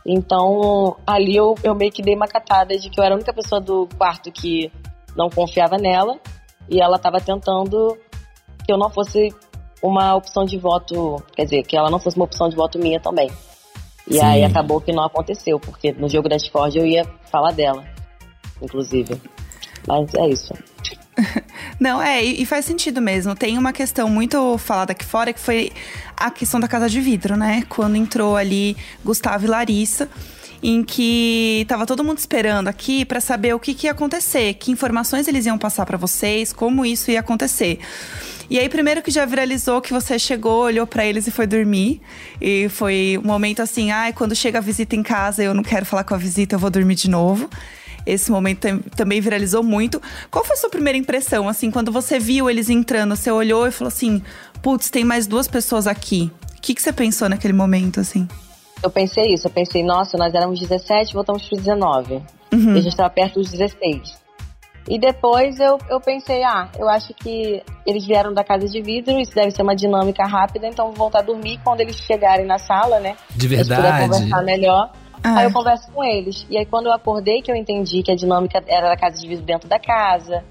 Então, 0.06 0.96
ali 1.04 1.34
eu, 1.34 1.56
eu 1.64 1.74
meio 1.74 1.90
que 1.90 2.00
dei 2.00 2.14
uma 2.14 2.28
catada 2.28 2.78
de 2.78 2.88
que 2.88 3.00
eu 3.00 3.04
era 3.04 3.14
a 3.14 3.16
única 3.16 3.32
pessoa 3.32 3.60
do 3.60 3.88
quarto 3.98 4.30
que 4.30 4.70
não 5.16 5.28
confiava 5.28 5.76
nela 5.76 6.16
e 6.68 6.80
ela 6.80 6.96
estava 6.96 7.20
tentando 7.20 7.98
que 8.64 8.72
eu 8.72 8.78
não 8.78 8.88
fosse 8.88 9.34
uma 9.82 10.14
opção 10.14 10.44
de 10.44 10.56
voto, 10.58 11.22
quer 11.34 11.44
dizer, 11.44 11.62
que 11.64 11.76
ela 11.76 11.90
não 11.90 11.98
fosse 11.98 12.16
uma 12.16 12.24
opção 12.24 12.48
de 12.48 12.54
voto 12.54 12.78
minha 12.78 13.00
também. 13.00 13.30
E 14.08 14.14
Sim. 14.14 14.24
aí 14.24 14.44
acabou 14.44 14.80
que 14.80 14.92
não 14.92 15.04
aconteceu, 15.04 15.58
porque 15.58 15.92
no 15.92 16.08
jogo 16.08 16.28
da 16.28 16.36
Discord 16.36 16.78
eu 16.78 16.86
ia 16.86 17.04
falar 17.30 17.50
dela, 17.50 17.84
inclusive. 18.62 19.20
Mas 19.88 20.14
é 20.14 20.28
isso. 20.28 20.54
Não, 21.78 22.00
é, 22.00 22.22
e 22.24 22.46
faz 22.46 22.64
sentido 22.64 23.02
mesmo. 23.02 23.34
Tem 23.34 23.58
uma 23.58 23.72
questão 23.72 24.08
muito 24.08 24.56
falada 24.58 24.92
aqui 24.92 25.04
fora 25.04 25.32
que 25.32 25.40
foi 25.40 25.70
a 26.16 26.30
questão 26.30 26.58
da 26.58 26.66
casa 26.66 26.88
de 26.88 27.00
vidro, 27.00 27.36
né? 27.36 27.64
Quando 27.68 27.96
entrou 27.96 28.36
ali 28.36 28.76
Gustavo 29.04 29.44
e 29.44 29.48
Larissa 29.48 30.08
em 30.62 30.82
que 30.82 31.66
tava 31.68 31.86
todo 31.86 32.02
mundo 32.02 32.18
esperando 32.18 32.68
aqui 32.68 33.04
para 33.04 33.20
saber 33.20 33.54
o 33.54 33.60
que, 33.60 33.74
que 33.74 33.86
ia 33.86 33.92
acontecer, 33.92 34.54
que 34.54 34.72
informações 34.72 35.28
eles 35.28 35.46
iam 35.46 35.58
passar 35.58 35.84
para 35.84 35.98
vocês, 35.98 36.52
como 36.52 36.84
isso 36.84 37.10
ia 37.10 37.20
acontecer. 37.20 37.78
E 38.48 38.58
aí, 38.58 38.68
primeiro 38.68 39.02
que 39.02 39.10
já 39.10 39.24
viralizou 39.24 39.80
que 39.80 39.92
você 39.92 40.18
chegou, 40.18 40.62
olhou 40.62 40.86
para 40.86 41.04
eles 41.04 41.26
e 41.26 41.32
foi 41.32 41.46
dormir. 41.46 42.00
E 42.40 42.68
foi 42.68 43.18
um 43.22 43.26
momento 43.26 43.60
assim, 43.60 43.90
ai, 43.90 44.10
ah, 44.10 44.12
quando 44.12 44.36
chega 44.36 44.58
a 44.58 44.60
visita 44.60 44.94
em 44.94 45.02
casa, 45.02 45.42
eu 45.42 45.52
não 45.52 45.64
quero 45.64 45.84
falar 45.84 46.04
com 46.04 46.14
a 46.14 46.18
visita, 46.18 46.54
eu 46.54 46.58
vou 46.58 46.70
dormir 46.70 46.94
de 46.94 47.10
novo. 47.10 47.50
Esse 48.06 48.30
momento 48.30 48.68
também 48.94 49.20
viralizou 49.20 49.62
muito. 49.62 50.00
Qual 50.30 50.44
foi 50.44 50.54
a 50.54 50.58
sua 50.58 50.70
primeira 50.70 50.96
impressão, 50.96 51.48
assim, 51.48 51.70
quando 51.70 51.90
você 51.90 52.18
viu 52.18 52.48
eles 52.48 52.70
entrando? 52.70 53.16
Você 53.16 53.30
olhou 53.30 53.66
e 53.66 53.72
falou 53.72 53.88
assim: 53.88 54.22
putz, 54.62 54.88
tem 54.88 55.04
mais 55.04 55.26
duas 55.26 55.48
pessoas 55.48 55.86
aqui. 55.86 56.30
O 56.56 56.60
que, 56.60 56.74
que 56.74 56.82
você 56.82 56.92
pensou 56.92 57.28
naquele 57.28 57.52
momento, 57.52 58.00
assim? 58.00 58.28
Eu 58.82 58.90
pensei 58.90 59.32
isso, 59.32 59.46
eu 59.46 59.50
pensei, 59.50 59.82
nossa, 59.82 60.16
nós 60.16 60.34
éramos 60.34 60.60
17, 60.60 61.14
voltamos 61.14 61.48
para 61.48 61.58
19. 61.58 62.14
Uhum. 62.52 62.74
E 62.74 62.78
a 62.78 62.80
gente 62.80 62.88
estava 62.88 63.10
perto 63.10 63.40
dos 63.40 63.50
16. 63.50 64.26
E 64.88 64.98
depois 64.98 65.58
eu, 65.58 65.78
eu 65.90 66.00
pensei, 66.00 66.44
ah, 66.44 66.68
eu 66.78 66.88
acho 66.88 67.12
que 67.14 67.60
eles 67.84 68.06
vieram 68.06 68.32
da 68.32 68.44
casa 68.44 68.68
de 68.68 68.80
vidro, 68.80 69.18
isso 69.18 69.34
deve 69.34 69.50
ser 69.50 69.62
uma 69.62 69.74
dinâmica 69.74 70.24
rápida, 70.24 70.68
então 70.68 70.86
vou 70.86 70.94
voltar 70.94 71.20
a 71.20 71.22
dormir 71.22 71.58
quando 71.64 71.80
eles 71.80 71.96
chegarem 71.96 72.46
na 72.46 72.58
sala, 72.58 73.00
né? 73.00 73.16
De 73.34 73.48
verdade. 73.48 73.82
A 73.82 74.00
gente 74.00 74.10
conversar 74.10 74.44
melhor. 74.44 74.92
Ah. 75.22 75.38
Aí 75.38 75.44
eu 75.46 75.52
converso 75.52 75.90
com 75.92 76.02
eles. 76.04 76.46
E 76.50 76.56
aí 76.56 76.66
quando 76.66 76.86
eu 76.86 76.92
acordei 76.92 77.42
que 77.42 77.50
eu 77.50 77.56
entendi 77.56 78.02
que 78.02 78.10
a 78.10 78.16
dinâmica 78.16 78.62
era 78.66 78.88
da 78.88 78.96
casa 78.96 79.20
de 79.20 79.28
vidro 79.28 79.44
dentro 79.44 79.68
da 79.68 79.78
casa 79.78 80.44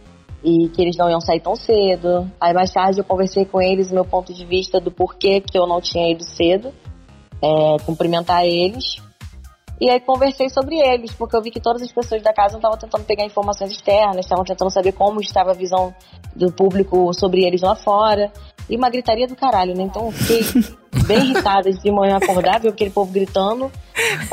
e 0.43 0.69
que 0.69 0.81
eles 0.81 0.95
não 0.95 1.09
iam 1.09 1.19
sair 1.19 1.39
tão 1.39 1.55
cedo. 1.55 2.29
Aí 2.39 2.53
mais 2.53 2.71
tarde 2.71 2.99
eu 2.99 3.03
conversei 3.03 3.45
com 3.45 3.61
eles 3.61 3.91
meu 3.91 4.05
ponto 4.05 4.33
de 4.33 4.45
vista 4.45 4.79
do 4.79 4.91
porquê 4.91 5.41
que 5.41 5.57
eu 5.57 5.65
não 5.65 5.81
tinha 5.81 6.11
ido 6.11 6.23
cedo, 6.23 6.73
é, 7.41 7.77
cumprimentar 7.85 8.45
eles. 8.45 9.03
E 9.79 9.89
aí 9.89 9.99
conversei 9.99 10.49
sobre 10.49 10.77
eles, 10.77 11.13
porque 11.13 11.35
eu 11.35 11.41
vi 11.41 11.51
que 11.51 11.59
todas 11.59 11.81
as 11.81 11.91
pessoas 11.91 12.21
da 12.21 12.31
casa 12.31 12.55
estavam 12.55 12.77
tentando 12.77 13.03
pegar 13.03 13.25
informações 13.25 13.71
externas, 13.71 14.19
estavam 14.25 14.45
tentando 14.45 14.71
saber 14.71 14.93
como 14.93 15.19
estava 15.19 15.51
a 15.51 15.53
visão 15.53 15.93
do 16.33 16.51
público 16.51 17.13
sobre 17.13 17.43
eles 17.43 17.61
lá 17.61 17.75
fora. 17.75 18.31
E 18.69 18.75
uma 18.75 18.89
gritaria 18.89 19.27
do 19.27 19.35
caralho, 19.35 19.75
né? 19.75 19.83
Então 19.83 20.05
eu 20.05 20.11
fiquei 20.11 20.63
bem 21.05 21.19
irritada 21.31 21.71
de 21.71 21.91
manhã 21.91 22.17
acordar, 22.17 22.59
ver 22.59 22.69
aquele 22.69 22.89
povo 22.89 23.11
gritando. 23.11 23.71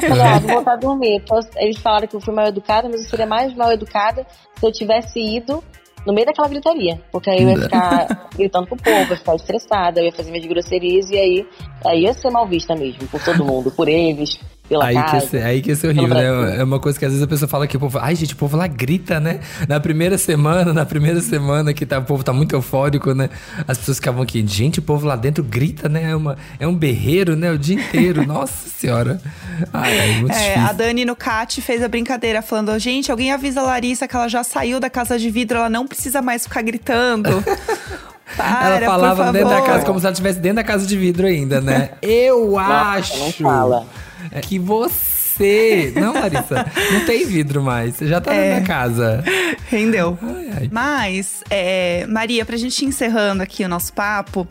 Eu 0.03 0.09
falei, 0.09 0.23
ah, 0.23 0.39
vou 0.39 0.55
voltar 0.55 0.73
a 0.73 0.77
dormir. 0.77 1.17
Então, 1.17 1.39
eles 1.57 1.79
falaram 1.79 2.07
que 2.07 2.17
eu 2.17 2.21
fui 2.21 2.35
mal 2.35 2.47
educada, 2.47 2.89
mas 2.89 3.03
eu 3.03 3.11
seria 3.11 3.27
mais 3.27 3.55
mal 3.55 3.73
educada 3.73 4.27
se 4.59 4.67
eu 4.67 4.73
tivesse 4.73 5.21
ido 5.21 5.63
no 6.07 6.13
meio 6.13 6.27
daquela 6.27 6.49
gritaria. 6.49 7.01
Porque 7.11 7.31
aí 7.31 7.43
eu 7.43 7.51
ia 7.51 7.59
ficar 7.59 8.29
gritando 8.35 8.67
pro 8.67 8.77
povo, 8.77 9.11
ia 9.11 9.17
ficar 9.17 9.35
estressada, 9.37 10.01
eu 10.01 10.07
ia 10.07 10.13
fazer 10.13 10.31
minhas 10.31 10.47
grosserias 10.47 11.11
e 11.11 11.17
aí, 11.17 11.47
aí 11.85 12.03
ia 12.03 12.15
ser 12.15 12.31
mal 12.31 12.47
vista 12.47 12.75
mesmo, 12.75 13.07
por 13.09 13.23
todo 13.23 13.45
mundo, 13.45 13.71
por 13.71 13.89
eles, 13.89 14.39
pela 14.73 14.87
aí 14.87 14.95
casa. 14.95 15.27
Que 15.27 15.37
é, 15.37 15.45
aí 15.45 15.63
que 15.63 15.71
é 15.71 15.75
horrível, 15.75 16.09
né? 16.09 16.57
É 16.59 16.65
uma 16.65 16.81
coisa 16.81 16.99
que 16.99 17.05
às 17.05 17.13
vezes 17.13 17.23
a 17.23 17.29
pessoa 17.29 17.49
fala 17.49 17.67
que 17.67 17.77
o 17.77 17.81
povo. 17.81 17.99
Ai, 18.01 18.15
gente, 18.15 18.33
o 18.33 18.37
povo 18.37 18.57
lá 18.57 18.67
grita, 18.67 19.21
né? 19.21 19.41
Na 19.69 19.79
primeira 19.79 20.17
semana, 20.17 20.73
na 20.73 20.87
primeira 20.87 21.21
semana 21.21 21.75
que 21.75 21.85
tá, 21.85 21.99
o 21.99 22.05
povo 22.05 22.25
tá 22.25 22.33
muito 22.33 22.55
eufórico, 22.55 23.15
né? 23.15 23.29
As 23.69 23.79
pessoas 23.79 23.99
ficavam 23.99 24.23
aqui, 24.23 24.45
gente, 24.47 24.79
o 24.79 24.83
povo 24.83 25.07
lá 25.07 25.17
dentro 25.17 25.45
grita, 25.45 25.89
né? 25.89 26.11
É, 26.11 26.17
uma, 26.17 26.37
é 26.59 26.67
um 26.67 26.75
berreiro, 26.75 27.37
né? 27.37 27.51
O 27.53 27.59
dia 27.59 27.77
inteiro. 27.77 28.25
Nossa 28.27 28.69
senhora. 28.69 29.21
Ai, 29.73 29.99
ai, 29.99 30.21
muito 30.21 30.35
é, 30.35 30.55
a 30.57 30.73
Dani 30.73 31.05
no 31.05 31.15
CAT 31.15 31.61
fez 31.61 31.83
a 31.83 31.89
brincadeira, 31.89 32.41
falando: 32.41 32.77
gente, 32.79 33.11
alguém 33.11 33.31
avisa 33.31 33.61
a 33.61 33.65
Larissa 33.65 34.09
que 34.09 34.17
ela 34.17 34.29
já 34.29 34.43
saiu 34.43 34.81
da 34.81 34.89
casa 34.89 35.19
de 35.19 35.31
vidro, 35.31 35.59
ela 35.59 35.71
não 35.71 35.87
precisa 35.87 36.23
mais 36.23 36.45
ficar 36.45 36.63
gritando. 36.63 37.31
Para, 38.35 38.77
ela 38.77 38.87
falava 38.87 39.31
dentro 39.31 39.51
da 39.51 39.61
casa 39.61 39.85
como 39.85 40.01
se 40.01 40.07
ela 40.07 40.13
estivesse 40.13 40.41
dentro 40.41 40.57
da 40.57 40.65
casa 40.65 40.87
de 40.87 40.97
vidro 40.97 41.27
ainda, 41.27 41.61
né? 41.61 41.91
Eu 42.01 42.53
Nossa, 42.53 42.73
acho. 42.73 43.19
Não 43.19 43.33
fala 43.33 43.87
é 43.87 44.03
que 44.43 44.59
você. 44.59 45.93
Não, 45.97 46.13
Larissa, 46.13 46.67
não 46.93 47.05
tem 47.07 47.25
vidro 47.27 47.63
mais. 47.63 47.97
Você 47.97 48.07
já 48.07 48.21
tá 48.21 48.35
É. 48.35 48.51
na 48.51 48.55
minha 48.57 48.67
casa. 48.67 49.25
Rendeu. 49.69 50.19
Ai, 50.23 50.51
ai. 50.61 50.69
Mas, 50.71 51.43
é, 51.51 52.07
Maria, 52.07 52.45
pra 52.45 52.57
gente 52.57 52.79
ir 52.85 52.89
encerrando 52.89 53.43
aqui 53.43 53.65
o 53.65 53.69
nosso 53.69 53.93
papo, 53.95 54.47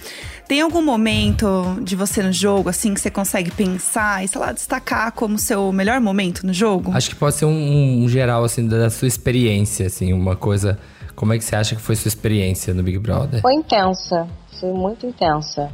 tem 0.47 0.59
algum 0.61 0.81
momento 0.81 1.77
de 1.83 1.95
você 1.95 2.23
no 2.23 2.33
jogo, 2.33 2.67
assim, 2.69 2.93
que 2.93 2.99
você 2.99 3.11
consegue 3.11 3.51
pensar 3.51 4.23
e, 4.23 4.27
sei 4.27 4.41
lá, 4.41 4.51
destacar 4.51 5.11
como 5.11 5.37
seu 5.37 5.71
melhor 5.71 6.01
momento 6.01 6.45
no 6.45 6.51
jogo? 6.53 6.91
Acho 6.93 7.09
que 7.09 7.15
pode 7.15 7.35
ser 7.35 7.45
um, 7.45 8.03
um 8.03 8.09
geral, 8.09 8.43
assim, 8.43 8.67
da 8.67 8.89
sua 8.89 9.07
experiência, 9.07 9.85
assim, 9.85 10.11
uma 10.13 10.35
coisa. 10.35 10.79
Como 11.15 11.31
é 11.33 11.37
que 11.37 11.43
você 11.45 11.55
acha 11.55 11.75
que 11.75 11.81
foi 11.81 11.95
sua 11.95 12.09
experiência 12.09 12.73
no 12.73 12.81
Big 12.81 12.97
Brother? 12.97 13.41
Foi 13.41 13.53
intensa, 13.53 14.27
foi 14.59 14.73
muito 14.73 15.05
intensa. 15.05 15.69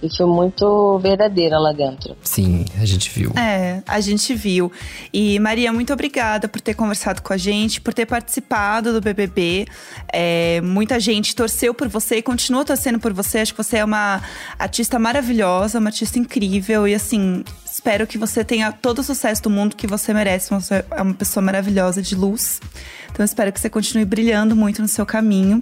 E 0.00 0.16
foi 0.16 0.26
muito 0.26 0.98
verdadeira 1.00 1.58
lá 1.58 1.72
dentro. 1.72 2.16
Sim, 2.22 2.64
a 2.80 2.84
gente 2.84 3.10
viu. 3.10 3.32
É, 3.36 3.82
a 3.86 4.00
gente 4.00 4.32
viu. 4.32 4.70
E 5.12 5.38
Maria, 5.40 5.72
muito 5.72 5.92
obrigada 5.92 6.46
por 6.46 6.60
ter 6.60 6.74
conversado 6.74 7.20
com 7.20 7.32
a 7.32 7.36
gente, 7.36 7.80
por 7.80 7.92
ter 7.92 8.06
participado 8.06 8.92
do 8.92 9.00
BBB. 9.00 9.66
É, 10.12 10.60
muita 10.60 11.00
gente 11.00 11.34
torceu 11.34 11.74
por 11.74 11.88
você 11.88 12.18
e 12.18 12.22
continua 12.22 12.64
torcendo 12.64 13.00
por 13.00 13.12
você. 13.12 13.38
Acho 13.38 13.52
que 13.52 13.62
você 13.62 13.78
é 13.78 13.84
uma 13.84 14.22
artista 14.56 14.98
maravilhosa, 15.00 15.80
uma 15.80 15.88
artista 15.88 16.16
incrível. 16.16 16.86
E 16.86 16.94
assim, 16.94 17.42
espero 17.64 18.06
que 18.06 18.16
você 18.16 18.44
tenha 18.44 18.70
todo 18.70 19.00
o 19.00 19.02
sucesso 19.02 19.42
do 19.42 19.50
mundo 19.50 19.74
que 19.74 19.86
você 19.88 20.14
merece. 20.14 20.50
Você 20.50 20.84
é 20.92 21.02
uma 21.02 21.14
pessoa 21.14 21.42
maravilhosa 21.42 22.00
de 22.00 22.14
luz. 22.14 22.60
Então 23.10 23.24
espero 23.24 23.52
que 23.52 23.58
você 23.58 23.68
continue 23.68 24.04
brilhando 24.04 24.54
muito 24.54 24.80
no 24.80 24.86
seu 24.86 25.04
caminho. 25.04 25.60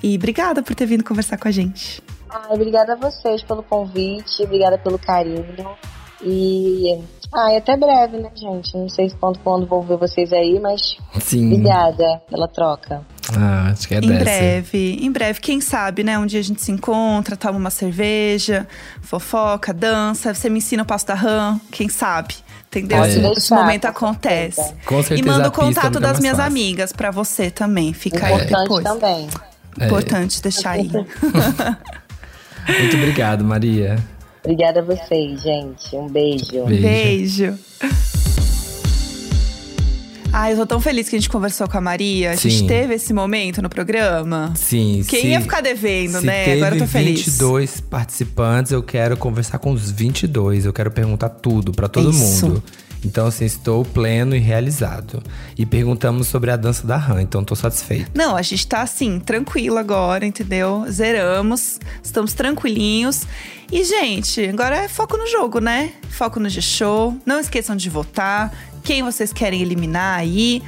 E 0.00 0.14
obrigada 0.14 0.62
por 0.62 0.74
ter 0.76 0.86
vindo 0.86 1.02
conversar 1.02 1.36
com 1.36 1.48
a 1.48 1.50
gente. 1.50 2.00
Ai, 2.32 2.54
obrigada 2.54 2.94
a 2.94 2.96
vocês 2.96 3.42
pelo 3.42 3.62
convite, 3.62 4.42
obrigada 4.42 4.78
pelo 4.78 4.98
carinho. 4.98 5.44
E. 6.24 6.98
Ai, 7.34 7.56
até 7.56 7.76
breve, 7.76 8.18
né, 8.18 8.30
gente? 8.34 8.76
Não 8.76 8.88
sei 8.90 9.10
quando, 9.18 9.38
quando 9.38 9.66
vou 9.66 9.82
ver 9.82 9.96
vocês 9.96 10.32
aí, 10.34 10.60
mas 10.60 10.96
Sim. 11.18 11.46
obrigada 11.46 12.20
pela 12.30 12.46
troca. 12.46 13.00
Ah, 13.34 13.70
acho 13.72 13.88
que 13.88 13.94
é 13.94 13.98
Em 13.98 14.00
dessa. 14.08 14.22
breve, 14.24 14.98
em 15.00 15.10
breve, 15.10 15.40
quem 15.40 15.58
sabe, 15.60 16.04
né? 16.04 16.18
Um 16.18 16.26
dia 16.26 16.40
a 16.40 16.42
gente 16.42 16.60
se 16.60 16.70
encontra, 16.70 17.34
toma 17.34 17.58
uma 17.58 17.70
cerveja, 17.70 18.68
fofoca, 19.00 19.72
dança, 19.72 20.34
você 20.34 20.50
me 20.50 20.58
ensina 20.58 20.82
o 20.82 20.86
passo 20.86 21.06
da 21.06 21.14
RAM, 21.14 21.58
quem 21.70 21.88
sabe? 21.88 22.34
Entendeu? 22.66 22.98
Pode 22.98 23.10
Esse, 23.12 23.20
deixar, 23.20 23.38
esse 23.38 23.54
momento 23.54 23.84
acontece. 23.86 24.56
certeza. 24.56 24.76
Com 24.86 25.02
certeza 25.02 25.20
E 25.20 25.24
manda 25.32 25.48
o 25.48 25.52
contato 25.52 25.98
das 26.00 26.20
minhas 26.20 26.36
fácil. 26.36 26.50
amigas 26.52 26.92
pra 26.92 27.10
você 27.10 27.50
também. 27.50 27.92
Fica 27.94 28.26
aí 28.26 28.34
Importante 28.34 28.62
depois. 28.62 28.84
também. 28.84 29.28
É. 29.80 29.86
Importante 29.86 30.42
deixar 30.42 30.70
aí. 30.72 30.90
Muito 32.68 32.96
obrigado, 32.96 33.44
Maria. 33.44 33.98
Obrigada 34.44 34.80
a 34.80 34.82
vocês, 34.82 35.40
gente. 35.42 35.94
Um 35.94 36.08
beijo. 36.08 36.64
Beijo. 36.66 36.82
Beijo. 36.82 37.58
Ai, 40.34 40.52
eu 40.54 40.56
tô 40.56 40.66
tão 40.66 40.80
feliz 40.80 41.10
que 41.10 41.14
a 41.16 41.18
gente 41.18 41.28
conversou 41.28 41.68
com 41.68 41.76
a 41.76 41.80
Maria. 41.80 42.30
A 42.30 42.34
gente 42.34 42.60
Sim. 42.60 42.66
teve 42.66 42.94
esse 42.94 43.12
momento 43.12 43.60
no 43.60 43.68
programa. 43.68 44.52
Sim, 44.56 45.04
Quem 45.06 45.20
se- 45.20 45.26
ia 45.28 45.40
ficar 45.42 45.60
devendo, 45.60 46.20
se 46.20 46.26
né? 46.26 46.44
Teve 46.46 46.56
Agora 46.62 46.74
eu 46.74 46.78
tô 46.80 46.86
feliz. 46.86 47.20
22 47.26 47.80
participantes, 47.80 48.72
eu 48.72 48.82
quero 48.82 49.14
conversar 49.18 49.58
com 49.58 49.72
os 49.72 49.90
22. 49.90 50.64
Eu 50.64 50.72
quero 50.72 50.90
perguntar 50.90 51.28
tudo 51.28 51.70
pra 51.72 51.86
todo 51.86 52.10
Isso. 52.10 52.46
mundo. 52.46 52.62
Então, 53.04 53.26
assim, 53.26 53.44
estou 53.44 53.84
pleno 53.84 54.34
e 54.36 54.38
realizado. 54.38 55.22
E 55.58 55.66
perguntamos 55.66 56.28
sobre 56.28 56.50
a 56.50 56.56
dança 56.56 56.86
da 56.86 56.96
rã, 56.96 57.20
então 57.20 57.42
tô 57.42 57.56
satisfeito. 57.56 58.10
Não, 58.14 58.36
a 58.36 58.42
gente 58.42 58.66
tá 58.66 58.80
assim, 58.82 59.18
tranquilo 59.18 59.76
agora, 59.78 60.24
entendeu? 60.24 60.84
Zeramos, 60.88 61.80
estamos 62.02 62.32
tranquilinhos. 62.32 63.22
E, 63.70 63.82
gente, 63.84 64.46
agora 64.48 64.76
é 64.84 64.88
foco 64.88 65.16
no 65.16 65.26
jogo, 65.26 65.58
né? 65.58 65.92
Foco 66.10 66.38
no 66.38 66.48
G-Show. 66.48 67.16
Não 67.26 67.40
esqueçam 67.40 67.74
de 67.74 67.88
votar. 67.90 68.52
Quem 68.84 69.02
vocês 69.02 69.32
querem 69.32 69.60
eliminar 69.62 70.18
aí, 70.18 70.62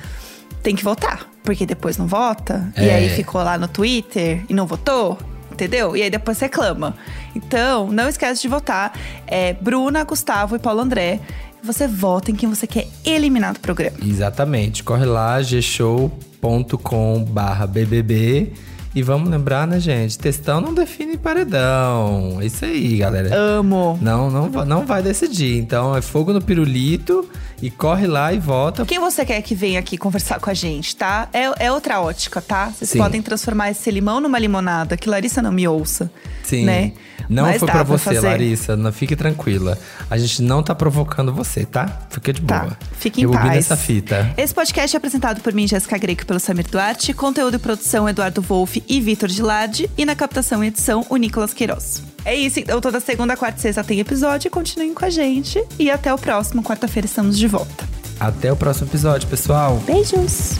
tem 0.62 0.74
que 0.74 0.82
votar. 0.82 1.28
Porque 1.44 1.66
depois 1.66 1.96
não 1.98 2.06
vota. 2.06 2.72
E 2.76 2.84
É. 2.88 2.94
aí 2.94 3.10
ficou 3.10 3.42
lá 3.42 3.58
no 3.58 3.68
Twitter 3.68 4.42
e 4.48 4.54
não 4.54 4.66
votou. 4.66 5.18
Entendeu? 5.52 5.96
E 5.96 6.02
aí 6.02 6.10
depois 6.10 6.40
reclama. 6.40 6.96
Então, 7.36 7.88
não 7.92 8.08
esquece 8.08 8.42
de 8.42 8.48
votar. 8.48 8.92
É 9.26 9.52
Bruna, 9.52 10.02
Gustavo 10.02 10.56
e 10.56 10.58
Paulo 10.58 10.80
André. 10.80 11.20
Você 11.64 11.88
vota 11.88 12.30
em 12.30 12.34
quem 12.34 12.46
você 12.46 12.66
quer 12.66 12.86
eliminar 13.06 13.54
do 13.54 13.60
programa. 13.60 13.96
Exatamente. 14.04 14.84
Corre 14.84 15.06
lá, 15.06 15.40
gshowcom 15.40 17.24
barra 17.24 17.66
BBB. 17.66 18.52
E 18.94 19.02
vamos 19.02 19.28
lembrar, 19.28 19.66
né, 19.66 19.80
gente? 19.80 20.16
Textão 20.16 20.60
não 20.60 20.72
define 20.72 21.16
paredão. 21.16 22.38
É 22.40 22.46
isso 22.46 22.64
aí, 22.64 22.98
galera. 22.98 23.34
Amo. 23.34 23.98
Não, 24.00 24.30
não, 24.30 24.48
não 24.64 24.86
vai 24.86 25.02
decidir. 25.02 25.58
Então 25.58 25.96
é 25.96 26.00
fogo 26.00 26.32
no 26.32 26.40
pirulito 26.40 27.28
e 27.60 27.70
corre 27.70 28.06
lá 28.06 28.32
e 28.32 28.38
vota. 28.38 28.84
Quem 28.84 29.00
você 29.00 29.24
quer 29.24 29.42
que 29.42 29.54
venha 29.54 29.80
aqui 29.80 29.98
conversar 29.98 30.38
com 30.38 30.48
a 30.48 30.54
gente, 30.54 30.94
tá? 30.94 31.28
É, 31.32 31.66
é 31.66 31.72
outra 31.72 32.00
ótica, 32.00 32.40
tá? 32.40 32.66
Vocês 32.66 32.90
Sim. 32.90 32.98
podem 32.98 33.20
transformar 33.20 33.70
esse 33.70 33.90
limão 33.90 34.20
numa 34.20 34.38
limonada, 34.38 34.96
que 34.96 35.08
Larissa 35.08 35.42
não 35.42 35.50
me 35.50 35.66
ouça. 35.66 36.08
Sim. 36.44 36.64
Né? 36.64 36.92
Não 37.28 37.44
Mas 37.44 37.58
foi 37.58 37.68
pra 37.70 37.82
você, 37.82 38.04
fazer. 38.16 38.20
Larissa. 38.28 38.76
Não 38.76 38.92
fique 38.92 39.16
tranquila. 39.16 39.78
A 40.10 40.18
gente 40.18 40.42
não 40.42 40.62
tá 40.62 40.74
provocando 40.74 41.32
você, 41.32 41.64
tá? 41.64 42.02
Fica 42.10 42.34
de 42.34 42.42
Tá, 42.42 42.58
boa. 42.60 42.76
fique 42.98 43.22
em 43.22 43.24
Rebobina 43.24 43.46
paz. 43.52 43.64
essa 43.64 43.76
fita. 43.78 44.30
Esse 44.36 44.52
podcast 44.52 44.94
é 44.94 44.98
apresentado 44.98 45.40
por 45.40 45.52
mim, 45.54 45.66
Jéssica 45.66 45.96
Greco, 45.96 46.26
pelo 46.26 46.38
Samir 46.38 46.66
Duarte. 46.70 47.14
Conteúdo 47.14 47.54
e 47.56 47.58
produção, 47.58 48.06
Eduardo 48.06 48.42
Wolff 48.42 48.83
e 48.88 49.00
Vitor 49.00 49.28
Gilardi. 49.28 49.90
E 49.96 50.04
na 50.04 50.14
captação 50.14 50.62
e 50.62 50.68
edição, 50.68 51.04
o 51.08 51.16
Nicolas 51.16 51.52
Queiroz. 51.52 52.02
É 52.24 52.34
isso, 52.34 52.58
então 52.58 52.80
toda 52.80 53.00
segunda, 53.00 53.36
quarta 53.36 53.58
e 53.58 53.62
sexta 53.62 53.84
tem 53.84 54.00
episódio. 54.00 54.50
Continuem 54.50 54.94
com 54.94 55.04
a 55.04 55.10
gente. 55.10 55.62
E 55.78 55.90
até 55.90 56.12
o 56.12 56.18
próximo. 56.18 56.62
Quarta-feira 56.62 57.06
estamos 57.06 57.38
de 57.38 57.46
volta. 57.46 57.88
Até 58.18 58.52
o 58.52 58.56
próximo 58.56 58.88
episódio, 58.88 59.28
pessoal. 59.28 59.76
Beijos! 59.86 60.54